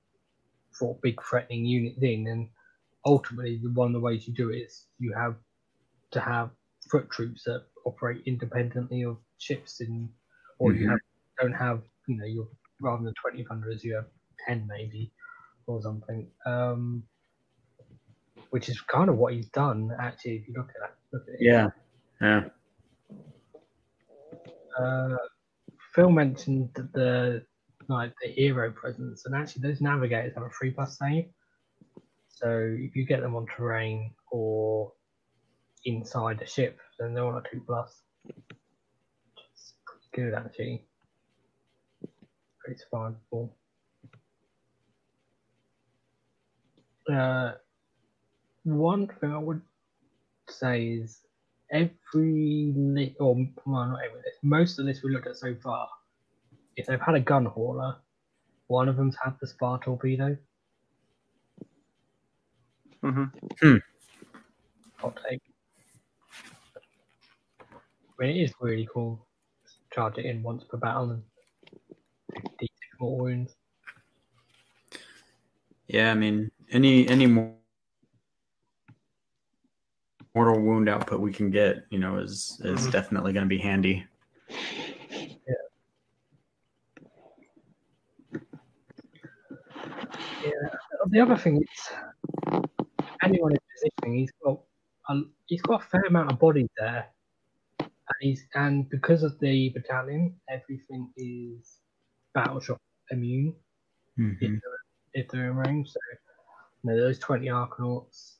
[0.72, 2.48] sort of big threatening units in and
[3.06, 5.36] ultimately the one of the ways you do it is you have
[6.12, 6.50] to have
[6.90, 10.12] foot troops that operate independently of ships in
[10.58, 10.90] or you Mhm.
[10.90, 11.00] have
[11.40, 12.48] don't have you know you're
[12.80, 14.10] rather than 20 hundreds you have
[14.46, 15.12] 10 maybe
[15.66, 17.02] or something um
[18.50, 21.34] which is kind of what he's done actually if you look at that look at
[21.34, 21.68] it Yeah,
[22.20, 22.44] yeah.
[24.78, 25.16] uh,
[25.94, 27.44] Phil mentioned the
[27.88, 31.26] like the hero presence, and actually those navigators have a three plus save.
[32.28, 34.92] So if you get them on terrain or
[35.84, 38.02] inside a ship, then they're on a two plus.
[38.26, 40.86] It's pretty good actually.
[42.58, 43.50] Pretty survivable.
[47.10, 47.52] Uh,
[48.64, 49.60] one thing I would
[50.48, 51.20] say is
[51.70, 53.34] every or
[53.66, 55.88] well, not every list, most of the lists we looked at so far,
[56.76, 57.96] if they've had a gun hauler,
[58.68, 60.36] one of them's had the spar torpedo.
[63.02, 63.76] Mm-hmm.
[64.96, 65.42] Hot take.
[67.60, 69.26] I mean, it is really cool.
[69.64, 71.22] Just charge it in once per battle and
[72.60, 72.68] d6
[73.00, 73.54] more wounds.
[75.88, 77.54] Yeah, I mean, any any more
[80.34, 82.92] mortal wound output we can get, you know, is is Mhm.
[82.92, 84.04] definitely going to be handy.
[84.50, 85.54] Yeah.
[90.42, 90.50] yeah.
[91.06, 92.62] The other thing is,
[93.22, 94.60] anyone in positioning, he's got
[95.10, 97.12] a, he's got a fair amount of bodies there,
[97.80, 97.90] and
[98.20, 101.80] he's and because of the battalion, everything is
[102.36, 102.78] battleshock
[103.10, 103.54] immune.
[104.18, 104.38] Mhm.
[104.40, 104.83] they're,
[105.14, 105.90] in range.
[105.90, 106.00] So,
[106.82, 108.34] you know, those 20 Arkanauts,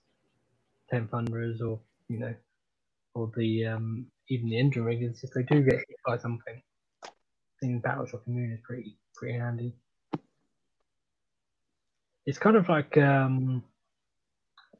[0.91, 2.35] 10 Thunderers, or, you know,
[3.15, 6.63] or the, um, even the Endrinriggers, if they do get hit by something,
[7.61, 9.73] seeing Battleshock immune is pretty, pretty handy.
[12.27, 13.63] It's kind of like, um,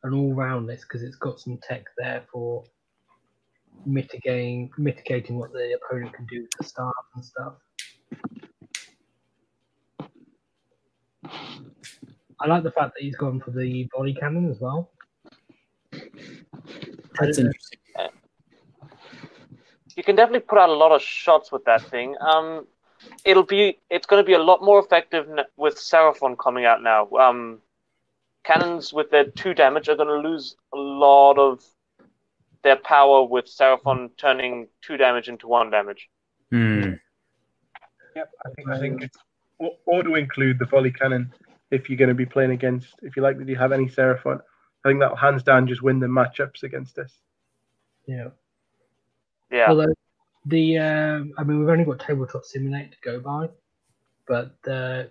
[0.03, 2.65] an all-round list because it's got some tech there for
[3.87, 7.55] mitigating mitigating what the opponent can do to staff and stuff.
[12.45, 14.91] I like the fact that he's gone for the volley cannon as well.
[15.91, 17.79] That's interesting.
[19.97, 22.17] You can definitely put out a lot of shots with that thing.
[22.21, 22.67] Um,
[23.25, 25.27] it'll be it's going to be a lot more effective
[25.57, 27.09] with Seraphon coming out now.
[27.13, 27.63] Um,
[28.45, 31.65] cannons with their two damage are going to lose a lot of
[32.63, 36.11] their power with Seraphon turning two damage into one damage.
[36.51, 36.93] Hmm.
[38.17, 39.17] Yep, I think I think it's
[39.63, 41.33] au- auto include the volley cannon
[41.75, 42.95] if you're going to be playing against.
[43.03, 44.41] If you like that, you have any Seraphon.
[44.85, 47.13] I think that'll hands down just win the matchups against us.
[48.07, 48.29] Yeah.
[49.51, 49.95] Yeah, Although
[50.47, 53.49] the, um, I mean, we've only got Tabletop Simulator to go by,
[54.27, 55.05] but uh,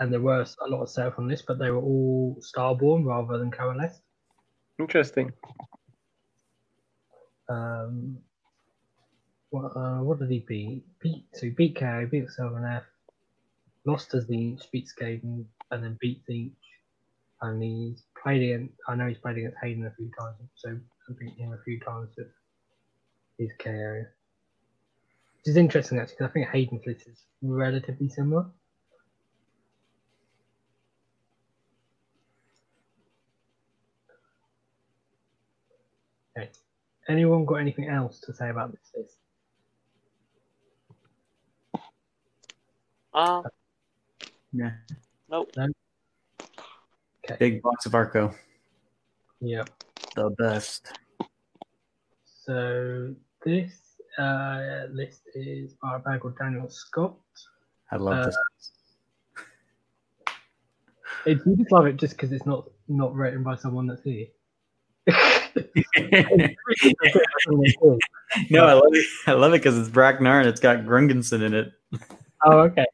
[0.00, 3.50] and there were a lot of Seraphon this, but they were all Starborn rather than
[3.50, 4.00] Coalesced.
[4.78, 5.32] Interesting.
[7.48, 8.18] Um,
[9.50, 10.84] what, uh, what did he beat?
[11.00, 12.84] Beat so he beat KO, beat Seven F,
[13.84, 16.52] lost as the Inch, beat Skaven, and then beat Zeke.
[17.40, 20.70] And he's played against, I know he's played against Hayden a few times, so
[21.08, 22.26] I've beaten him a few times at
[23.38, 24.04] his KO.
[25.36, 28.46] Which is interesting, actually, because I think Hayden's list is relatively similar.
[36.36, 36.50] Okay.
[37.08, 39.16] Anyone got anything else to say about this list?
[43.14, 43.42] Uh,
[44.52, 44.72] yeah
[45.30, 45.50] nope.
[47.38, 48.34] Big box of Arco.
[49.40, 49.68] Yep.
[50.16, 50.98] The best.
[52.24, 53.14] So
[53.44, 53.72] this
[54.18, 57.16] uh, list is by a guy Daniel Scott.
[57.90, 58.36] I love Uh, this.
[61.26, 64.26] It, you just love it just because it's not not written by someone that's here.
[68.50, 69.06] no, I love it.
[69.26, 71.72] I love it because it's Barak-Nar and it's got Grungsson in it.
[72.44, 72.86] oh, okay.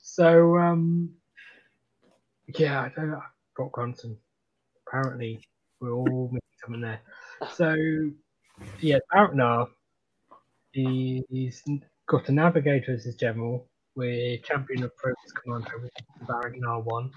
[0.00, 1.10] So, um,
[2.58, 3.22] yeah, I don't know.
[3.56, 4.16] Brokk Grungsson.
[4.86, 5.46] Apparently,
[5.80, 7.00] we're all missing something there.
[7.52, 7.76] So,
[8.80, 9.68] yeah, Barak-Nar,
[10.72, 11.62] he's
[12.08, 13.68] got a navigator as his general.
[13.94, 15.92] We're champion of Progress Commander with
[16.26, 17.10] Barak-Nar 1.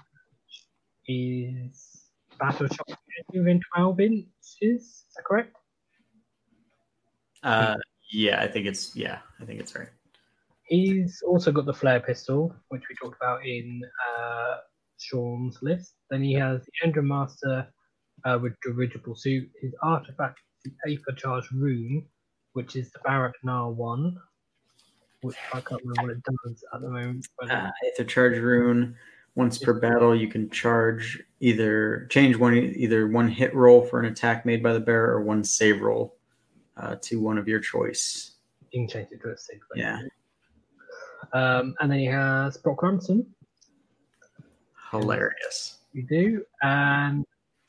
[1.02, 2.06] He's
[2.38, 2.98] battle shock
[3.32, 4.26] within 12 inches.
[4.60, 5.56] Is that correct?
[7.42, 7.76] Uh,
[8.10, 9.88] yeah, I think it's yeah, I think it's right.
[10.64, 13.82] He's also got the flare pistol, which we talked about in
[14.18, 14.56] uh,
[14.98, 15.94] Sean's list.
[16.10, 17.68] Then he has the Endrin Master
[18.24, 19.50] uh, with dirigible suit.
[19.60, 22.06] His artifact is the Paper Charge Rune,
[22.52, 24.16] which is the Barak-Nar one,
[25.22, 27.26] which I can't remember what it does at the moment.
[27.48, 28.96] Uh, it's a charge rune.
[29.34, 34.06] Once per battle, you can charge either change one either one hit roll for an
[34.06, 36.16] attack made by the bearer or one save roll
[36.78, 38.32] uh, to one of your choice.
[38.70, 39.60] you can change it to a six.
[39.74, 40.00] Yeah.
[41.34, 43.26] Um, and then he has Brokk Grungsson.
[44.90, 45.78] Hilarious.
[45.94, 47.24] We do, and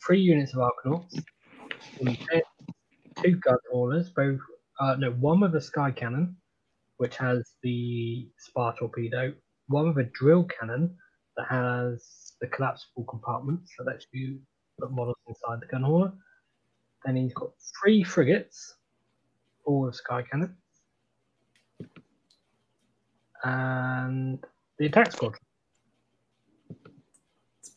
[0.05, 1.23] three units of Arkanauts,
[3.23, 4.39] two gun haulers, both
[4.79, 6.35] uh, no, one with a sky cannon,
[6.97, 9.33] which has the spar torpedo,
[9.67, 10.95] one with a drill cannon
[11.35, 14.39] that has the collapsible compartments that lets you
[14.79, 16.11] put models inside the gun hauler.
[17.05, 18.75] Then he's got three frigates,
[19.65, 20.55] all with sky cannon,
[23.43, 24.43] and
[24.77, 25.41] the attack squadron.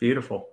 [0.01, 0.49] It's beautiful.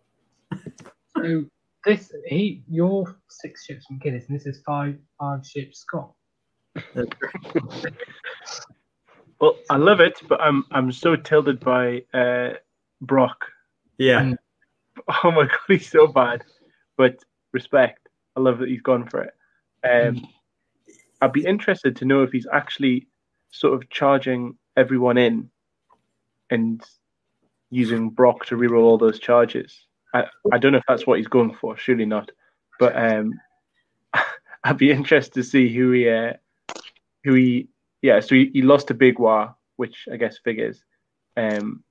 [1.16, 1.46] So
[1.86, 6.12] this he your six ships from Guinness, and this is five five ships Scott.
[9.40, 12.56] Well, I love it, but I'm I'm so tilted by uh,
[13.02, 13.46] Brokk.
[13.98, 14.22] Yeah.
[14.22, 14.38] Mm.
[15.24, 16.44] Oh my god, he's so bad.
[16.98, 18.10] But respect.
[18.36, 19.34] I love that he's gone for it.
[19.88, 20.28] Um,
[21.22, 23.08] I'd be interested to know if he's actually
[23.52, 25.50] sort of charging everyone in
[26.50, 26.84] and
[27.70, 29.86] using Brokk to reroll all those charges.
[30.14, 31.78] I, I don't know if that's what he's going for.
[31.78, 32.32] Surely not.
[32.80, 33.34] But um,
[34.64, 36.34] I'd be interested to see who he uh,
[37.24, 37.68] who he
[38.02, 38.20] yeah.
[38.20, 40.84] So he, he lost to Big War, which I guess figures.
[41.36, 41.84] Um,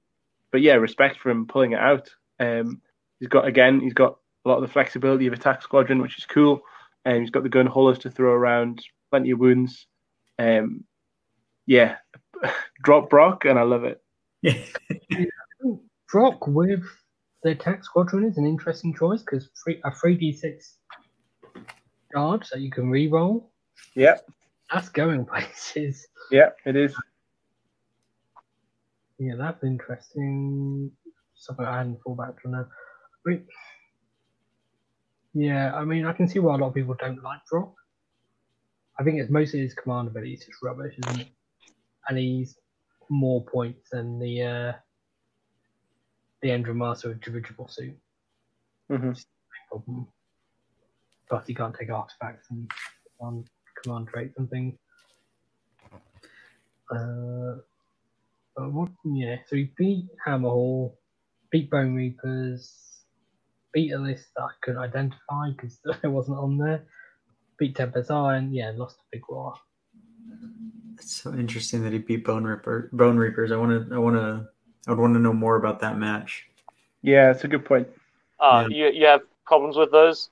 [0.50, 2.08] but yeah, respect for him pulling it out.
[2.40, 2.80] Um,
[3.18, 6.24] he's got again, he's got a lot of the flexibility of attack squadron, which is
[6.24, 6.62] cool.
[7.04, 9.86] And he's got the gun haulers to throw around, plenty of wounds.
[10.38, 10.84] Um,
[11.66, 11.96] yeah,
[12.82, 14.02] drop Brokk, and I love it.
[16.16, 16.82] Brokk with
[17.42, 20.78] the attack squadron is an interesting choice because free, a three d six
[22.10, 23.52] guard, that you can re-roll.
[23.94, 24.16] Yeah,
[24.72, 26.06] That's going places.
[26.30, 26.94] yeah, it is.
[29.18, 30.90] Yeah, that's interesting.
[31.34, 32.66] Something I hadn't thought back to now.
[35.34, 37.74] Yeah, I mean, I can see why a lot of people don't like Brokk.
[38.98, 41.28] I think it's mostly his command ability is just rubbish, isn't it?
[42.08, 42.56] And he's
[43.10, 44.72] more points than the uh,
[46.42, 47.96] the Endrin Master with dirigible suit.
[48.88, 49.12] hmm
[49.70, 50.06] Problem.
[51.28, 52.70] Plus, he can't take artifacts and
[53.20, 53.44] on
[53.82, 54.74] command traits and things.
[56.90, 57.56] Uh,
[58.56, 58.90] but what?
[59.04, 60.94] Yeah, so he beat Hammerhall,
[61.50, 62.72] beat Bone Reapers,
[63.72, 66.84] beat a list that I couldn't identify because it wasn't on there.
[67.58, 69.54] Beat Tempest Iron, yeah, lost a big war.
[70.98, 72.90] It's so interesting that he beat Bone Reaper.
[72.92, 73.52] Bone Reapers.
[73.52, 73.94] I want to.
[73.94, 74.48] I want to.
[74.86, 76.46] I would want to know more about that match.
[77.02, 77.88] Yeah, it's a good point.
[78.38, 80.30] Uh, you you have problems with those?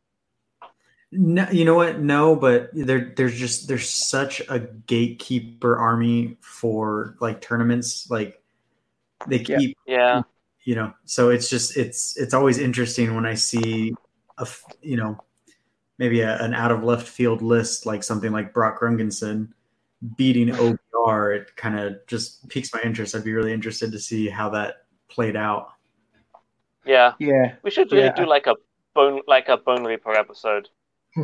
[1.13, 2.01] No, you know what?
[2.01, 8.11] No, but there, there's just there's such a gatekeeper army for like tournaments.
[8.11, 8.43] Like
[9.29, 10.23] they keep, Yeah.
[10.65, 10.93] you know.
[11.05, 13.95] So it's just it's it's always interesting when I see
[14.39, 14.49] a
[14.83, 15.23] you know
[15.99, 19.49] maybe a, an out of left field list like something like Brokk Grungsson
[20.17, 20.51] beating
[21.05, 21.37] OBR.
[21.37, 23.15] It kind of just piques my interest.
[23.15, 25.69] I'd be really interested to see how that played out.
[26.85, 27.13] Yeah.
[27.19, 28.13] Yeah, We should really Yeah.
[28.15, 28.57] do like a
[28.95, 30.69] bone like a bone reaper episode.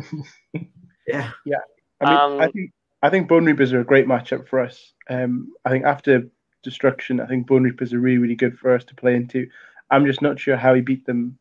[1.07, 1.57] Yeah, Yeah.
[1.99, 2.71] I mean, Um, I think
[3.03, 4.93] I think Bone Reapers are a great matchup for us.
[5.09, 6.29] Um, I think after
[6.63, 9.47] Destruction, I think Bone Reapers are really really good for us to play into.
[9.89, 11.37] I'm just not sure how he beat them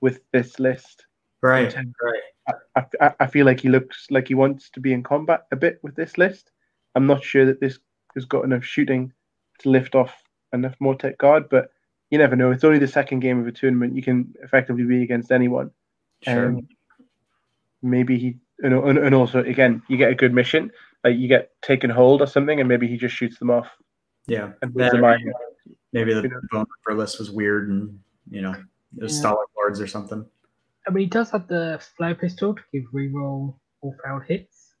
[0.00, 1.06] with this list.
[1.42, 2.54] right, right.
[2.76, 5.56] I, I, I feel like he looks like he wants to be in combat a
[5.56, 6.50] bit with this list.
[6.98, 7.78] I'm not sure that this
[8.16, 9.12] has got enough shooting
[9.60, 10.12] to lift off
[10.52, 11.70] enough Mortek guard, but
[12.10, 12.50] you never know.
[12.50, 13.94] It's only the second game of a tournament.
[13.94, 15.70] You can effectively be against anyone.
[16.22, 16.46] Sure.
[16.46, 16.66] Um,
[17.82, 20.72] maybe he, and, and and also again, you get a good mission,
[21.04, 23.68] like you get taken hold or something, and maybe he just shoots them off.
[24.26, 24.50] yeah.
[24.60, 25.20] And That wins the or match.
[25.22, 25.34] maybe,
[25.92, 26.40] maybe the You know.
[26.50, 27.96] bone for list was weird and
[28.28, 28.50] you know
[28.96, 29.20] it was Yeah.
[29.20, 30.26] Stalin guards or something.
[30.88, 34.74] I mean, he does have the flare pistol to give reroll all failed hits.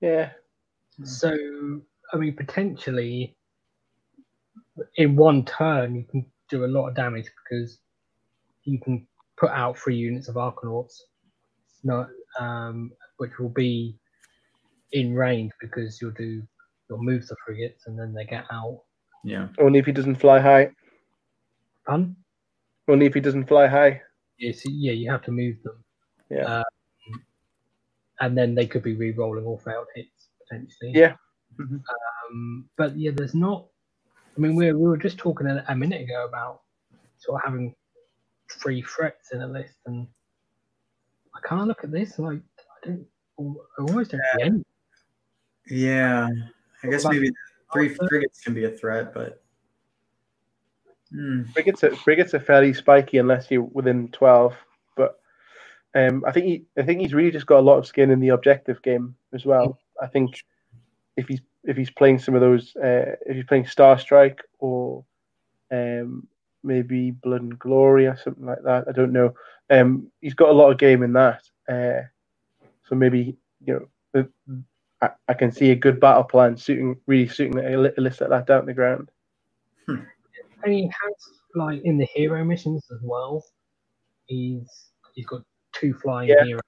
[0.00, 0.30] Yeah,
[1.04, 1.34] So,
[2.12, 3.36] I mean, potentially
[4.96, 7.78] in one turn, you can do a lot of damage because
[8.64, 9.06] you can
[9.36, 10.94] put out three units of Arkanauts,
[11.84, 12.08] not,
[12.38, 13.96] um, which will be
[14.92, 16.42] in range because you'll do
[16.88, 18.82] you'll move the frigates and then they get out.
[19.22, 19.48] Yeah.
[19.58, 20.70] only if he doesn't fly high.
[21.86, 22.16] Fun?
[22.88, 24.02] Only if he doesn't fly high.
[24.38, 25.84] Yes, yeah, you have to move them,
[26.30, 26.44] Yeah.
[26.44, 26.64] Uh,
[28.20, 30.19] and then they could be re-rolling all failed hits
[30.50, 30.92] potentially.
[30.94, 31.14] Yeah.
[31.58, 33.66] Um, but yeah, there's not.
[34.36, 36.62] I mean, we we were just talking a, a minute ago about
[37.18, 37.74] sort of having
[38.50, 40.06] three threats in a list, and
[41.34, 42.40] I can't look at this like
[42.84, 43.06] I don't,
[43.38, 44.64] I almost don't see any.
[45.68, 46.28] Yeah.
[46.82, 47.30] I guess maybe
[47.72, 49.42] three frigates can be a threat, but
[51.12, 51.42] Hmm.
[51.52, 54.54] frigates are, frigates are fairly spiky unless you're within twelve.
[54.96, 55.18] But
[55.94, 58.20] um, I think he, I think he's really just got a lot of skin in
[58.20, 59.78] the objective game as well.
[60.02, 60.44] I think
[61.16, 65.04] if he's if he's playing some of those, uh, if he's playing Star Strike or
[65.72, 66.28] um,
[66.64, 69.34] maybe Blood and Glory or something like that, I don't know.
[69.70, 71.42] Um, he's got a lot of game in that.
[71.70, 72.02] Uh,
[72.88, 74.24] so maybe you know.
[75.00, 78.20] I, I can see a good battle plan suiting, really suiting a, li- a list
[78.20, 79.10] like that down the ground.
[80.64, 81.14] And he has
[81.54, 83.44] like in the hero missions as well.
[84.26, 84.68] He's
[85.14, 85.42] he's got
[85.74, 86.36] two flying Yeah.
[86.36, 86.62] heroes,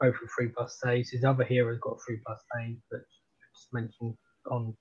[0.00, 1.10] both with three plus saves.
[1.10, 3.00] His other hero's got three plus saves, but
[3.54, 4.16] just mentioned
[4.50, 4.76] on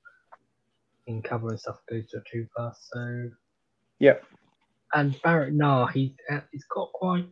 [1.08, 2.90] in cover and stuff goes to a two plus.
[2.94, 3.30] So
[4.00, 4.18] Yeah.
[4.94, 7.28] and Barak-Nar, he uh, he's got quite a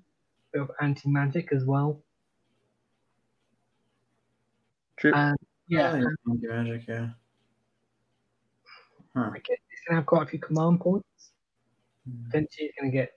[0.54, 2.02] bit of anti magic as well.
[4.98, 5.14] True.
[5.14, 5.38] And
[5.68, 6.06] yeah, yeah,
[6.54, 7.10] magic, yeah.
[9.16, 9.32] Huh.
[9.34, 11.32] I guess he's gonna have quite a few command points.
[12.26, 13.12] Potentially, he's gonna get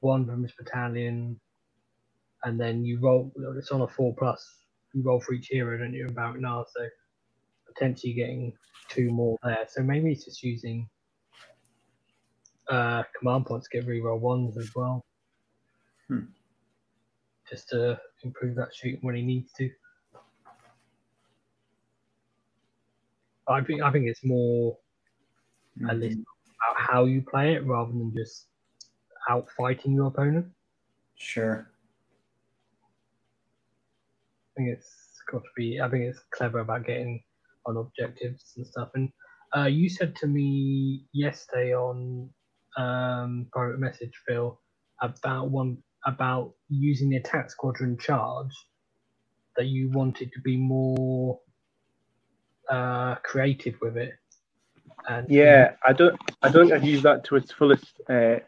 [0.00, 1.38] one from his battalion,
[2.44, 3.32] and then you roll.
[3.56, 4.46] It's on a four plus.
[4.92, 6.08] You roll for each hero, don't you?
[6.08, 6.86] About now, so
[7.66, 8.52] potentially getting
[8.88, 9.66] two more there.
[9.68, 10.88] So maybe he's just using
[12.68, 15.04] uh, command points to get reroll ones as well,
[16.08, 16.24] Hmm.
[17.48, 19.70] just to improve that shooting when he needs to.
[23.48, 24.78] I think I think it's more
[25.88, 28.46] a list about how you play it rather than just
[29.28, 30.46] out fighting your opponent.
[31.16, 31.69] Sure.
[34.64, 35.80] Think it's got to be.
[35.80, 37.22] I think it's clever about getting
[37.66, 38.90] on objectives and stuff.
[38.94, 39.10] And
[39.56, 42.30] uh, you said to me yesterday on
[42.76, 44.60] um, private message, Phil,
[45.02, 48.52] about one about using the attack squadron charge
[49.56, 51.40] that you wanted to be more
[52.70, 54.14] uh, creative with it.
[55.08, 56.20] And Yeah, I don't.
[56.42, 58.40] I don't think I've used that to its fullest, uh,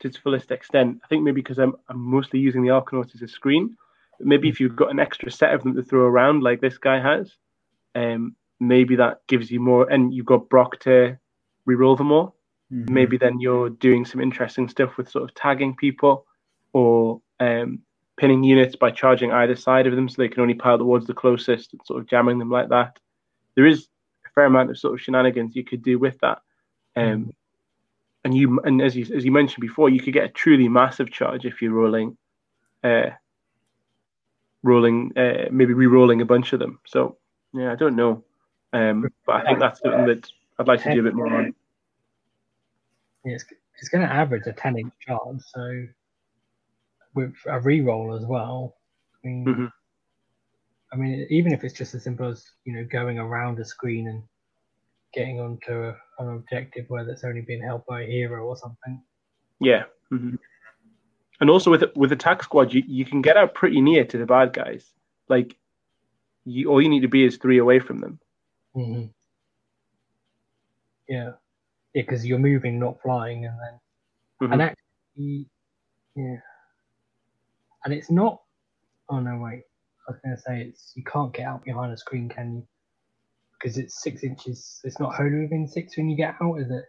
[0.00, 1.00] to its fullest extent.
[1.04, 3.76] I think maybe because I'm, I'm mostly using the Arkanauts as a screen.
[4.20, 7.00] Maybe if you've got an extra set of them to throw around, like this guy
[7.00, 7.34] has,
[7.94, 9.90] um, maybe that gives you more.
[9.90, 11.18] And you've got Brokk to
[11.68, 12.36] reroll them all.
[12.72, 12.90] Mhm.
[12.90, 16.26] Maybe then you're doing some interesting stuff with sort of tagging people,
[16.72, 17.80] or um,
[18.16, 21.14] pinning units by charging either side of them, so they can only pile towards the
[21.14, 22.98] closest and sort of jamming them like that.
[23.54, 23.88] There is
[24.26, 26.42] a fair amount of sort of shenanigans you could do with that.
[26.96, 27.32] Um,
[28.24, 31.10] and you and as you as you mentioned before, you could get a truly massive
[31.10, 32.16] charge if you're rolling,
[32.84, 33.10] uh,
[34.62, 36.78] rolling uh, maybe re-rolling a bunch of them.
[36.86, 37.16] So
[37.52, 38.24] yeah, I don't know,
[38.72, 40.28] um, but I think that's something that
[40.58, 41.54] I'd like to do a bit more on.
[43.24, 43.44] it's,
[43.78, 45.86] it's going to average a 10 inch charge, so
[47.14, 48.76] with a re-roll as well.
[49.24, 49.72] I mean, Mhm.
[50.92, 54.08] I mean, even if it's just as simple as you know going around a screen
[54.08, 54.22] and
[55.14, 59.02] getting onto a, an objective where that's only being held by a hero or something.
[59.60, 59.84] Yeah.
[60.12, 60.38] mhm.
[61.40, 64.26] And also with with attack squad, you, you can get out pretty near to the
[64.26, 64.84] bad guys.
[65.28, 65.56] Like,
[66.44, 68.20] you all you need to be is three away from them.
[68.76, 69.06] Mm-hmm.
[71.08, 71.32] Yeah,
[71.94, 74.52] yeah, because you're moving, not flying, and then Mhm.
[74.52, 75.46] and actually,
[76.14, 76.36] yeah,
[77.84, 78.42] and it's not.
[79.08, 79.64] Oh no, wait.
[80.08, 82.66] I was going to say it's you can't get out behind a screen, can you?
[83.58, 84.80] Because it's six inches.
[84.84, 86.84] It's not wholly within six when you get out, is it?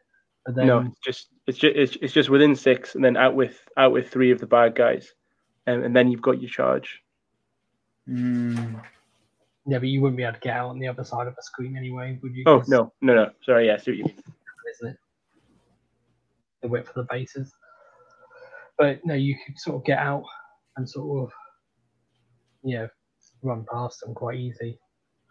[0.46, 3.36] But then, no, it's just it's just it's, it's just within six, and then out
[3.36, 5.14] with out with three of the bad guys.
[5.68, 7.02] um, and then you've got your charge.
[8.10, 8.82] Mm,
[9.68, 11.44] Yeah, but you wouldn't be able to get out on the other side of the
[11.44, 12.44] screen anyway, would you?
[12.48, 13.32] Oh 'Cause- no, no, no.
[13.44, 14.24] Sorry, yeah, I see what you mean.
[14.74, 14.98] isn't it?
[16.62, 17.54] The width of the bases.
[18.78, 20.24] But no, you could sort of get out
[20.78, 21.34] and sort of,
[22.64, 22.90] you know,
[23.44, 24.80] run past them quite easy,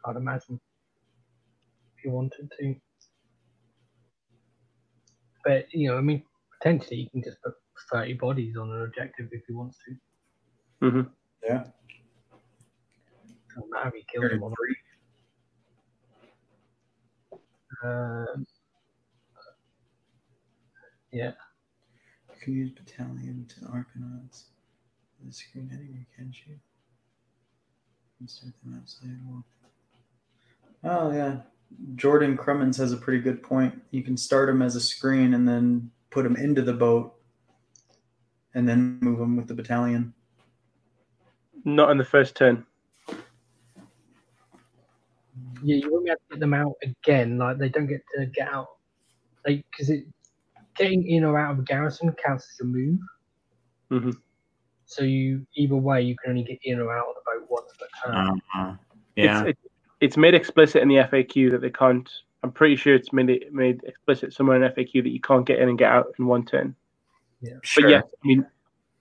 [0.04, 0.60] I'd imagine,
[1.98, 2.76] if you wanted to.
[5.44, 6.22] But, you know, I mean,
[6.58, 7.54] potentially you can just put
[7.92, 9.74] 30 bodies on an objective if you want
[10.80, 10.90] to.
[10.90, 11.08] hmm
[11.42, 11.64] yeah.
[13.54, 14.56] Doesn't matter if you kill them or not.
[17.82, 18.46] Um,
[21.12, 21.32] yeah.
[22.28, 24.44] You can use battalion to Arkanauts.
[25.24, 26.56] The screen heading can't you?
[28.20, 29.44] Insert them outside wall.
[30.84, 31.40] Oh yeah,
[31.94, 33.80] Jordan Crummins has a pretty good point.
[33.90, 37.14] You can start them as a screen and then put them into the boat,
[38.54, 40.12] and then move them with the battalion.
[41.64, 42.66] Not in the first turn.
[45.62, 47.38] Yeah, you won't be able to get them out again.
[47.38, 48.68] Like they don't get to get out,
[49.46, 50.06] like because it
[50.74, 52.98] getting in or out of a garrison counts as a move.
[53.90, 54.16] Mhm.
[54.86, 57.72] So you either way, you can only get in or out of the boat once
[57.78, 58.16] per turn.
[58.16, 58.74] Uh-huh.
[59.16, 59.58] Yeah, It's, it,
[60.00, 62.08] it's made explicit in the FAQ that they can't.
[62.42, 65.58] I'm pretty sure it's made it made explicit somewhere in FAQ that you can't get
[65.58, 66.74] in and get out in one turn.
[67.40, 67.82] Yeah, sure.
[67.82, 68.46] But yeah, I mean,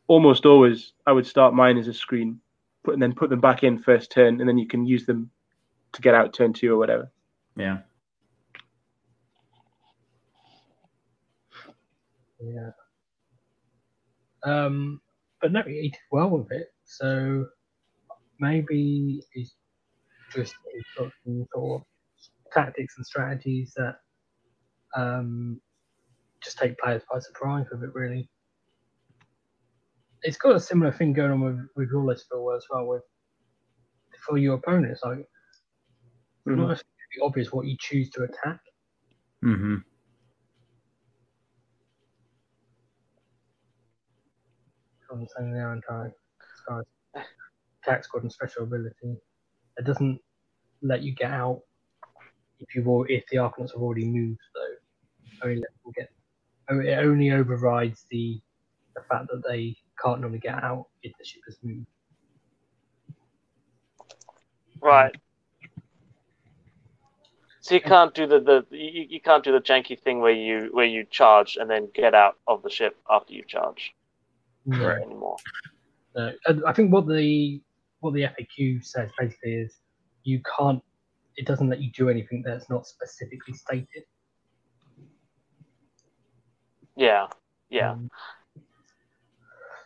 [0.07, 2.39] almost always I would start mine as a screen,
[2.83, 5.31] put and then put them back in first turn, and then you can use them
[5.93, 7.11] to get out turn two or whatever.
[7.55, 7.79] yeah.
[12.41, 12.71] Yeah.
[14.43, 15.01] Um,
[15.41, 16.67] but no, he did well with it.
[16.85, 17.47] So
[18.39, 19.55] maybe he's
[20.33, 20.55] just
[20.95, 21.11] sort
[21.55, 21.81] of
[22.51, 23.95] tactics and strategies that
[24.95, 25.59] um,
[26.43, 27.93] just take players by surprise with it.
[27.93, 28.29] Really,
[30.23, 32.87] it's got a similar thing going on with with Rawlesville as well.
[32.87, 33.03] With
[34.25, 35.27] for your opponents, like it's
[36.47, 36.57] Mhm.
[36.57, 38.59] not necessarily obvious what you choose to attack.
[39.43, 39.77] Mm-hmm.
[45.11, 45.83] I'm saying there and
[47.83, 49.17] attack squad and special ability.
[49.79, 50.19] It doesn't
[50.81, 51.61] let you get out
[52.59, 55.47] if you've al- if the Arkanauts have already moved though.
[55.47, 56.09] Only let them get
[56.69, 58.39] it only overrides the
[58.95, 61.87] the fact that they can't normally get out if the ship has moved.
[64.81, 65.15] Right.
[67.61, 70.69] So you can't do the, the you, you can't do the janky thing where you
[70.71, 73.93] where you charge and then get out of the ship after you charge
[74.65, 75.37] No, anymore.
[76.15, 76.33] no.
[76.47, 77.61] And I think what the
[77.99, 79.77] what the FAQ says basically is
[80.23, 80.81] you can't
[81.35, 84.03] it doesn't let you do anything that's not specifically stated.
[86.97, 87.27] Yeah,
[87.69, 87.91] yeah.
[87.91, 88.09] Um,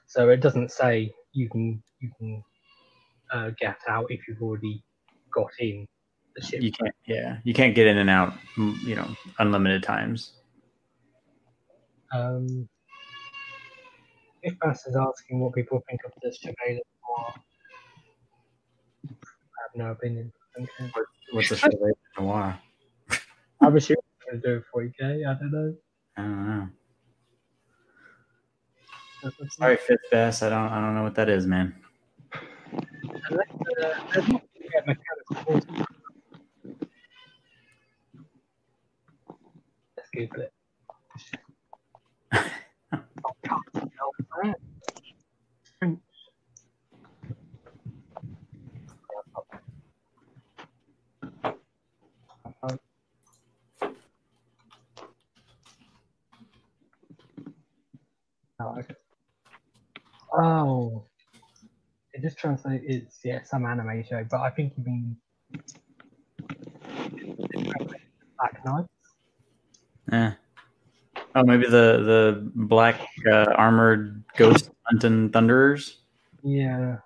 [0.07, 2.43] so it doesn't say you can you can
[3.31, 4.83] uh, get out if you've already
[5.33, 5.87] got in
[6.35, 6.61] the ship.
[6.63, 6.95] You can't.
[7.05, 8.33] Yeah, you can't get in and out.
[8.57, 9.07] mm, You know,
[9.39, 10.33] unlimited times.
[12.11, 12.67] Um,
[14.43, 17.41] if Bass is asking what people think of this Chevalier Noir, I have
[19.75, 20.31] no opinion.
[20.59, 20.91] Okay.
[21.31, 22.59] What's a Chevalier Noir?
[23.61, 24.63] I'm assuming it's going to do it
[25.01, 25.27] 40k.
[25.27, 25.75] I don't know.
[26.17, 26.69] I don't know.
[29.57, 30.43] Sorry, fifth best.
[30.43, 30.67] I don't.
[30.67, 31.73] I don't know what that is, man.
[33.29, 33.47] Unless,
[33.81, 35.85] uh, there's not yeah, mechanical forces.
[39.97, 40.53] Let's Google it.
[42.33, 42.43] I
[43.45, 44.11] can't spell
[44.43, 44.55] that.
[45.79, 45.99] French.
[52.63, 52.79] Um,
[58.59, 58.95] Oh, okay.
[60.33, 61.03] Oh,
[62.63, 62.85] translates.
[62.87, 65.17] It's yeah, some anime show, but I think you mean
[68.37, 68.89] Black Knights.
[70.11, 70.33] Yeah.
[71.35, 71.69] Oh, maybe the
[72.03, 72.99] the black
[73.31, 75.99] uh, armored ghost hunting thunderers.
[76.43, 76.97] Yeah,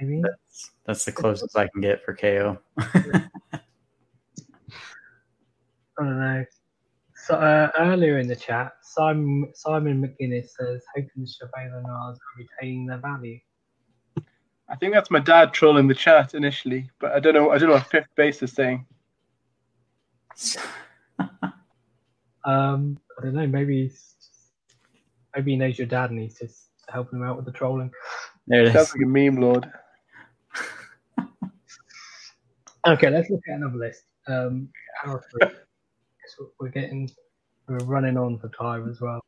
[0.00, 0.22] maybe.
[0.22, 2.58] That's that's the closest I can get for KO.
[2.78, 3.24] I
[5.98, 6.44] don't know.
[7.26, 12.38] So uh, earlier in the chat, Simon Simon McGuinness says, "Hoping the Chevalier Noirs are
[12.38, 13.38] retaining their value."
[14.70, 17.50] I think that's my dad trolling the chat initially, but I don't know.
[17.50, 18.86] I don't know what fifth base is saying.
[22.44, 23.46] Um, I don't know.
[23.46, 24.14] Maybe he's
[25.36, 27.90] maybe he knows your dad and he's just helping him out with the trolling.
[28.46, 28.94] there it Sounds is.
[28.94, 29.70] like a meme lord.
[32.86, 34.04] Okay, let's look at another list.
[34.28, 34.70] Um,
[35.04, 35.48] power three.
[35.50, 37.10] 'Cause we're getting,
[37.68, 39.20] we're running on for time as well.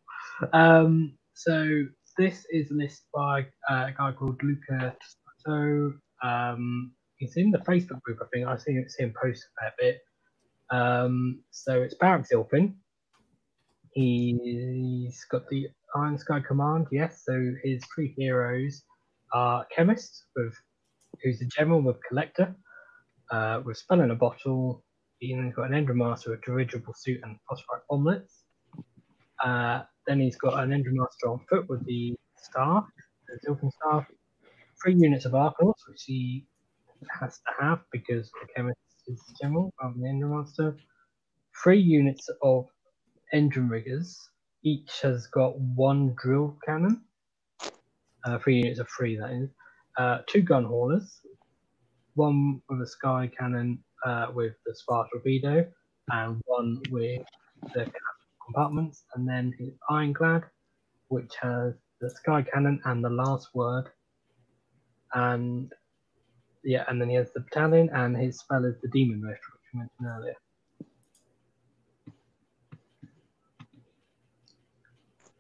[0.55, 1.85] Um, so
[2.17, 4.97] this is a list by uh, a guy called Luca
[5.45, 5.93] So
[6.23, 8.47] um, he's in the Facebook group, I think.
[8.47, 10.01] I see, see him post a fair bit.
[10.71, 12.75] Um, so it's Barak-Zilfin.
[13.93, 17.23] He's got the Iron Sky Command, yes.
[17.27, 18.83] So his three heroes
[19.33, 20.55] are Chemist, with
[21.23, 22.55] who's a general with Collector,
[23.31, 24.85] uh, with Spell in a Bottle.
[25.19, 28.43] He's got an Endrinmaster, a dirigible suit, and phosphorite bomblets.
[29.45, 32.85] Uh, then he's got an Endrinmaster on foot with the staff,
[33.29, 34.07] the Zilfin staff.
[34.83, 36.47] Three units of Arkanauts, which he
[37.21, 38.79] has to have because the chemist
[39.09, 40.77] is general rather than the Endrinmaster.
[41.63, 42.67] Three units of
[43.33, 44.17] Engine Endrinriggers.
[44.65, 47.03] Each has got one drill cannon.
[48.25, 49.51] Uh, three units of three, that is.
[49.99, 51.21] Uh, two gun haulers.
[52.15, 55.67] One with a sky cannon uh, with the Spar torpedo,
[56.11, 57.23] and one with
[57.75, 57.91] the
[58.45, 59.05] compartments.
[59.15, 60.45] And then his Ironclad,
[61.09, 63.87] which has the sky cannon and the last word.
[65.15, 65.73] And
[66.63, 69.63] yeah, and then he has the battalion, and his spell is the demon rift, which
[69.73, 70.35] we mentioned earlier.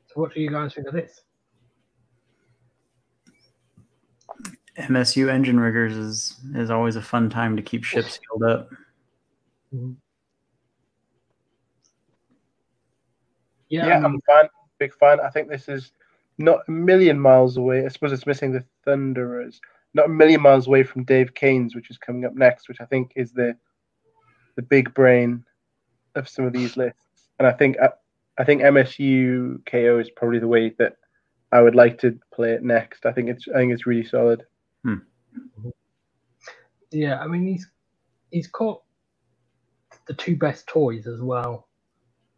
[0.06, 1.20] So, what do you guys think of this?
[4.76, 8.70] MSU Endrin riggers is is always a fun time to keep ships healed up.
[9.74, 9.92] Mm-hmm.
[13.68, 14.48] Yeah, Yeah, um, I'm a fan,
[14.78, 15.20] big fan.
[15.20, 15.92] I think this is
[16.38, 17.84] not a million miles away.
[17.84, 19.60] I suppose it's missing the Thunderers.
[19.94, 22.84] Not a million miles away from Dave Kane's, which is coming up next, which I
[22.84, 23.56] think is the
[24.56, 25.44] the big brain
[26.14, 27.28] of some of these lists.
[27.38, 27.90] And I think I,
[28.38, 30.96] I think MSU KO is probably the way that
[31.52, 33.06] I would like to play it next.
[33.06, 34.44] I think it's I think it's really solid.
[36.90, 37.18] yeah.
[37.18, 37.66] I mean, he's
[38.30, 38.82] he's got
[40.06, 41.68] the two best toys as well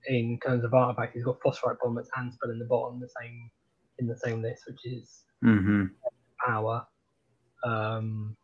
[0.07, 1.15] in terms of artifacts.
[1.15, 3.51] He's got phosphorite bombers and spell in the bottom the same
[3.99, 5.87] in the same list, which is hmm
[6.45, 6.87] power.
[7.65, 8.37] Um,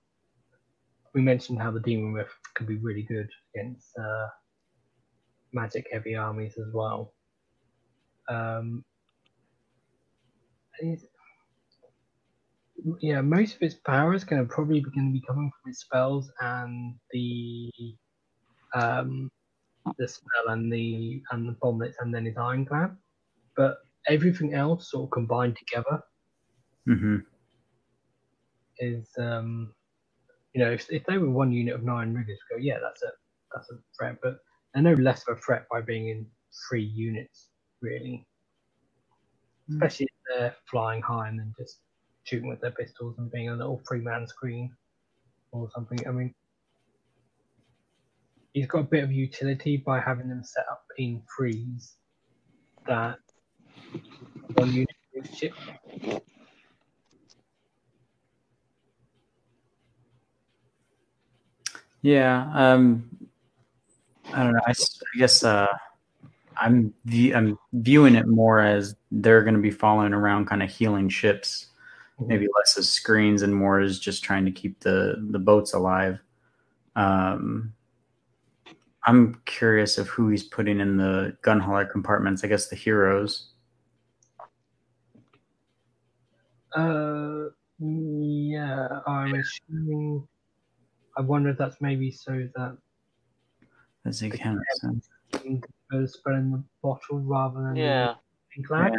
[1.14, 4.28] we mentioned how the demon rift can be really good against uh,
[5.52, 7.12] magic heavy armies as well.
[8.28, 8.84] Um,
[13.00, 15.70] yeah, most of its power is going to probably be going to be coming from
[15.70, 17.70] its spells and the
[18.74, 19.30] um,
[19.98, 22.96] the spell and the and the bomblets and then his ironclad.
[23.56, 26.02] But everything else sort of combined together
[26.86, 27.16] hmm
[28.80, 29.72] is um
[30.54, 33.10] you know if, if they were one unit of nine riggers go yeah that's a
[33.54, 34.16] that's a threat.
[34.22, 34.38] But
[34.74, 36.26] they're no less of a threat by being in
[36.68, 37.48] three units
[37.80, 38.26] really.
[39.70, 39.74] Mm.
[39.74, 41.78] especially if they're flying high and then just
[42.24, 44.70] shooting with their pistols and being a little three man screen
[45.52, 45.98] or something.
[46.06, 46.34] I mean
[48.52, 51.94] he's got a bit of utility by having them set up in threes
[52.86, 53.18] that
[54.54, 54.88] one unit
[55.34, 55.52] ship
[62.02, 62.50] Yeah.
[62.54, 63.08] Um,
[64.32, 64.60] I don't know.
[64.66, 64.74] I
[65.16, 65.66] guess uh,
[66.56, 71.08] I'm I'm viewing it more as they're going to be following around, kind of healing
[71.08, 71.66] ships.
[72.20, 76.18] Maybe less as screens and more as just trying to keep the the boats alive.
[76.96, 77.72] Um,
[79.04, 82.42] I'm curious of who he's putting in the gun hauler compartments.
[82.42, 83.50] I guess the heroes.
[86.74, 87.44] Uh,
[87.78, 90.26] yeah, I'm assuming.
[91.18, 92.78] I wonder if that's maybe so that
[94.04, 94.60] Does it count?
[94.80, 95.00] So-
[95.32, 96.02] King in
[96.52, 98.14] the bottle rather than Yeah.
[98.56, 98.92] the flag,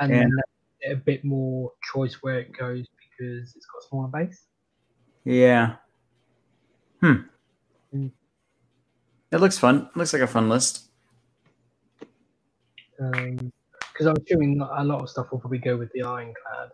[0.00, 0.18] and Yeah.
[0.18, 4.46] then a bit more choice where it goes because it's got a smaller base.
[5.24, 5.76] Yeah.
[7.00, 7.22] Hmm.
[7.94, 8.12] Mm.
[9.30, 9.88] It looks fun.
[9.94, 10.90] looks like a fun list.
[12.96, 16.72] Because I'm assuming a lot of stuff will probably go with the ironclad,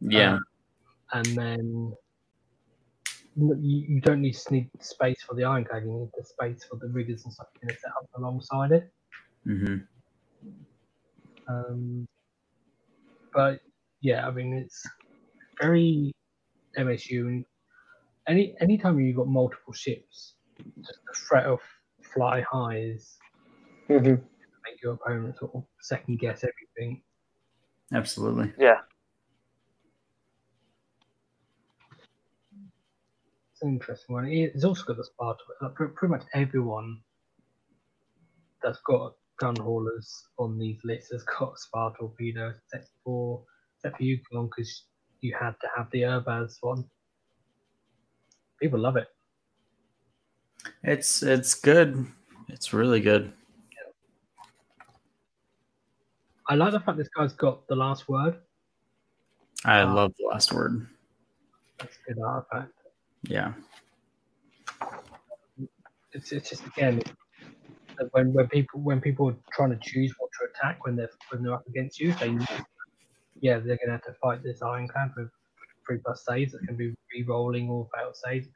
[0.00, 0.34] Yeah.
[0.34, 0.44] Um,
[1.12, 1.96] and then
[3.38, 5.84] you, you don't need need space for the ironclad.
[5.84, 8.72] You need the space for the riggers and stuff you're going to set up alongside
[8.72, 8.92] it.
[9.44, 9.76] hmm
[11.48, 12.06] Um,
[13.32, 13.60] but
[14.00, 14.82] yeah, I mean it's
[15.60, 16.12] very
[16.76, 17.26] MSU.
[17.28, 17.44] And
[18.26, 20.34] any anytime you've got multiple ships,
[20.84, 21.60] just the threat of
[22.14, 23.16] fly highs
[23.88, 24.22] Mm-hmm.
[24.66, 27.02] make your opponent sort of second guess everything.
[27.94, 28.52] Absolutely.
[28.58, 28.80] Yeah.
[33.58, 34.26] It's an interesting one.
[34.26, 35.40] It's also got the Sparta.
[35.60, 37.02] Like, pre- pretty much everyone
[38.62, 40.08] that's got gun haulers
[40.38, 43.44] on these lists has got Spar torpedoes, except for
[43.74, 44.84] except for you, because
[45.22, 46.88] you had to have the Urbaz one.
[48.60, 49.08] People love it.
[50.84, 52.06] It's it's good.
[52.48, 53.32] It's really good.
[56.48, 58.40] I like the fact this guy's got the last word.
[59.64, 60.86] I Uh, love the last word.
[61.78, 62.72] That's a good artifact.
[63.22, 63.52] Yeah.
[66.12, 67.02] It's, it's just again
[68.12, 71.42] when when people when people are trying to choose what to attack when they're when
[71.42, 72.36] they're up against you, they
[73.40, 75.28] yeah they're gonna have to fight this ironclad with
[75.86, 78.48] three plus saves that can be re-rolling or failed saves,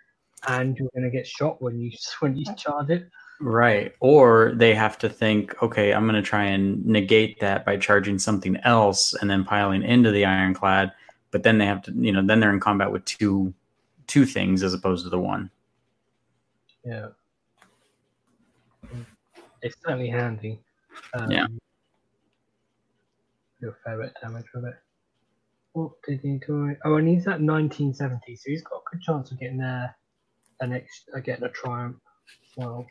[0.48, 1.90] and you're gonna get shot when you
[2.20, 3.09] when you charge it.
[3.40, 3.93] Right.
[3.98, 8.20] Or they have to think, okay, I'm going to try and negate that by charging
[8.20, 10.93] something else and then piling into the ironclad.
[11.32, 13.52] But then they have to, you know, then they're in combat with two
[14.06, 15.50] two things as opposed to the one.
[16.84, 17.08] Yeah.
[19.62, 20.60] It's certainly handy.
[21.14, 21.46] Um, Yeah.
[23.60, 24.74] Do a fair bit of damage with it.
[25.72, 26.76] What did he do?
[26.84, 29.94] Oh, and he's at 1970, so he's got a good chance of getting there
[30.60, 31.96] an ex- uh, getting a triumph.
[32.56, 32.86] Well,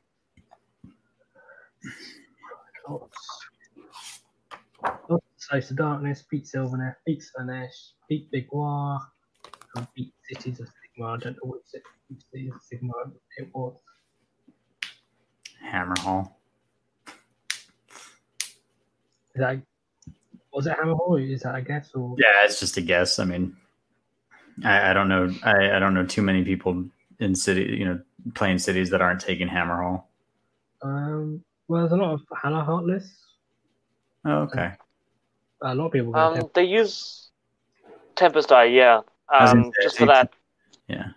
[5.38, 9.00] Slaves to Darkness, beat Sylvaneth, beat Slaanesh, beat Big War,
[9.76, 10.68] and beat Cities of
[10.98, 11.18] Sigmar.
[11.18, 13.76] I don't know which Cities Sigmar it was.
[15.64, 16.34] Hammerhall.
[19.34, 19.62] Is that
[20.52, 21.34] was it Hammerhall?
[21.34, 23.20] Is that a guess or Yeah, it's just a guess.
[23.20, 23.56] I mean,
[24.64, 25.34] I, I don't know.
[25.44, 26.86] I, I don't know too many people
[27.20, 28.02] in city, you know,
[28.34, 30.04] playing cities that aren't taking Hammerhall.
[30.82, 33.18] Um, well, there's a lot of Hallowheart lists.
[34.26, 34.74] Oh, okay.
[35.62, 36.16] A lot of people.
[36.16, 37.30] Um, they use
[38.16, 39.02] Tempest Eye, yeah.
[39.34, 40.32] Um, just for that.
[40.92, 41.08] Yeah.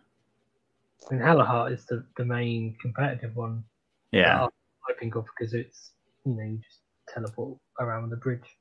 [1.10, 3.64] I mean, Hallowheart is the, the main competitive one.
[4.12, 4.38] Yeah.
[4.38, 4.52] that
[4.88, 5.90] I think of because it's
[6.24, 6.80] you know you just
[7.12, 8.56] teleport around the bridge.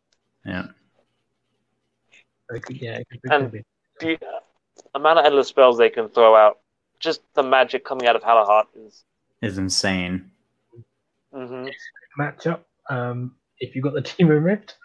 [0.45, 0.67] Yeah.
[2.49, 3.29] So it could, yeah, it could be.
[3.29, 3.63] And- could be.
[3.99, 4.19] The
[4.95, 6.59] amount of endless spells they can throw out,
[6.99, 9.03] just the magic coming out of Hallowheart is.
[9.41, 10.31] Is insane.
[11.33, 11.67] hmm
[12.19, 12.61] matchup.
[12.89, 14.75] Um, if you got the Demon Rift,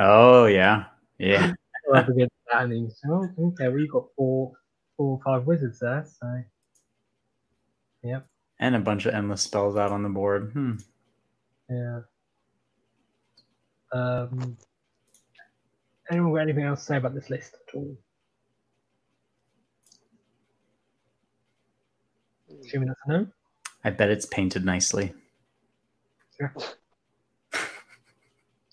[0.00, 0.84] Oh yeah.
[1.18, 1.52] Yeah.
[1.86, 2.04] you're
[2.52, 4.52] that, you say, oh, okay, well you got four,
[4.98, 6.42] four or five wizards there, so
[8.02, 8.26] yep.
[8.60, 10.50] And a bunch of endless spells out on the board.
[10.52, 10.72] Hmm.
[11.70, 12.00] yeah.
[13.92, 14.58] Um,
[16.10, 17.96] anyone got anything else to say about this list at all?
[22.62, 23.26] Assuming that's a no.
[23.84, 25.14] I bet it's painted nicely.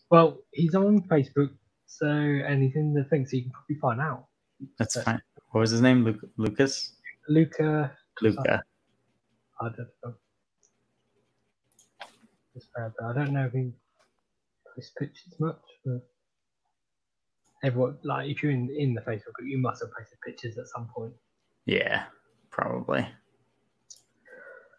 [0.10, 1.52] Well, he's on Facebook,
[1.85, 4.26] so anything that thinks the thing, so you can probably find out.
[4.77, 5.22] That's So, fine.
[5.56, 6.03] What was his name?
[6.03, 6.98] Luke, Lucas?
[7.30, 8.61] Luca, Luca.
[9.61, 10.14] I don't know.
[12.56, 13.72] It's bad, but I don't know if he
[14.76, 16.06] posts pictures much, but
[17.64, 20.68] everyone, like, if you're in, in the Facebook group, you must have posted pictures at
[20.68, 21.14] some point.
[21.65, 22.03] Yeah,
[22.49, 23.07] probably.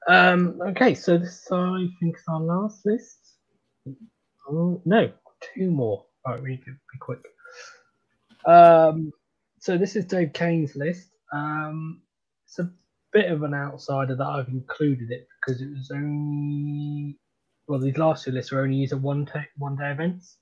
[0.08, 3.36] Um, okay, so this, I think, is our last list.
[4.46, 5.10] Oh, no,
[5.54, 6.04] two more.
[6.26, 7.24] All right, we need to be quick.
[8.44, 9.10] Um,
[9.66, 11.08] so this is Dave Kane's list.
[11.32, 12.00] Um,
[12.46, 12.70] it's a
[13.12, 17.18] bit of an outsider that I've included it because it was only
[17.66, 20.36] well, these last two lists were only used at one day one day events.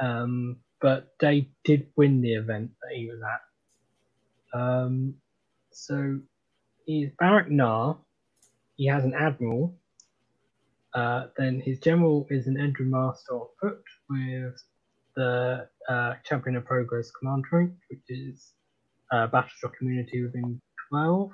[0.00, 4.60] Um, but Dave did win the event that he was at.
[4.60, 5.14] Um,
[5.70, 6.18] so
[6.86, 7.98] he's Barak Nar.
[8.74, 9.76] He has an admiral.
[10.92, 14.60] Uh, then his general is an Endrin Master on foot with
[15.16, 18.52] the uh, Champion of Progress command trait, which is
[19.12, 20.60] uh, Battleshock immunity within
[20.90, 21.30] 12.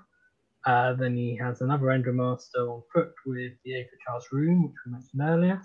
[0.65, 4.75] Uh, then he has another Endrin Master on foot with the Aether Charge Rune, which
[4.87, 5.63] we mentioned earlier.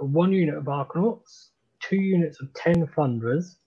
[0.00, 1.48] One unit of Arkanauts,
[1.80, 3.58] two units of 10 Thunderers,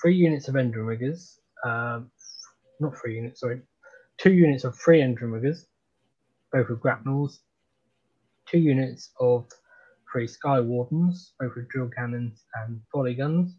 [0.00, 2.10] three units of Endrin Riggers, um,
[2.80, 3.62] not three units, sorry,
[4.18, 5.66] two units of three Endrin Riggers,
[6.52, 7.40] both with grapnels,
[8.46, 9.46] two units of
[10.14, 13.56] three Sky Wardens, both with drill cannons and volley guns,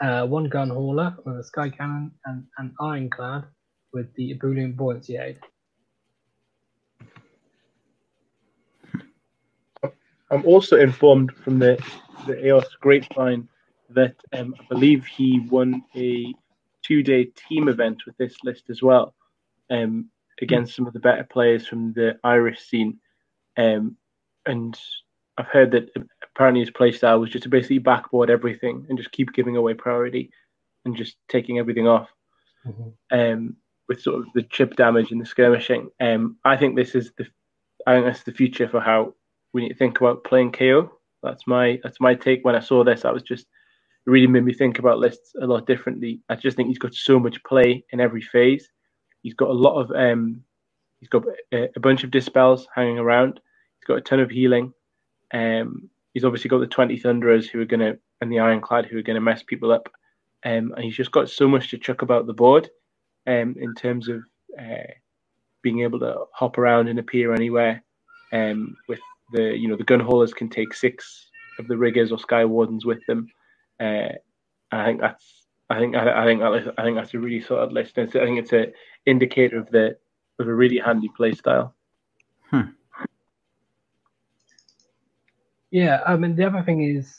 [0.00, 3.44] uh, one gun hauler with a Sky Cannon, and an Ironclad
[3.92, 5.38] with the Ebullient Buoyancy Aid.
[10.30, 11.84] I'm also informed from the
[12.28, 13.48] the EOS grapevine
[13.90, 16.32] that um, I believe he won a
[16.82, 19.14] two day team event with this list as well,
[19.68, 20.10] um,
[20.40, 23.00] against some of the better players from the Irish scene.
[23.56, 23.96] Um,
[24.46, 24.78] and
[25.38, 25.90] I've heard that
[26.34, 30.30] apparently his playstyle was just to basically backboard everything and just keep giving away priority
[30.84, 32.08] and just taking everything off.
[33.10, 33.56] Um,
[33.88, 35.90] with sort of the chip damage and the skirmishing.
[36.00, 37.26] Um, I think this is the
[37.86, 39.14] I think that's the future for how
[39.52, 40.90] we need to think about playing KO.
[41.22, 42.44] That's my that's my take.
[42.44, 43.46] When I saw this, I was just
[44.06, 46.20] it really made me think about lists a lot differently.
[46.28, 48.68] I just think he's got so much play in every phase.
[49.22, 50.42] He's got a lot of um,
[51.00, 53.40] he's got a, a bunch of dispels hanging around.
[53.82, 54.72] He's got a ton of healing.
[55.34, 58.98] Um, he's obviously got the Twenty Thunderers who are going to and the Ironclad who
[58.98, 59.88] are going to mess people up.
[60.44, 62.70] Um, and he's just got so much to chuck about the board
[63.26, 64.22] um, in terms of
[64.58, 64.92] uh,
[65.62, 67.82] being able to hop around and appear anywhere.
[68.32, 69.00] Um, with
[69.32, 71.28] the you know the gun haulers can take six
[71.58, 73.26] of the riggers or sky wardens with them.
[73.80, 74.08] Uh,
[74.70, 77.98] I think that's I think I, I think I think that's a really solid list.
[77.98, 78.72] And I think it's an
[79.06, 79.96] indicator of the
[80.38, 81.74] of a really handy play style.
[82.50, 82.70] Hmm.
[85.72, 87.12] Yeah, I mean the other thing is,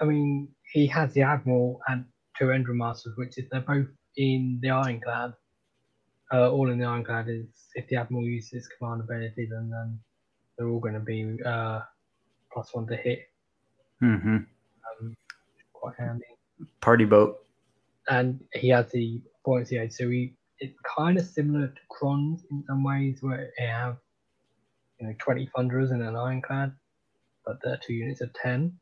[0.00, 2.04] I mean he has the admiral and
[2.38, 5.34] two Endrin masters, which is they're both in the Ironclad.
[6.32, 9.98] Uh, all in the Ironclad is if the admiral uses command ability, then then
[10.58, 11.80] they're all going to be uh,
[12.52, 13.20] plus one to hit.
[14.02, 14.36] Mm-hmm.
[14.36, 15.16] Um,
[15.72, 16.24] quite handy.
[16.80, 17.40] Party boat.
[18.08, 19.92] and he has the buoyancy aid.
[19.92, 23.96] So he it's kind of similar to Crons in some ways, where they have
[25.00, 26.72] you know twenty thunderers and an ironclad,
[27.44, 28.78] but they're two units of ten.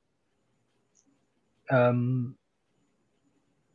[1.71, 2.37] Um,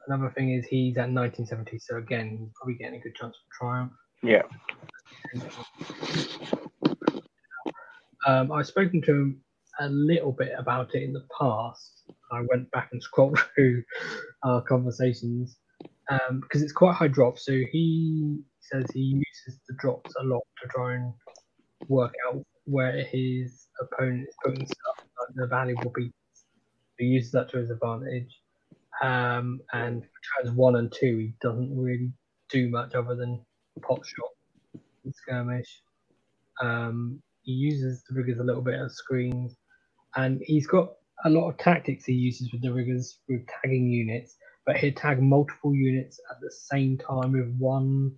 [0.07, 3.65] another thing is he's at 1970, so again he's probably getting a good chance for
[3.65, 3.91] triumph.
[4.23, 4.43] Yeah.
[8.25, 9.41] Um, I've spoken to him
[9.79, 12.11] a little bit about it in the past.
[12.31, 13.83] I went back and scrolled through
[14.43, 15.57] our conversations
[16.09, 17.39] um, because it's quite high drop.
[17.39, 21.13] So he says he uses the drops a lot to try and
[21.87, 24.67] work out where his opponent is putting
[25.35, 26.13] the valuable pieces.
[26.97, 28.41] He uses that to his advantage.
[29.01, 30.03] Um, and
[30.41, 32.11] turns one and two, he doesn't really
[32.49, 33.45] do much other than
[33.81, 35.81] pot shot and skirmish.
[36.61, 39.55] Um, he uses the riggers a little bit as screens,
[40.15, 40.93] and he's got
[41.25, 44.35] a lot of tactics he uses with the riggers with tagging units,
[44.65, 48.11] but he'll tag multiple units at the same time with one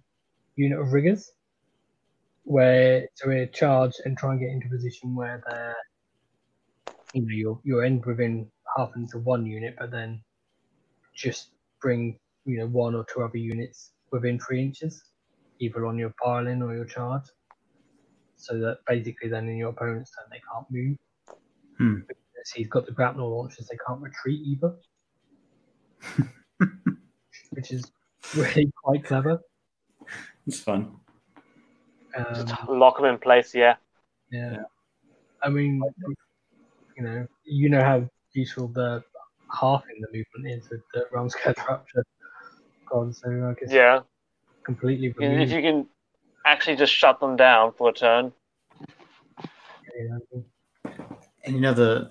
[0.56, 1.32] unit of riggers.
[2.44, 5.76] Where so he'll charge and try and get into position where they're
[7.14, 10.22] you know you'll you'll end within half into one unit, but then
[11.16, 11.50] just
[11.82, 15.04] bring you know one or two other units within three inches,
[15.60, 17.24] either on your piling or your charge.
[18.36, 20.98] So that basically then in your opponent's turn they can't move.
[21.78, 22.00] Hmm.
[22.08, 24.76] Because he's got the grapnel launchers, they can't retreat either.
[27.52, 27.92] Which is
[28.36, 29.42] really quite clever.
[30.48, 30.96] It's fun.
[32.16, 33.76] Um, Just lock them in place, yeah.
[34.32, 34.54] yeah.
[34.54, 34.64] Yeah.
[35.44, 35.82] I mean,
[37.00, 39.04] you know, you know how useful the
[39.52, 42.06] halving the movement is with the Realmscourge rupture.
[42.92, 44.02] God, so I guess Yeah.
[44.66, 45.88] completely If you can
[46.46, 48.34] actually just shut them down for a turn.
[49.98, 50.44] you know.
[51.46, 52.08] And you know the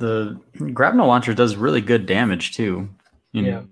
[0.59, 2.89] the grapnel launcher does really good damage too.
[3.33, 3.69] You know,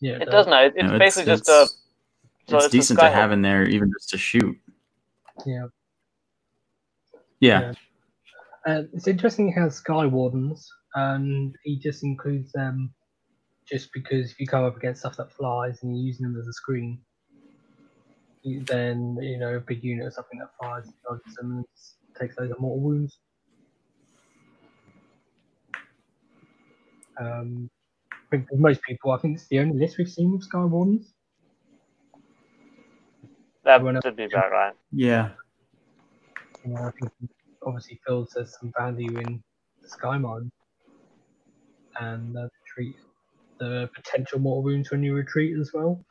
[0.00, 0.32] Yeah, It does.
[0.32, 0.62] does now.
[0.64, 1.62] It's You know, basically it's, just a.
[1.62, 1.76] it's,
[2.48, 4.58] so it's it's a decent to have in there even just to shoot.
[5.46, 5.66] Yeah.
[7.38, 7.60] Yeah.
[7.60, 7.72] Yeah.
[8.66, 12.92] Uh, it's interesting he has Sky Wardens, and he just includes them
[13.66, 16.46] just because if you come up against stuff that flies and you're using them as
[16.46, 17.00] a screen,
[18.44, 21.64] then you know a big unit or something that flies targets them and
[22.18, 23.18] takes those mortal wounds.
[27.18, 27.70] Um,
[28.12, 30.64] I think for most people, I think it's the only list we've seen with Sky
[30.64, 31.12] Wardens.
[33.64, 34.74] That Everyone else- should be about right.
[34.92, 35.30] Yeah.
[36.64, 37.10] You know, I think
[37.62, 39.42] obviously Phil says some value in
[39.82, 40.50] the Sky Mod
[42.00, 42.96] and the retreat,
[43.58, 46.04] the potential mortal wounds when you retreat as well.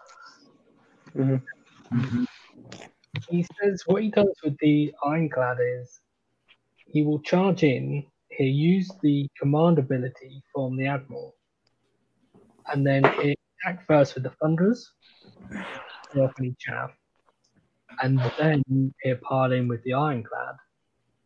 [1.15, 2.27] Mhm.
[3.29, 6.01] He says what he does with the Ironclad is
[6.87, 11.35] he will charge in, he'll use the command ability from the Admiral,
[12.67, 14.91] and then he'll attack first with the Thunderers,
[16.15, 16.91] off any chaff,
[18.01, 18.63] and then
[19.01, 20.55] he'll pile in with the Ironclad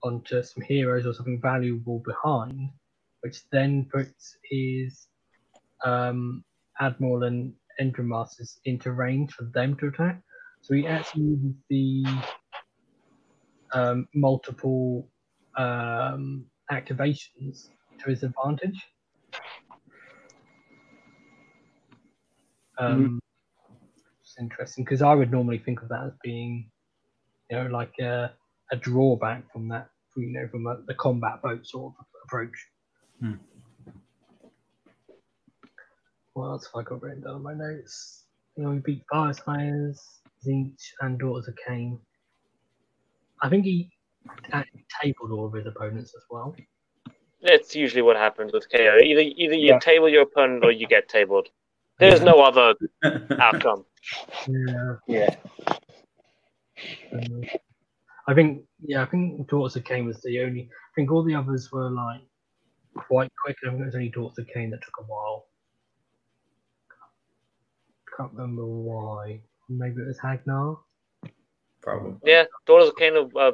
[0.03, 2.69] onto some heroes or something valuable behind,
[3.21, 5.07] which then puts his
[5.85, 6.43] um,
[6.79, 10.21] Admiral and Endrin Masters into range for them to attack.
[10.61, 12.05] So he actually uses the
[13.73, 15.09] um, multiple
[15.57, 17.69] um, activations
[17.99, 18.81] to his advantage.
[22.79, 23.19] Um,
[24.21, 26.71] It's interesting because I would normally think of that as being,
[27.49, 28.33] you know, like a,
[28.71, 32.67] a drawback from that, you know, from a, the combat boat sort of approach.
[33.19, 33.33] Hmm.
[36.33, 38.25] What else have I got written down in my notes?
[38.55, 40.01] You know, we beat Fire Slayers,
[40.45, 41.99] Tzeentch, and Daughters of Khaine.
[43.41, 43.89] I think he
[44.51, 46.55] actually tabled all of his opponents as well.
[47.41, 48.97] That's usually what happens with KO.
[49.03, 49.79] Either either you Yeah.
[49.79, 51.49] table your opponent or you get tabled.
[51.99, 52.73] There's no other
[53.39, 53.85] outcome.
[54.47, 54.95] Yeah.
[55.07, 55.35] Yeah.
[57.13, 57.43] Um,
[58.27, 60.61] I think yeah, I think Daughters of Khaine was the only.
[60.71, 62.21] I think all the others were like
[62.95, 63.57] quite quick.
[63.65, 65.45] I think it was only Daughters of Khaine that took a while.
[68.17, 69.41] Can't remember why.
[69.69, 70.77] Maybe it was Hagg Nar.
[71.81, 72.15] Probably.
[72.23, 73.51] Yeah, Daughters of Khaine are uh,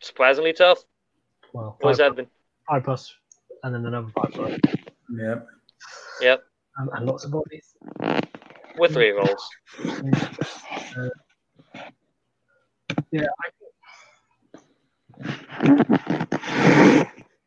[0.00, 0.82] surprisingly tough.
[1.52, 2.26] Well, Always five, have been.
[2.68, 3.14] five plus,
[3.62, 4.58] and then another five plus,
[5.14, 5.46] Yep.
[6.22, 6.42] Yep,
[6.80, 7.74] um, and lots of bodies.
[8.78, 9.48] with three rolls.
[10.94, 11.08] Uh,
[13.12, 13.52] yeah, I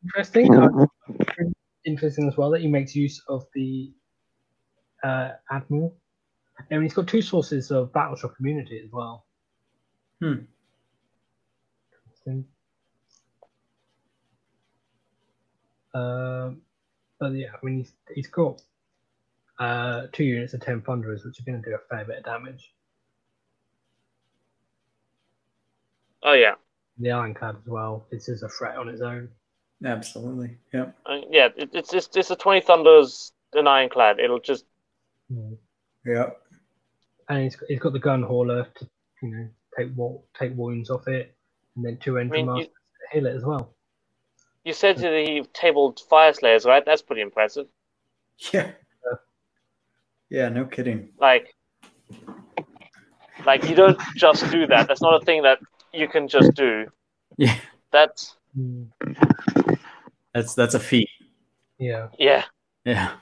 [0.04, 0.54] interesting.
[1.08, 1.44] Uh,
[1.84, 3.92] interesting as well that he makes use of the
[5.04, 5.94] uh, admiral.
[6.70, 9.24] And he's got two sources of battleshock immunity as well.
[10.20, 10.40] Hmm.
[12.04, 12.44] Interesting.
[15.94, 16.62] Um,
[17.20, 18.60] but yeah, I mean, he's, he's got
[19.58, 22.24] uh, two units of 10 thunderers, which are going to do a fair bit of
[22.24, 22.72] damage.
[26.26, 26.54] Oh yeah,
[26.98, 28.06] The ironclad as well.
[28.10, 29.28] This is a threat on its own.
[29.84, 30.56] Absolutely.
[30.74, 30.96] Yep.
[31.06, 31.48] Uh, yeah.
[31.56, 34.18] It, it's just it's a twenty thunders an ironclad.
[34.18, 34.64] It'll just
[36.04, 36.30] yeah,
[37.28, 38.88] And he's, he's got the gun hauler to,
[39.22, 41.34] you know, take wa- take wounds off it,
[41.76, 42.68] and then two engine mean, you- masters
[43.12, 43.74] to heal it as well.
[44.64, 46.84] you said that he tabled Fyreslayers, right?
[46.84, 47.66] That's pretty impressive.
[48.52, 48.70] Yeah.
[50.28, 50.48] Yeah.
[50.48, 51.10] No kidding.
[51.20, 51.54] Like,
[53.44, 54.88] like you don't just do that.
[54.88, 55.58] That's not a thing that
[55.96, 56.86] you can just do.
[57.38, 57.54] Yeah.
[57.90, 58.36] That's
[60.32, 61.08] That's that's a feat.
[61.78, 62.08] Yeah.
[62.18, 62.44] yeah.
[62.84, 63.12] Yeah.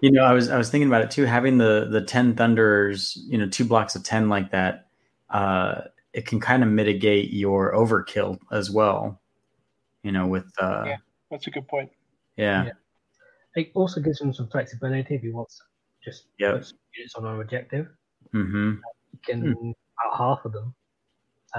[0.00, 1.24] You know, I was I was thinking about it too.
[1.24, 4.88] Having the the ten thunderers, you know, two blocks of ten like that,
[5.30, 5.82] uh,
[6.12, 9.20] it can kind of mitigate your overkill as well.
[10.02, 10.96] You know, with uh, Yeah.
[11.30, 11.90] That's a good point.
[12.36, 12.72] yeah, Yeah.
[13.56, 15.64] It also gives him some flexibility if he wants to
[16.10, 16.54] just Yep.
[16.54, 17.88] put some units on an objective.
[18.34, 18.74] Mm-hmm.
[19.12, 19.74] He can
[20.04, 20.74] out half of them,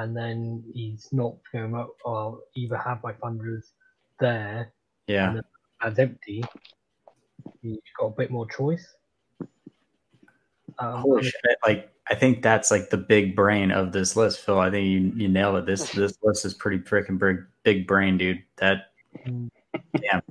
[0.03, 3.71] and then he's not going to or either have my funders
[4.19, 4.71] there
[5.07, 5.39] yeah,
[5.81, 6.43] as empty.
[7.61, 8.95] You've got a bit more choice.
[10.80, 11.57] Um, Holy shit!
[11.65, 14.59] Like, I think that's like the big brain of this list, Phil.
[14.59, 15.65] I think you, you nailed it.
[15.65, 18.43] This this list is pretty freaking big, big brain, dude.
[18.57, 18.91] That
[19.27, 19.49] Mm.
[19.99, 20.21] damn.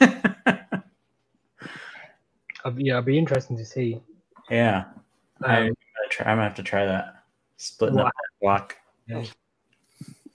[2.64, 4.00] I'd be, yeah, it'd be interesting to see.
[4.48, 4.84] yeah,
[5.42, 6.26] I, I'm Um, gonna try.
[6.26, 7.24] I'm gonna have to try that.
[7.56, 8.12] Splitting What up
[8.42, 8.74] that
[9.08, 9.26] block.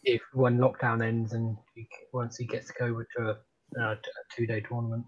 [0.03, 3.31] if when lockdown ends and he, once he gets to go to a,
[3.81, 5.05] uh, t- a two-day tournament,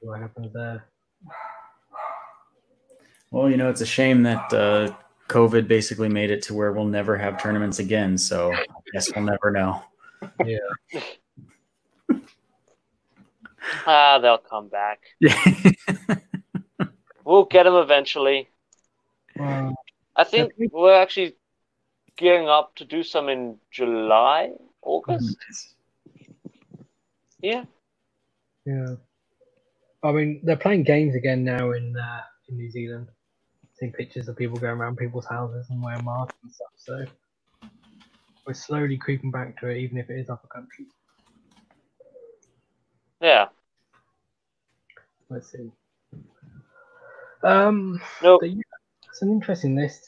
[0.00, 0.84] what happens there?
[3.30, 4.92] Well, you know, it's a shame that uh,
[5.28, 8.18] COVID basically made it to where we'll never have tournaments again.
[8.18, 9.82] So I guess we'll never know.
[10.44, 10.58] Yeah,
[13.86, 15.00] Ah, they'll come back.
[17.24, 18.48] We'll get them eventually.
[19.38, 19.72] well,
[20.20, 21.34] I think we're actually
[22.18, 24.50] gearing up to do some in July,
[24.82, 25.38] August.
[27.40, 27.64] Yeah.
[28.66, 28.96] yeah.
[30.02, 32.20] I mean, they're playing games again now in uh,
[32.50, 33.08] in New Zealand.
[33.78, 36.68] Seeing pictures of people going around people's houses and wearing masks and stuff.
[36.76, 37.04] So
[38.46, 40.88] we're slowly creeping back to it, even if it is other countries.
[43.22, 43.48] Yeah.
[45.30, 45.70] Let's see.
[47.42, 48.38] Um, No.
[48.42, 48.60] yeah,
[49.10, 50.02] it's an interesting list.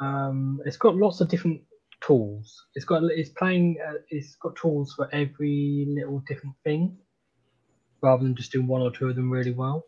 [0.00, 1.60] Um, it's got lots of different
[2.00, 2.66] tools.
[2.74, 3.78] It's got it's playing.
[3.86, 6.96] Uh, it's got tools for every little different thing,
[8.02, 9.84] rather than just doing one or two of them really well.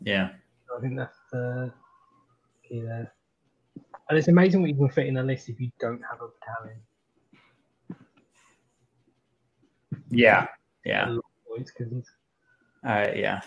[0.00, 0.30] yeah.
[0.76, 1.72] I think that's the
[2.66, 3.12] key there.
[4.08, 6.28] And it's amazing what you can fit in a list if you don't have a
[6.40, 6.80] battalion.
[10.10, 10.46] Yeah.
[10.84, 11.16] Yeah.
[12.86, 13.40] Uh, yeah.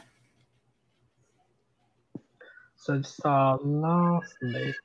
[2.86, 4.78] So this is our last list.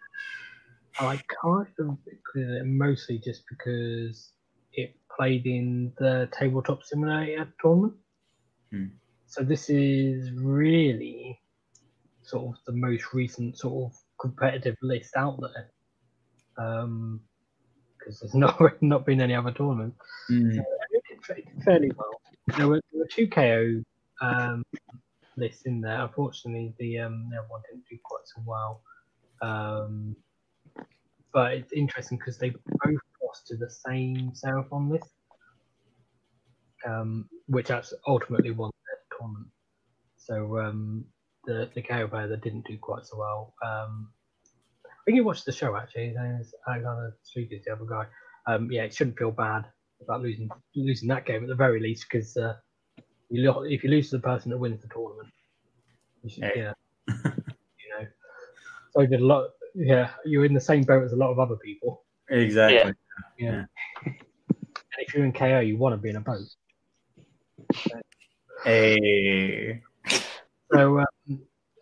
[0.99, 1.99] I kind of
[2.35, 4.33] it mostly just because
[4.73, 7.93] it played in the tabletop simulator tournament.
[8.71, 8.87] Hmm.
[9.27, 11.39] So this is really
[12.23, 15.71] sort of the most recent sort of competitive list out there.
[16.57, 17.21] Um,
[17.99, 19.95] because there's not not been any other tournament.
[20.31, 20.53] Mm.
[20.53, 22.23] Did it did fairly well.
[22.57, 23.83] There were, there were two KO
[24.23, 24.65] um,
[25.37, 26.01] lists in there.
[26.03, 28.83] Unfortunately, the um, the other one didn't do quite so well.
[29.43, 30.17] Um,
[31.33, 35.11] but it's interesting because they both lost to the same Seraphon list,
[36.87, 37.71] um, which
[38.07, 39.49] ultimately won the tournament.
[40.17, 41.05] So um,
[41.45, 43.55] the the KO player that didn't do quite so well.
[43.65, 44.11] Um,
[44.85, 46.09] I think you watched the show actually.
[46.09, 48.07] His name is Alexander Street the other guy.
[48.47, 49.65] Um, yeah, it shouldn't feel bad
[50.03, 52.55] about losing losing that game at the very least because uh,
[53.31, 55.29] you lo- if you lose to the person that wins the tournament,
[56.23, 56.53] you should, Hey.
[56.57, 56.73] yeah,
[57.09, 58.07] you know.
[58.93, 59.51] So did a lot.
[59.75, 62.05] yeah, you're in the same boat as a lot of other people.
[62.29, 62.93] Exactly.
[63.39, 63.65] Yeah.
[64.05, 64.15] and
[64.99, 66.41] if you're in KO, you want to be in a boat.
[68.67, 69.81] A
[70.73, 71.07] So um,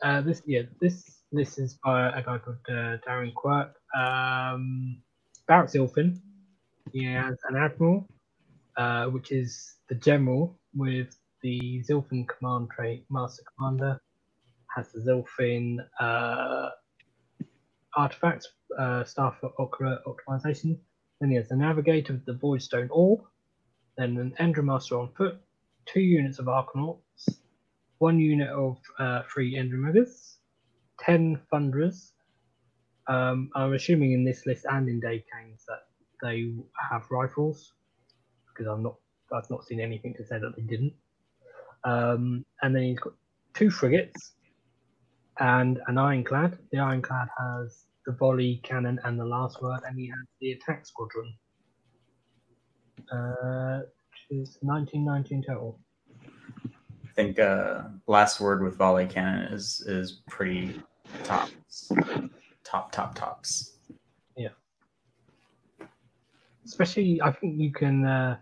[0.03, 3.73] uh, this yeah this this is by a guy called uh, Darren Quirk.
[3.97, 5.03] Um,
[5.47, 6.21] Barak-Zilfin.
[6.93, 8.07] He has an admiral,
[8.77, 14.01] uh, which is the general with the Zilfin command trait, Master Commander.
[14.75, 16.71] Has the Zilfin uh,
[17.97, 18.49] artifacts,
[18.79, 20.79] uh, staff for occult optimization.
[21.21, 23.21] Then he has the Navigator with the Voidstone Orb.
[23.99, 25.41] Then an Endrinmaster on foot,
[25.87, 27.29] two units of Arkanauts,
[27.99, 30.37] one unit of uh, three Endrinriggers,
[31.01, 32.13] ten Thunderers.
[33.09, 35.87] Um, I'm assuming in this list and in Dave Kane's that
[36.23, 36.53] they
[36.91, 37.73] have rifles
[38.49, 38.97] because I'm not
[39.33, 40.95] I've not seen anything to say that they didn't.
[41.85, 43.15] Um, and then he's got
[43.55, 44.33] two frigates
[45.39, 46.59] and an ironclad.
[46.73, 50.87] The ironclad has the volley cannon and the last word, and he has the attack
[50.87, 51.35] squadron.
[53.13, 53.81] Uh,
[54.11, 55.79] which is 1919 total.
[56.25, 60.81] I think uh, last word with volley cannon is is pretty
[61.25, 61.91] tops,
[62.65, 63.77] top top tops.
[64.37, 64.49] Yeah,
[66.65, 68.37] especially I think you can uh,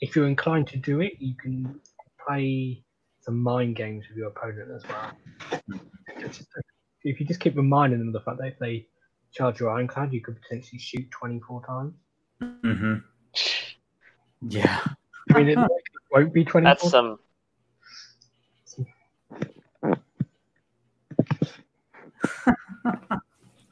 [0.00, 1.80] if you're inclined to do it, you can
[2.26, 2.82] play
[3.20, 5.70] some mind games with your opponent as well.
[6.20, 6.46] Just-
[7.06, 8.86] if you just keep reminding them of the fact that if they
[9.30, 11.94] charge your ironclad, you could potentially shoot 24 times.
[12.42, 12.94] Mm-hmm.
[14.48, 14.80] Yeah.
[15.34, 15.58] I mean, it
[16.10, 16.74] won't be 24.
[16.74, 17.18] That's um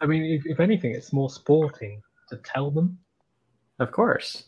[0.00, 2.98] I mean, if, if anything, it's more sporting to tell them.
[3.78, 4.44] Of course.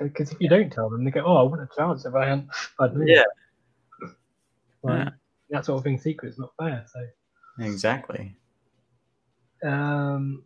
[0.00, 2.26] Because if you don't tell them, they go, "Oh, I wouldn't have chance if I
[2.28, 2.92] hadn't." if I'd.
[3.06, 3.22] Yeah.
[4.82, 5.10] Like, Yeah.
[5.50, 5.98] that sort of thing.
[5.98, 6.84] Secret's not fair.
[6.86, 7.06] So,
[7.60, 8.36] Exactly.
[9.62, 10.44] um,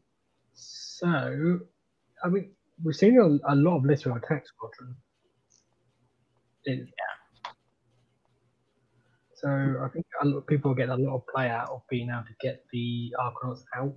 [0.54, 1.60] so
[2.24, 2.50] I mean,
[2.82, 4.96] we've seen a, a lot of lists of attack squadron.
[6.64, 6.88] It,
[9.34, 12.10] So I think a lot of people get a lot of play out of being
[12.10, 13.94] able to get the Arkanauts out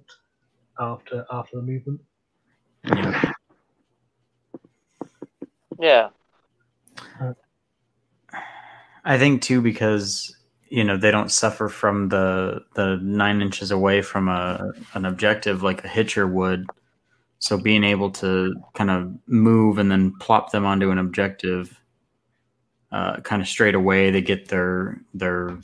[0.79, 1.99] after after the movement.
[2.85, 3.31] Yeah.
[5.79, 6.09] Yeah.
[9.03, 10.35] I think too because
[10.69, 15.63] you know they don't suffer from the the nine inches away from a an objective
[15.63, 16.67] like a hitcher would.
[17.39, 21.81] So being able to kind of move and then plop them onto an objective,
[22.91, 25.57] uh, kind of straight away, they get their their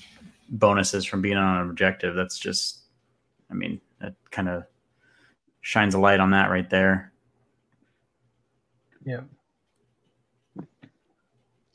[0.49, 2.15] bonuses from being on an objective.
[2.15, 2.79] That's just,
[3.51, 4.63] I mean, that kind of
[5.61, 7.11] shines a light on that right there.
[9.05, 9.21] Yeah.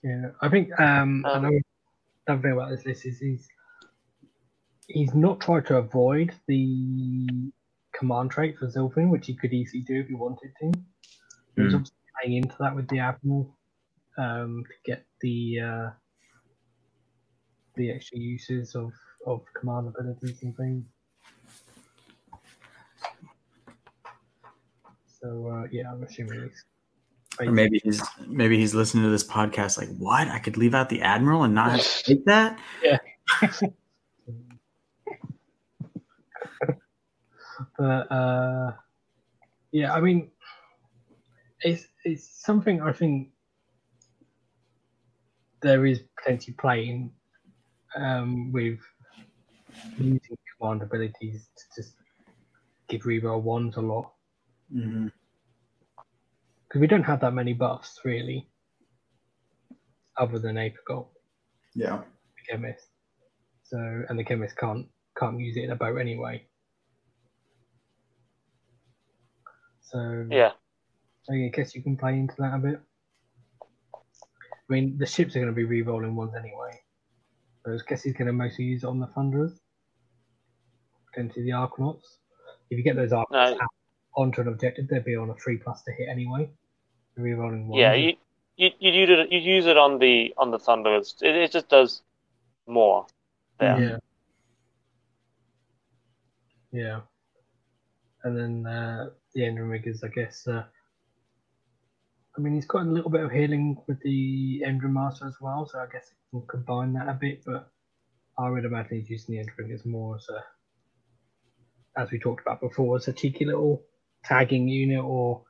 [0.02, 1.62] Yeah, I think um, Um, another,
[2.26, 3.48] another thing about this list is he's
[4.88, 7.52] he's not tried to avoid the
[7.94, 10.72] command trait for Zilfin, which he could easily do if he wanted to.
[11.54, 11.76] He was Hmm.
[11.76, 13.56] obviously playing into that with the Admiral
[14.18, 15.90] um, to get the uh,
[17.76, 18.92] the extra uses of,
[19.26, 20.84] of command abilities and things.
[25.20, 26.64] So uh, yeah, I'm assuming he's.
[27.40, 30.28] Or maybe he's maybe he's listening to this podcast like, what?
[30.28, 32.58] I could leave out the admiral and not have to take that?
[32.82, 32.98] Yeah.
[37.78, 38.72] but uh,
[39.72, 40.30] yeah, I mean,
[41.60, 43.30] it's it's something I think
[45.62, 47.12] there is plenty playing
[47.96, 48.78] um, with
[49.98, 51.94] using command abilities to just
[52.88, 54.12] give reroll ones a lot
[54.74, 55.08] Mm-hmm.
[56.72, 58.48] Because we don't have that many buffs really,
[60.16, 61.06] other than Apricot,
[61.74, 61.98] Yeah.
[61.98, 62.88] the chemist.
[63.64, 63.76] So
[64.08, 64.88] and the chemist can't
[65.18, 66.48] can't use it in a boat anyway.
[69.82, 70.52] So Yeah.
[71.24, 72.80] So I guess you can play into that a bit.
[73.94, 76.80] I mean, the ships are going to be re-rolling ones anyway.
[77.66, 79.60] So I guess he's going to mostly use it on the Thunderers.
[81.12, 82.16] Potentially the Arkanauts.
[82.70, 83.58] If you get those Arkanauts No.
[83.60, 83.70] out
[84.16, 86.50] onto an objective, they'd be on a 3 plus to hit anyway.
[87.16, 87.72] Re-rolling.
[87.74, 88.14] Yeah, you
[88.56, 91.14] you you use it you use it on the on the Thunderers.
[91.20, 92.02] It, it just does
[92.66, 93.06] more.
[93.58, 93.80] There.
[93.80, 93.98] Yeah.
[96.72, 97.00] Yeah.
[98.24, 100.46] And then uh, the Endrinriggers, I guess.
[100.46, 100.64] Uh,
[102.36, 105.68] I mean, he's got a little bit of healing with the Endrin Master as well,
[105.70, 107.44] so I guess he can combine that a bit.
[107.44, 107.68] But
[108.38, 112.96] I would imagine he's using the Endrinriggers more as a, as we talked about before,
[112.96, 113.82] as a cheeky little
[114.24, 115.42] tagging unit or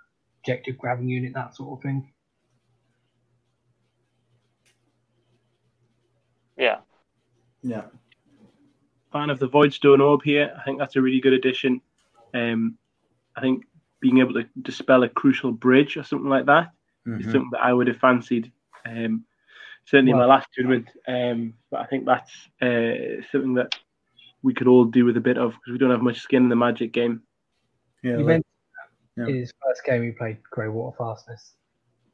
[0.43, 2.13] objective grabbing unit, that sort of thing.
[6.59, 6.79] Yeah.
[7.63, 7.85] Yeah.
[9.13, 10.55] Fan of the Voidstone Orb here.
[10.59, 11.81] I think that's a really good addition.
[12.35, 12.77] Um,
[13.37, 13.65] I think
[14.01, 16.73] being able to dispel a crucial bridge or something like that
[17.07, 17.33] is Mhm.
[17.33, 18.53] something that I would have fancied.
[18.85, 19.25] Um,
[19.85, 23.79] certainly in my last tournament, um, but I think that's uh, something that
[24.43, 26.49] we could all do with a bit of because we don't have much skin in
[26.49, 27.23] the Magic game.
[28.03, 28.47] Yeah, He like- meant
[29.17, 29.27] yeah.
[29.27, 31.55] in his first game, he played Greywater Fastness.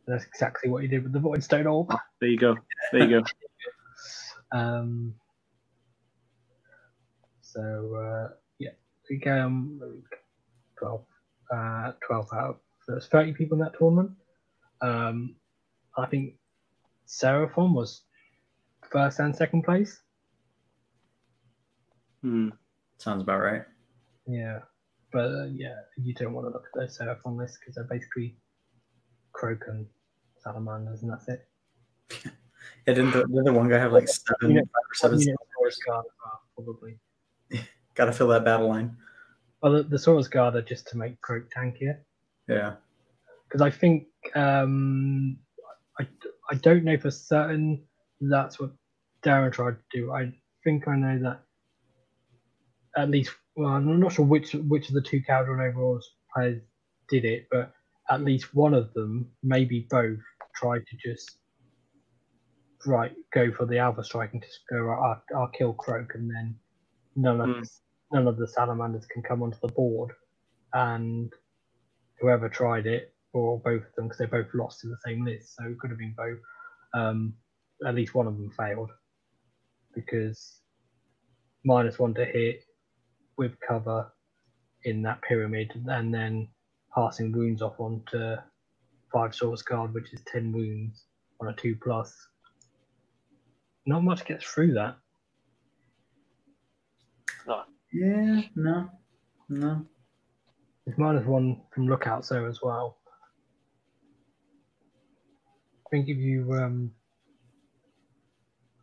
[0.06, 1.94] That's exactly what he did with the Voidstone Orb.
[2.20, 2.56] There you go.
[2.92, 3.26] There you go.
[4.50, 5.14] Um,
[7.42, 8.70] so uh, yeah,
[9.10, 10.02] we go um,
[10.78, 11.04] 12,
[11.54, 12.60] uh, 12 out.
[12.86, 14.12] So there's 30 people in that tournament.
[14.80, 15.36] Um,
[15.98, 16.36] I think
[17.06, 18.02] Seraphon was
[18.90, 20.00] first and second place.
[22.22, 22.50] Hmm.
[22.98, 23.62] Sounds about right.
[24.26, 24.60] Yeah,
[25.12, 28.36] but uh, yeah, you don't want to look at those Seraphon lists because they're basically
[29.32, 29.86] Kroak and
[30.43, 31.48] Salamanders, and that's it.
[32.86, 34.60] Yeah, didn't the, didn't the one guy have like seven, Yeah.
[34.62, 35.20] five or seven?
[35.20, 36.98] You know, Guard well, probably.
[37.94, 38.97] Got to fill that battle line.
[39.62, 41.98] Well, the, the Saurus Guard are just to make Kroak tankier.
[42.48, 42.74] Yeah.
[43.47, 45.39] because I think um,
[46.01, 46.06] I,
[46.51, 47.82] I don't know for certain
[48.20, 48.70] that's what
[49.22, 50.12] Darren tried to do.
[50.12, 50.32] I
[50.64, 51.43] think I know that
[52.97, 53.30] at least.
[53.59, 56.62] Well, I'm not sure which which of the two Kharadron Overlords players
[57.09, 57.72] did it, but
[58.09, 60.20] at least one of them, maybe both,
[60.55, 61.40] tried to just
[62.86, 65.20] right go for the Alpha Strike and just go right.
[65.35, 66.55] I'll, I'll kill Kroak, and then
[67.16, 67.62] none of Hmm.
[68.12, 70.12] none of the salamanders can come onto the board,
[70.72, 71.32] and
[72.20, 75.56] whoever tried it, or both of them, because they both lost to the same list,
[75.56, 76.39] so it could have been both.
[76.94, 77.35] Um,
[77.85, 78.93] at least one of them failed
[79.97, 80.60] because
[81.64, 82.62] minus one to hit
[83.39, 84.12] with cover
[84.85, 86.48] in that pyramid, and then
[86.94, 88.36] passing wounds off onto
[89.12, 91.05] five Saurus guard, which is ten wounds
[91.40, 92.15] on a two plus.
[93.86, 94.97] Not much gets through that.
[97.93, 98.43] Yeah.
[98.55, 98.90] No.
[99.48, 99.86] No.
[100.86, 102.98] It's minus one from lookouts there as well.
[105.86, 106.90] I think if you um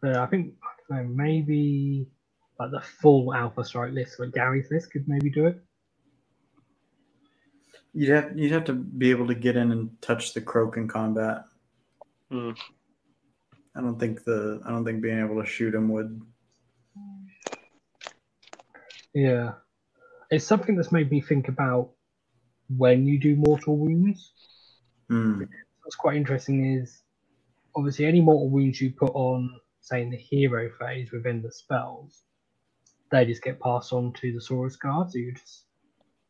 [0.03, 0.53] I think
[0.91, 2.07] I know, maybe
[2.59, 5.61] like the full alpha strike list, like Gary's list could maybe do it.
[7.93, 10.87] You'd have you'd have to be able to get in and touch the Kroak in
[10.87, 11.45] combat.
[12.29, 12.51] Hmm.
[13.75, 16.21] I don't think the I don't think being able to shoot him would.
[19.13, 19.53] Yeah.
[20.29, 21.91] It's something that's made me think about
[22.67, 24.31] when you do mortal wounds.
[25.09, 25.43] Hmm.
[25.83, 27.01] What's quite interesting is
[27.75, 32.23] obviously any mortal wounds you put on, say in the hero phase within the spells,
[33.11, 35.11] they just get passed on to the Saurus guard.
[35.11, 35.65] So you just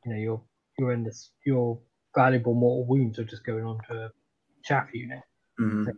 [0.05, 0.41] you know, you're
[0.77, 1.79] you're in this your
[2.15, 4.11] valuable mortal wounds are just going on to a
[4.63, 5.21] chaff unit.
[5.59, 5.97] Mhm.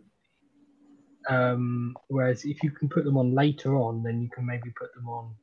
[1.28, 4.94] Um, whereas if you can put them on later on, then you can maybe put
[4.94, 5.34] them on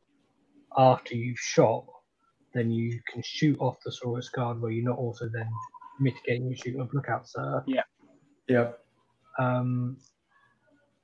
[0.77, 1.85] after you've shot.
[2.53, 5.49] Then you can shoot off the Saurus guard where you're not also then
[5.99, 7.63] mitigating your shooting of lookout, sir.
[8.47, 8.71] Yeah.
[9.37, 9.97] Um,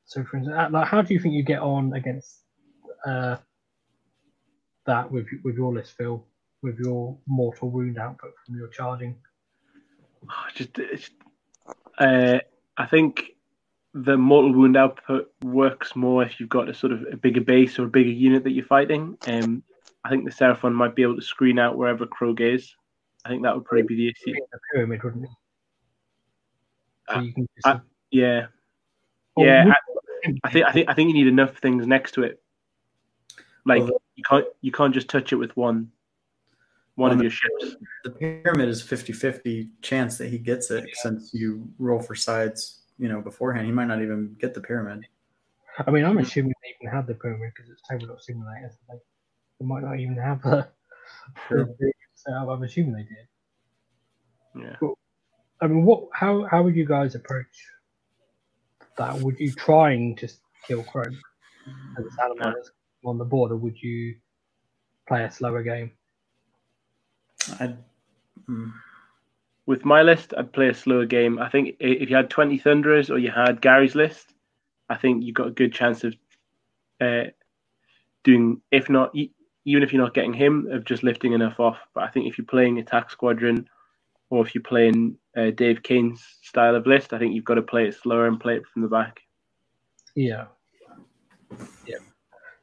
[0.05, 2.43] so, for instance, uh, like, how do you think you get on against
[3.05, 3.37] uh,
[4.85, 6.23] that with with your list, Phil?
[6.61, 9.15] With your mortal wound output from your charging?
[10.29, 11.09] Oh, just, it's,
[11.97, 12.37] uh,
[12.77, 13.31] I think
[13.95, 17.79] the mortal wound output works more if you've got a sort of a bigger base
[17.79, 19.17] or a bigger unit that you're fighting.
[19.25, 19.63] Um,
[20.03, 22.75] I think the Seraphon might be able to screen out wherever Kroak is.
[23.25, 24.37] I think that would probably be the issue.
[24.37, 25.29] In the pyramid, wouldn't it?
[27.09, 27.79] So Uh, you can just, uh,
[28.11, 28.47] Yeah,
[29.35, 29.65] Or yeah.
[29.67, 29.75] I,
[30.43, 32.40] I think I think I think you need enough things next to it.
[33.65, 35.91] Like Well, you can't you can't just touch it with one
[36.95, 37.75] one Well, of the- your ships.
[38.03, 43.07] The pyramid is 50-50 chance that he gets it since you roll for sides, you
[43.07, 43.65] know, beforehand.
[43.65, 45.05] He might not even get the pyramid.
[45.87, 48.69] I mean, I'm assuming they even have the pyramid because it's tabletop simulator.
[48.71, 48.99] So they,
[49.59, 50.67] they might not even have the.
[51.49, 53.27] the so I'm assuming they did.
[54.81, 54.89] Yeah.
[55.61, 56.09] I mean, what?
[56.13, 57.45] How how would you guys approach
[58.97, 59.17] that?
[59.19, 60.27] Would you trying to
[60.67, 61.13] kill Kroak
[61.97, 62.71] as a uh, salamanders
[63.05, 64.15] on the board, or would you
[65.07, 65.91] play a slower game?
[67.59, 67.75] I,
[68.49, 68.71] mm,
[69.65, 71.39] With my list, I'd play a slower game.
[71.39, 74.33] I think if you had 20 Thunderers or you had Gary's list,
[74.89, 76.15] I think you've got a good chance of
[76.99, 77.25] uh,
[78.23, 81.77] doing, if not, even if you're not getting him, of just lifting enough off.
[81.93, 83.67] But I think if you're playing Attack Squadron
[84.29, 87.61] or if you're playing uh, Dave Kane's style of list, I think you've got to
[87.61, 89.21] play it slower and play it from the back.
[90.15, 90.45] Yeah.
[91.85, 91.97] Yeah.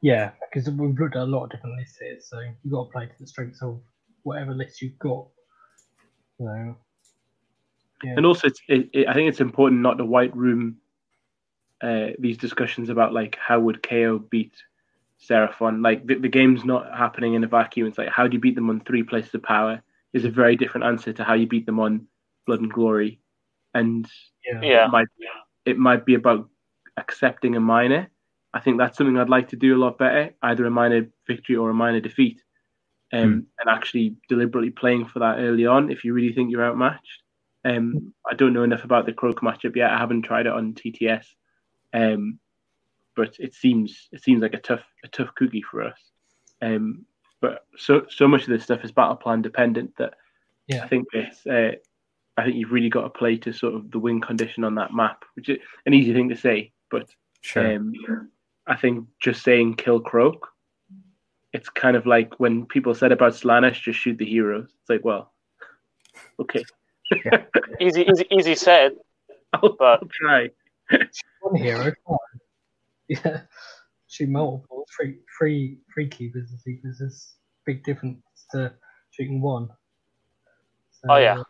[0.01, 2.91] Yeah, because we've looked at a lot of different lists here, so you've got to
[2.91, 3.81] play to the strengths of
[4.23, 5.27] whatever list you've got.
[6.39, 6.77] So,
[8.05, 8.15] yeah.
[8.17, 10.77] And also, it's, it, it, I think it's important not to white room
[11.81, 14.55] uh, these discussions about like how would KO beat
[15.29, 15.83] Seraphon.
[15.83, 17.87] Like the, the game's not happening in a vacuum.
[17.87, 19.83] It's like how do you beat them on three places of power?
[20.13, 22.07] is a very different answer to how you beat them on
[22.47, 23.21] Blood and Glory,
[23.75, 24.09] and
[24.45, 24.61] Yeah.
[24.63, 24.87] Yeah.
[24.87, 25.09] it might
[25.65, 26.49] it might be about
[26.97, 28.11] accepting a minor.
[28.55, 31.57] I think that's something I'd like to do a lot better, either a minor victory
[31.57, 32.43] or a minor defeat,
[33.13, 37.23] um, and actually deliberately playing for that early on if you really think you're outmatched.
[37.65, 39.91] Um, I don't know enough about the Kroak matchup yet.
[39.91, 41.27] I haven't tried it on TTS,
[41.93, 42.39] um,
[43.17, 45.99] but it seems it seems like a tough a tough cookie for us.
[46.63, 47.05] Um,
[47.41, 50.15] but so so much of this stuff is battle plan dependent that
[50.69, 50.85] Yeah.
[50.85, 51.73] I think it's uh,
[52.37, 54.95] I think you've really got to play to sort of the win condition on that
[54.95, 57.11] map, which is an easy thing to say, but
[57.41, 57.77] Sure.
[57.77, 57.93] um,
[58.69, 60.47] I think just saying kill Kroak,
[61.53, 64.69] it's kind of like when people said about Slaanesh, just shoot the heroes.
[64.81, 65.33] It's like, well,
[66.39, 66.65] okay,
[67.81, 68.93] Easy, easy, easy said.
[69.55, 70.51] I'll, But- I'll try.
[71.41, 71.93] One hero.
[72.07, 72.17] fine.
[73.09, 73.41] Yeah.
[74.09, 74.87] Shoot multiple.
[74.95, 77.35] Three, three, three keepers and keepers is
[77.67, 78.21] a big difference
[78.53, 78.73] to
[79.11, 79.69] shooting one.
[80.91, 81.43] So, Oh, yeah.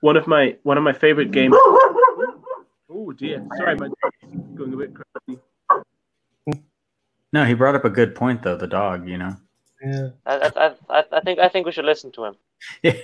[0.00, 1.54] One of my one of my favorite games.
[2.90, 5.40] Oh dear, sorry, my dog's going a bit crazy.
[7.34, 8.56] No, he brought up a good point though.
[8.56, 9.36] The dog, you know.
[9.84, 10.10] Yeah.
[10.24, 12.36] I, I, I, I think I think we should listen to him.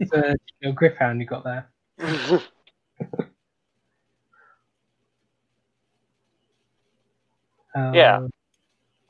[0.00, 1.68] It's a you know, Gryph-hound you got there.
[7.74, 8.28] Um, Yeah.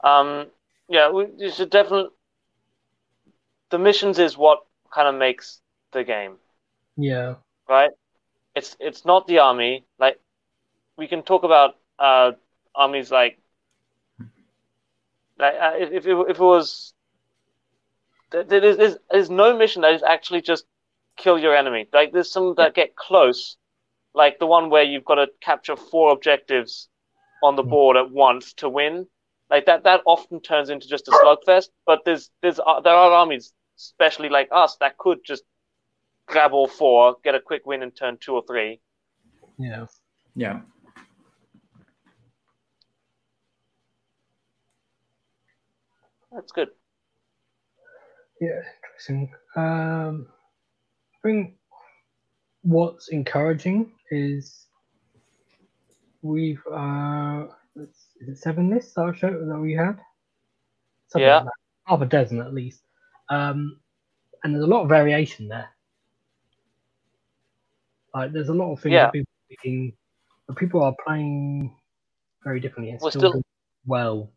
[0.05, 0.47] um,
[0.89, 2.11] yeah, we you should definitely.
[3.71, 4.61] The missions is what
[4.95, 5.61] kind of makes
[5.93, 6.37] the game.
[6.97, 7.35] Yeah.
[7.69, 7.91] right?
[8.55, 9.85] It's it's not the army.
[9.99, 10.21] Like
[10.97, 12.33] we can talk about uh,
[12.75, 13.39] armies like
[15.43, 16.95] like uh, if if it, if it was
[18.31, 20.65] there- there's, there's there's no mission that is actually just
[21.17, 21.89] kill your enemy.
[21.93, 23.57] Like there's some that get close,
[24.15, 26.89] like the one where you've got to capture four objectives
[27.43, 27.71] on the Hmm.
[27.71, 29.07] board at once to win.
[29.51, 31.69] Like that that often turns into just a slugfest.
[31.87, 35.45] But there's there's uh, there are armies, especially like us, that could just
[36.27, 38.81] grab all four, get a quick win and turn two or three.
[39.59, 39.87] Yeah.
[40.35, 40.61] Yeah.
[46.35, 46.69] That's good.
[48.41, 49.33] Yeah, interesting.
[49.57, 50.27] Um,
[51.15, 51.55] I think
[52.63, 54.67] what's encouraging is
[56.23, 57.45] we've uh,
[57.77, 59.99] is it seven lists that I showed that we had?
[61.09, 61.39] Something Yeah.
[61.43, 61.53] like
[61.87, 62.83] half a dozen at least.
[63.29, 63.81] Um,
[64.43, 65.69] and there's a lot of variation there.
[68.15, 69.05] Like there's a lot of things Yeah.
[69.07, 69.93] that people are picking,
[70.47, 71.75] but people are playing
[72.45, 73.43] very differently and We're still, still-
[73.87, 74.33] well.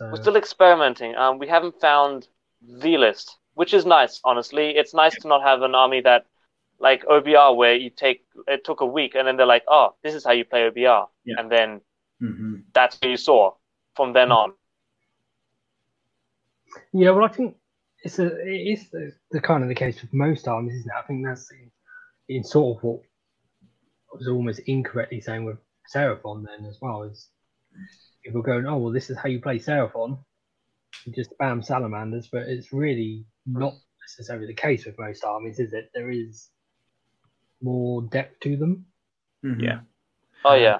[0.00, 1.14] So We're still experimenting.
[1.14, 2.28] Um, we haven't found
[2.62, 4.20] the list, which is nice.
[4.24, 6.26] Honestly, it's nice to not have an army that,
[6.80, 10.14] like OBR, where you take it took a week and then they're like, oh, this
[10.14, 11.36] is how you play OBR, Yeah.
[11.38, 11.82] and then
[12.20, 13.54] hmm that's what you saw
[13.96, 14.54] from then on.
[16.92, 17.56] Yeah, well, I think
[18.04, 20.98] it's a it is the, the kind of the case with most armies, isn't it?
[20.98, 21.70] I think that's in,
[22.28, 23.00] in sort of what
[24.12, 25.58] I was almost incorrectly saying with
[25.94, 27.28] Seraphon then as well is
[28.24, 30.18] people going, oh well, this is how you play Seraphon,
[31.04, 35.72] you just spam salamanders, but it's really not necessarily the case with most armies, is
[35.72, 35.90] it?
[35.94, 36.48] There is
[37.62, 38.86] more depth to them.
[39.44, 39.60] Mm-hmm.
[39.60, 39.80] Yeah.
[40.44, 40.78] Oh yeah,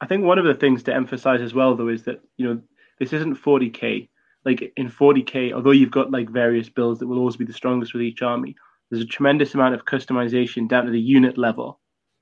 [0.00, 2.60] I think one of the things to emphasize as well, though, is that you know
[2.98, 4.08] this isn't 40k.
[4.44, 7.92] Like in 40k, although you've got like various builds that will always be the strongest
[7.92, 8.56] with each army,
[8.90, 11.78] there's a tremendous amount of customization down to the unit level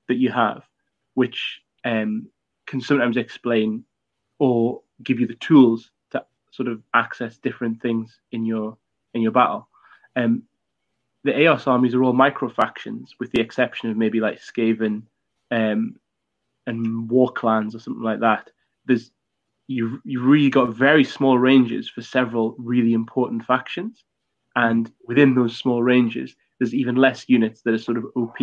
[0.09, 0.63] that you have,
[1.13, 2.27] which um,
[2.65, 3.85] can sometimes explain
[4.39, 8.77] or give you the tools to sort of access different things in your
[9.13, 9.67] in your battle.
[10.15, 10.43] Um,
[11.23, 15.03] the Aos armies are all micro factions, with the exception of maybe like Skaven
[15.51, 15.97] um,
[16.65, 18.49] and war clans or something like that.
[18.85, 19.11] There's
[19.67, 24.03] you you really got very small ranges for several really important factions,
[24.55, 28.37] and within those small ranges, there's even less units that are sort of OP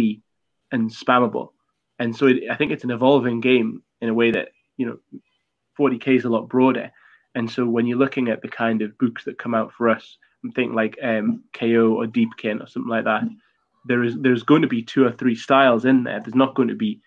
[0.73, 1.51] and spammable.
[1.98, 4.98] And so it, I think it's an evolving game in a way that you know
[5.78, 6.90] 40k is a lot broader.
[7.35, 10.16] And so when you're looking at the kind of books that come out for us,
[10.43, 13.24] I'm thinking like um, KO or Deepkin or something like that.
[13.85, 16.20] There is there's going to be two or three styles in there.
[16.20, 17.01] There's not going to be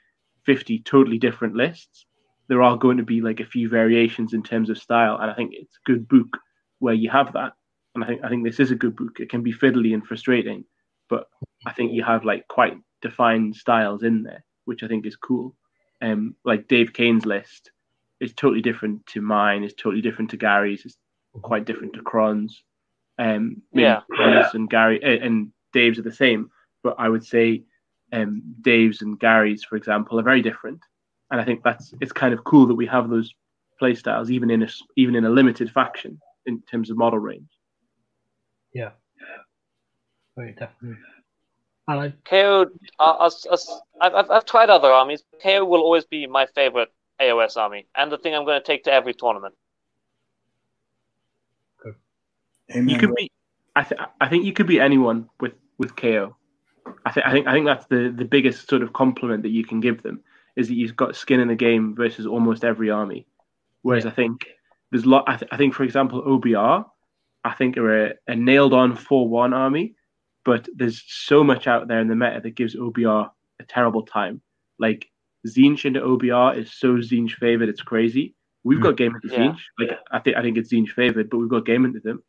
[0.45, 2.05] 50 totally different lists.
[2.47, 5.33] There are going to be like a few variations in terms of style, and I
[5.33, 6.37] think it's a good book
[6.79, 7.53] where you have that.
[7.95, 9.19] And I think I think this is a good book.
[9.19, 10.63] It can be fiddly and frustrating,
[11.09, 11.25] but
[11.65, 15.55] I think you have like quite defined styles in there, which I think is cool.
[16.01, 17.71] Um, like Dave Kane's list
[18.19, 19.63] is totally different to mine.
[19.63, 20.85] It's totally different to Gary's.
[20.85, 20.97] It's
[21.41, 22.63] quite different to Cron's.
[23.17, 24.01] Um, Yeah.
[24.11, 26.49] Cron's and Gary uh, and Dave's are the same,
[26.83, 27.63] but I would say
[28.11, 30.79] um, Dave's and Gary's, for example, are very different.
[31.31, 33.33] And I think that's it's kind of cool that we have those
[33.77, 37.19] play styles even in a s- even in a limited faction in terms of model
[37.19, 37.49] range.
[38.73, 38.91] Yeah.
[40.35, 40.97] Very definitely.
[41.87, 42.67] And I, KO,
[42.99, 43.69] uh, us, us,
[43.99, 45.23] I've, I've, I've tried other armies.
[45.41, 46.91] KO will always be my favorite
[47.21, 49.55] AOS army, and the thing I'm going to take to every tournament.
[52.71, 52.89] Amen.
[52.89, 53.31] You could be.
[53.75, 56.35] I, th- I think you could be anyone with with KO.
[57.05, 59.63] I think I think I think that's the the biggest sort of compliment that you
[59.63, 60.21] can give them
[60.55, 63.25] is that you've got skin in the game versus almost every army.
[63.81, 64.45] Whereas I think
[64.91, 65.23] there's lot.
[65.27, 66.85] I, th- I think for example OBR,
[67.43, 69.95] I think are a, a nailed on four one army,
[70.43, 73.29] but there's so much out there in the meta that gives OBR
[73.59, 74.41] a terrible time.
[74.77, 75.07] Like
[75.47, 78.35] Tzeentch into OBR is so Tzeentch favored, it's crazy.
[78.63, 79.51] We've got game into Yeah.
[79.51, 79.59] Tzeentch.
[79.79, 82.23] Like I think I think it's Tzeentch favored, but we've got game into them.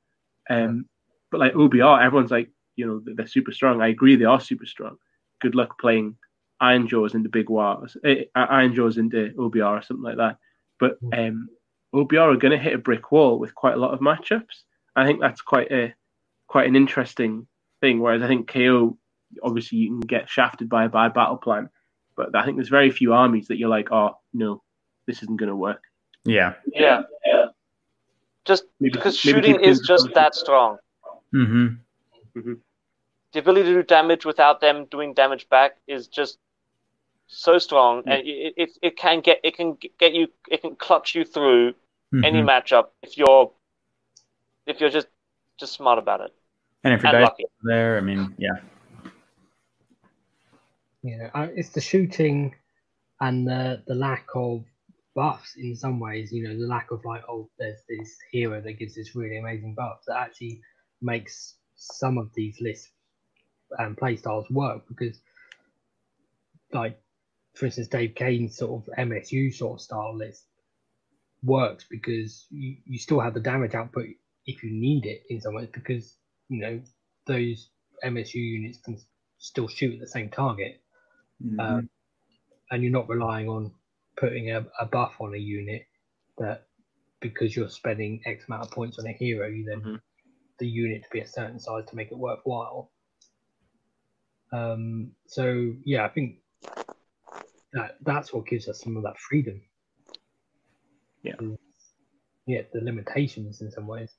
[0.48, 0.86] Um,
[1.30, 3.80] but like OBR, everyone's like, you know, they're super strong.
[3.80, 4.96] I agree, they are super strong.
[5.40, 6.16] Good luck playing
[6.62, 10.36] Ironjawz into Big Wars, eh, Ironjawz into OBR or something like that.
[10.78, 11.48] But um,
[11.94, 14.64] OBR are going to hit a brick wall with quite a lot of matchups.
[14.96, 15.94] I think that's quite a
[16.48, 17.46] quite an interesting
[17.80, 18.00] thing.
[18.00, 18.98] Whereas I think KO,
[19.42, 21.68] obviously, you can get shafted by a bad battle plan,
[22.32, 24.62] but I think there's very few armies that you're like, oh no,
[25.06, 25.82] this isn't going to work.
[26.24, 26.54] Yeah.
[26.74, 27.02] Yeah.
[28.44, 30.14] Just Maybe- because maybe shooting is just closer.
[30.14, 30.78] that strong.
[31.34, 32.52] Mm-hmm.
[33.32, 36.38] The ability to do damage without them doing damage back is just
[37.28, 41.14] so strong, and it, it, it can get it can get you it can clutch
[41.14, 41.74] you through
[42.12, 42.24] Mm-hmm.
[42.24, 43.52] any matchup if you're
[44.66, 45.06] if you're just
[45.60, 46.32] just smart about it
[46.82, 47.44] and if your and dice lucky.
[47.44, 48.56] are there, I mean, yeah.
[51.02, 52.54] You know, it's the shooting
[53.20, 54.64] and the the lack of
[55.14, 56.32] buffs in some ways.
[56.32, 59.74] You know, the lack of like, oh, there's this hero that gives this really amazing
[59.74, 60.60] buff that actually
[61.00, 62.90] makes some of these lists
[63.78, 65.20] and playstyles work because,
[66.72, 67.00] like,
[67.54, 70.44] for instance, Dave Kane's sort of MSU sort of style list
[71.42, 74.06] works because you, you still have the damage output
[74.46, 76.16] if you need it in some ways because
[76.48, 76.80] you know
[77.26, 77.70] those
[78.04, 78.98] MSU units can
[79.38, 80.82] still shoot at the same target
[81.44, 81.60] Mm-hmm.
[81.60, 81.90] um,
[82.70, 83.72] and you're not relying on
[84.16, 85.86] putting a, a buff on a unit
[86.38, 86.66] that
[87.20, 90.00] because you're spending X amount of points on a hero, you then Mhm.
[90.58, 92.90] the unit to be a certain size to make it worthwhile.
[94.52, 96.40] Um, so yeah, I think
[97.72, 99.62] that that's what gives us some of that freedom.
[101.22, 101.36] Yeah.
[102.46, 104.12] Yeah, the limitations in some ways.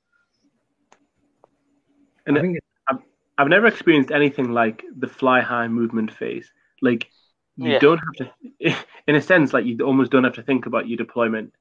[2.25, 3.01] And I think it's,
[3.37, 6.51] I've never experienced anything like the fly high movement phase.
[6.81, 7.09] Like
[7.57, 7.79] you Yeah.
[7.79, 8.15] don't have
[8.59, 8.75] to,
[9.07, 11.53] in a sense, like you almost don't have to think about your deployment.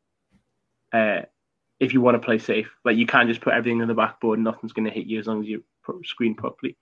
[0.93, 1.23] Uh,
[1.81, 4.39] if you want to play safe, like you can't just put everything on the backboard
[4.39, 5.65] and nothing's going to hit you as long as you
[6.05, 6.77] screen properly.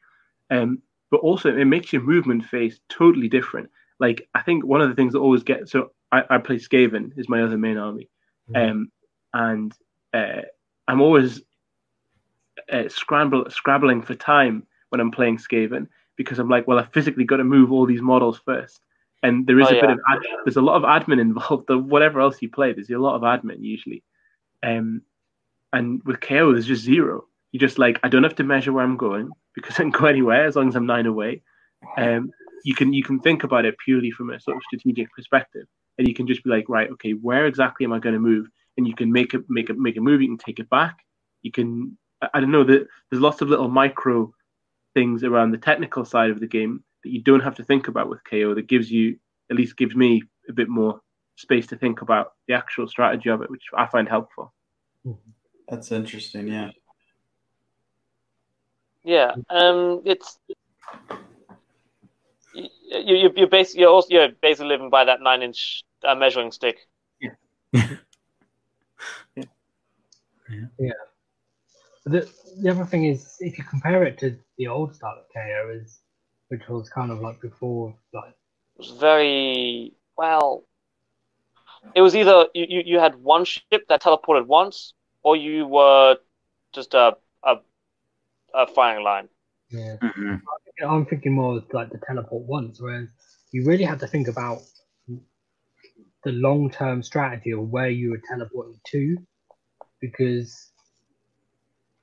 [0.51, 3.71] Um, but also it makes your movement phase totally different.
[4.01, 7.19] Like I think one of the things that always gets so I, I play Skaven
[7.19, 8.09] is my other main army,
[8.55, 8.91] um,
[9.35, 9.73] and
[10.15, 10.43] uh,
[10.89, 11.43] I'm always
[12.73, 15.87] uh, scramble scrabbling for time when I'm playing Skaven
[16.19, 18.81] because I'm like, well, I've physically got to move all these models first,
[19.23, 21.67] and there is Oh, a bit of ad- there's a lot of admin involved.
[21.69, 24.03] The whatever else you play, there's a lot of admin usually,
[24.63, 25.03] um,
[25.73, 27.25] and with KO there's just zero.
[27.53, 30.07] You just like I don't have to measure where I'm going because I can go
[30.07, 31.43] anywhere as long as I'm nine away.
[31.97, 32.31] Um,
[32.65, 35.67] you can you can think about it purely from a sort of strategic perspective,
[35.97, 38.49] and you can just be like, right, okay, where exactly am I going to move?
[38.77, 40.21] And you can make a make a make a move.
[40.21, 40.99] You can take it back.
[41.43, 44.33] You can I, I don't know that there's lots of little micro
[44.95, 48.09] things around the technical side of the game that you don't have to think about
[48.09, 48.55] with KO.
[48.55, 49.19] That gives you
[49.51, 51.01] at least gives me a bit more
[51.37, 54.53] space to think about the actual strategy of it, which I find helpful.
[55.69, 56.49] That's interesting.
[56.49, 56.71] Yeah.
[59.05, 60.39] Yeah, um, it's
[62.53, 66.51] you, you you're basically you're also you're basically living by that nine inch uh, measuring
[66.53, 66.77] stick.
[72.05, 72.29] the
[72.61, 76.01] the other thing is if you compare it to the old style of KO, is
[76.49, 78.35] which was kind of like before, like
[78.77, 80.65] It was very well.
[81.95, 86.17] It was either you, you, you had one ship that teleported once, or you were
[86.75, 87.57] just a a,
[88.55, 89.29] a firing line.
[89.71, 89.97] yeah.
[90.03, 90.37] Mm-hmm.
[90.89, 93.09] I'm thinking more of like the teleport once, whereas
[93.53, 94.59] you really have to think about
[96.25, 99.17] the long term strategy of where you were teleporting to,
[100.01, 100.73] because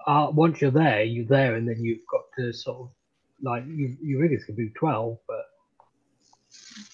[0.08, 2.90] uh, once you're there, you're there, and then you've got to sort of
[3.42, 5.46] like you you really could do twelve, but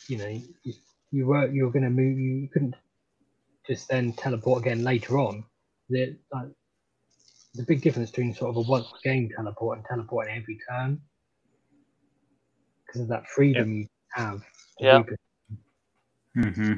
[0.07, 0.73] you know you,
[1.11, 2.75] you were you were going to move, you couldn't
[3.67, 5.43] just then teleport again later on.
[5.89, 6.47] The like
[7.53, 11.01] the big difference between sort of a once per game teleport and teleporting every turn
[12.85, 14.41] because of that freedom you have.
[14.79, 15.03] Yeah.
[16.37, 16.73] Mm-hmm.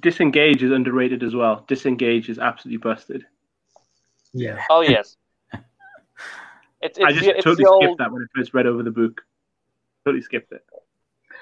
[0.00, 1.64] Disengage is underrated as well.
[1.68, 3.24] Disengage is absolutely busted.
[4.32, 4.62] Yeah.
[4.70, 5.16] Oh yes,
[6.80, 8.90] It's, it's I just it's totally skipped old, that when I first read over the
[8.90, 9.20] book.
[10.04, 10.64] Totally skipped it.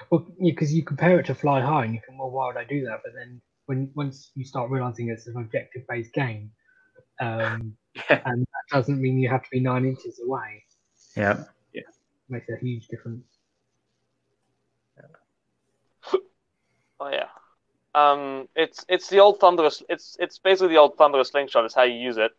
[0.09, 2.63] Well, because you compare it to Fly High, and you think, well, why would I
[2.63, 2.99] do that?
[3.03, 6.51] But then when once you start realizing it's an objective-based game,
[7.19, 7.75] um,
[8.09, 8.21] Yeah.
[8.25, 10.63] and that doesn't mean you have to be nine inches away,
[11.15, 11.43] Yeah.
[11.73, 11.81] Yeah.
[12.29, 13.25] Makes a huge difference.
[17.01, 17.29] Oh yeah.
[17.95, 19.81] Um, it's it's the old thunderous.
[19.89, 21.65] It's it's basically the old thunderous slingshot.
[21.65, 22.31] Is how you use it.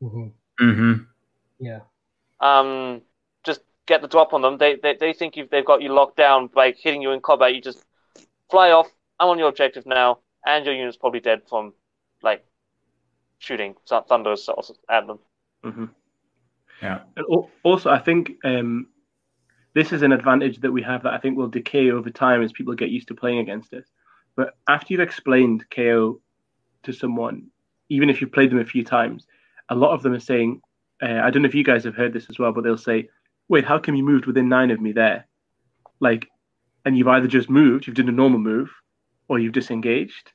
[0.00, 0.28] Hmm
[0.60, 1.02] Mm-hmm.
[1.58, 1.80] Yeah.
[2.40, 3.02] Um,
[3.44, 4.56] just get the drop on them.
[4.56, 7.54] They they, they think you've they've got you locked down by hitting you in combat.
[7.54, 7.84] You just
[8.50, 8.88] fly off.
[9.20, 11.74] I'm on your objective now, and your unit's probably dead from
[12.22, 12.44] like
[13.38, 14.48] shooting th- thunderous
[14.88, 15.18] at them.
[15.62, 15.84] hmm
[16.82, 17.00] Yeah.
[17.16, 18.88] And also, I think um,
[19.74, 22.52] this is an advantage that we have that I think will decay over time as
[22.52, 23.84] people get used to playing against us.
[24.36, 26.20] But after you've explained KO
[26.84, 27.48] to someone,
[27.88, 29.26] even if you've played them a few times,
[29.68, 30.60] a lot of them are saying,
[31.02, 33.08] uh, I don't know if you guys have heard this as well, but they'll say,
[33.48, 35.26] "Wait, how come you moved within nine of me there?"
[36.00, 36.28] Like,
[36.84, 38.70] and you've either just moved, you've done a normal move,
[39.28, 40.32] or you've disengaged.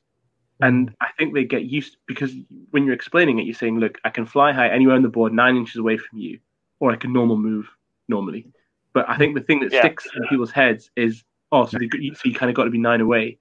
[0.60, 2.32] And I think they get used because
[2.70, 5.32] when you're explaining it, you're saying, "Look, I can fly high anywhere on the board,
[5.32, 6.38] nine inches away from you,
[6.78, 7.68] or I can normal move
[8.08, 8.46] normally."
[8.92, 9.80] But I think the thing that Yeah.
[9.80, 12.78] sticks in people's heads is, "Oh, so, they, so you kind of got to be
[12.78, 13.38] nine away."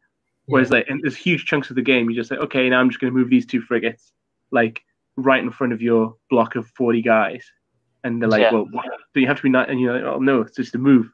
[0.47, 2.89] Whereas, like, and there's huge chunks of the game, you just say, "Okay, now I'm
[2.89, 4.11] just going to move these two frigates,
[4.49, 4.83] like
[5.17, 7.45] right in front of your block of 40 guys,"
[8.03, 8.51] and they're like, Yeah.
[8.53, 8.85] "Well, what?
[9.13, 9.69] do you have to be nine?
[9.69, 11.11] And you're like, "Oh no, it's just a move."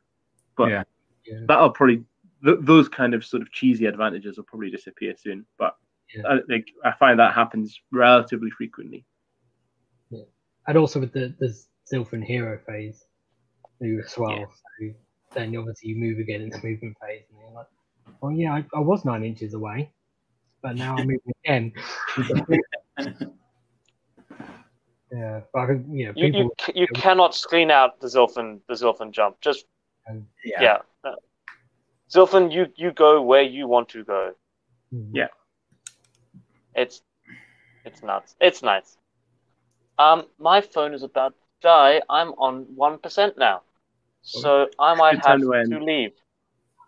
[0.56, 0.84] But Yeah.
[1.26, 1.40] Yeah.
[1.48, 2.04] that'll probably
[2.44, 5.46] th- those kind of sort of cheesy advantages will probably disappear soon.
[5.58, 5.76] But
[6.16, 6.24] Yeah.
[6.28, 9.06] I, like, I find that happens relatively frequently.
[10.68, 11.58] and also with the the
[11.92, 13.06] Zilfin hero phase,
[13.80, 14.32] you as well.
[14.32, 14.46] Yeah.
[14.80, 14.94] So
[15.34, 17.68] then obviously you move again into movement phase, and you're like,
[18.22, 19.92] "Oh yeah, I, I was nine inches away,
[20.62, 21.74] but now I'm moving again."
[25.12, 28.60] yeah, but I think you know You you, c- you cannot screen out the Zilfin
[28.68, 29.40] the Zilfin jump.
[29.42, 29.66] Just
[30.44, 30.62] Yeah.
[30.62, 30.78] yeah.
[31.04, 31.16] Uh,
[32.14, 34.34] Zilfin, you you go where you want to go.
[34.94, 35.12] Mhm.
[35.14, 35.28] Yeah.
[36.76, 37.02] It's
[37.86, 38.36] it's nuts.
[38.40, 38.98] It's nice.
[39.98, 42.02] Um, my phone is about to die.
[42.10, 43.64] I'm on one percent now,
[44.22, 46.14] so I might Good time have to to leave.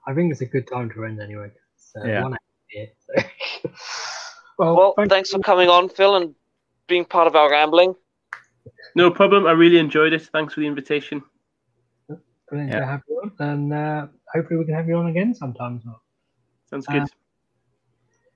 [0.08, 1.52] I think it's a good time to end anyway.
[1.78, 2.30] So Yeah.
[2.68, 2.90] here.
[3.00, 3.14] So.
[4.58, 6.36] well, Well, thank thanks for coming on, Phil, and
[6.88, 7.96] being part of our rambling.
[8.96, 9.46] No problem.
[9.46, 10.24] I really enjoyed it.
[10.34, 11.24] Thanks for the invitation.
[12.50, 12.80] Brilliant Yeah.
[12.80, 15.78] to have you on, and uh, hopefully we can have you on again sometime.
[15.78, 16.02] as well.
[16.70, 17.04] Sounds Uh, good.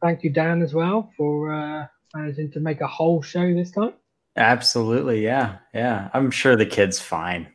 [0.01, 3.93] Thank you, Dan, as well, for uh, managing to make a whole show this time.
[4.35, 5.23] Absolutely.
[5.23, 5.57] Yeah.
[5.73, 6.09] Yeah.
[6.13, 7.47] I'm sure the kid's fine.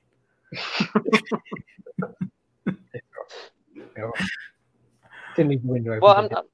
[5.36, 6.00] Didn't leave the window open.
[6.02, 6.28] Well, I'm.
[6.34, 6.44] I'm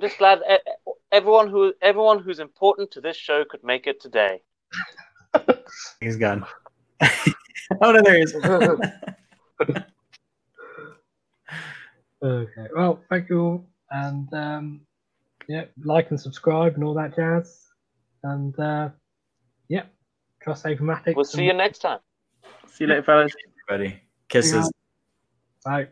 [0.00, 4.42] just glad e- everyone who everyone who's important to this show could make it today.
[6.00, 6.44] He's gone.
[7.02, 8.34] oh, no, there he is.
[12.24, 12.68] Okay.
[12.74, 14.80] Well, thank you all, and um,
[15.46, 17.66] yeah, like and subscribe and all that jazz,
[18.22, 18.88] and uh,
[19.68, 19.82] yeah,
[20.40, 21.14] trust Avomatics.
[21.14, 21.98] We'll see you next time.
[22.68, 23.32] See you later, fellas.
[23.68, 24.00] Everybody.
[24.30, 24.72] Kisses.
[25.66, 25.88] Bye.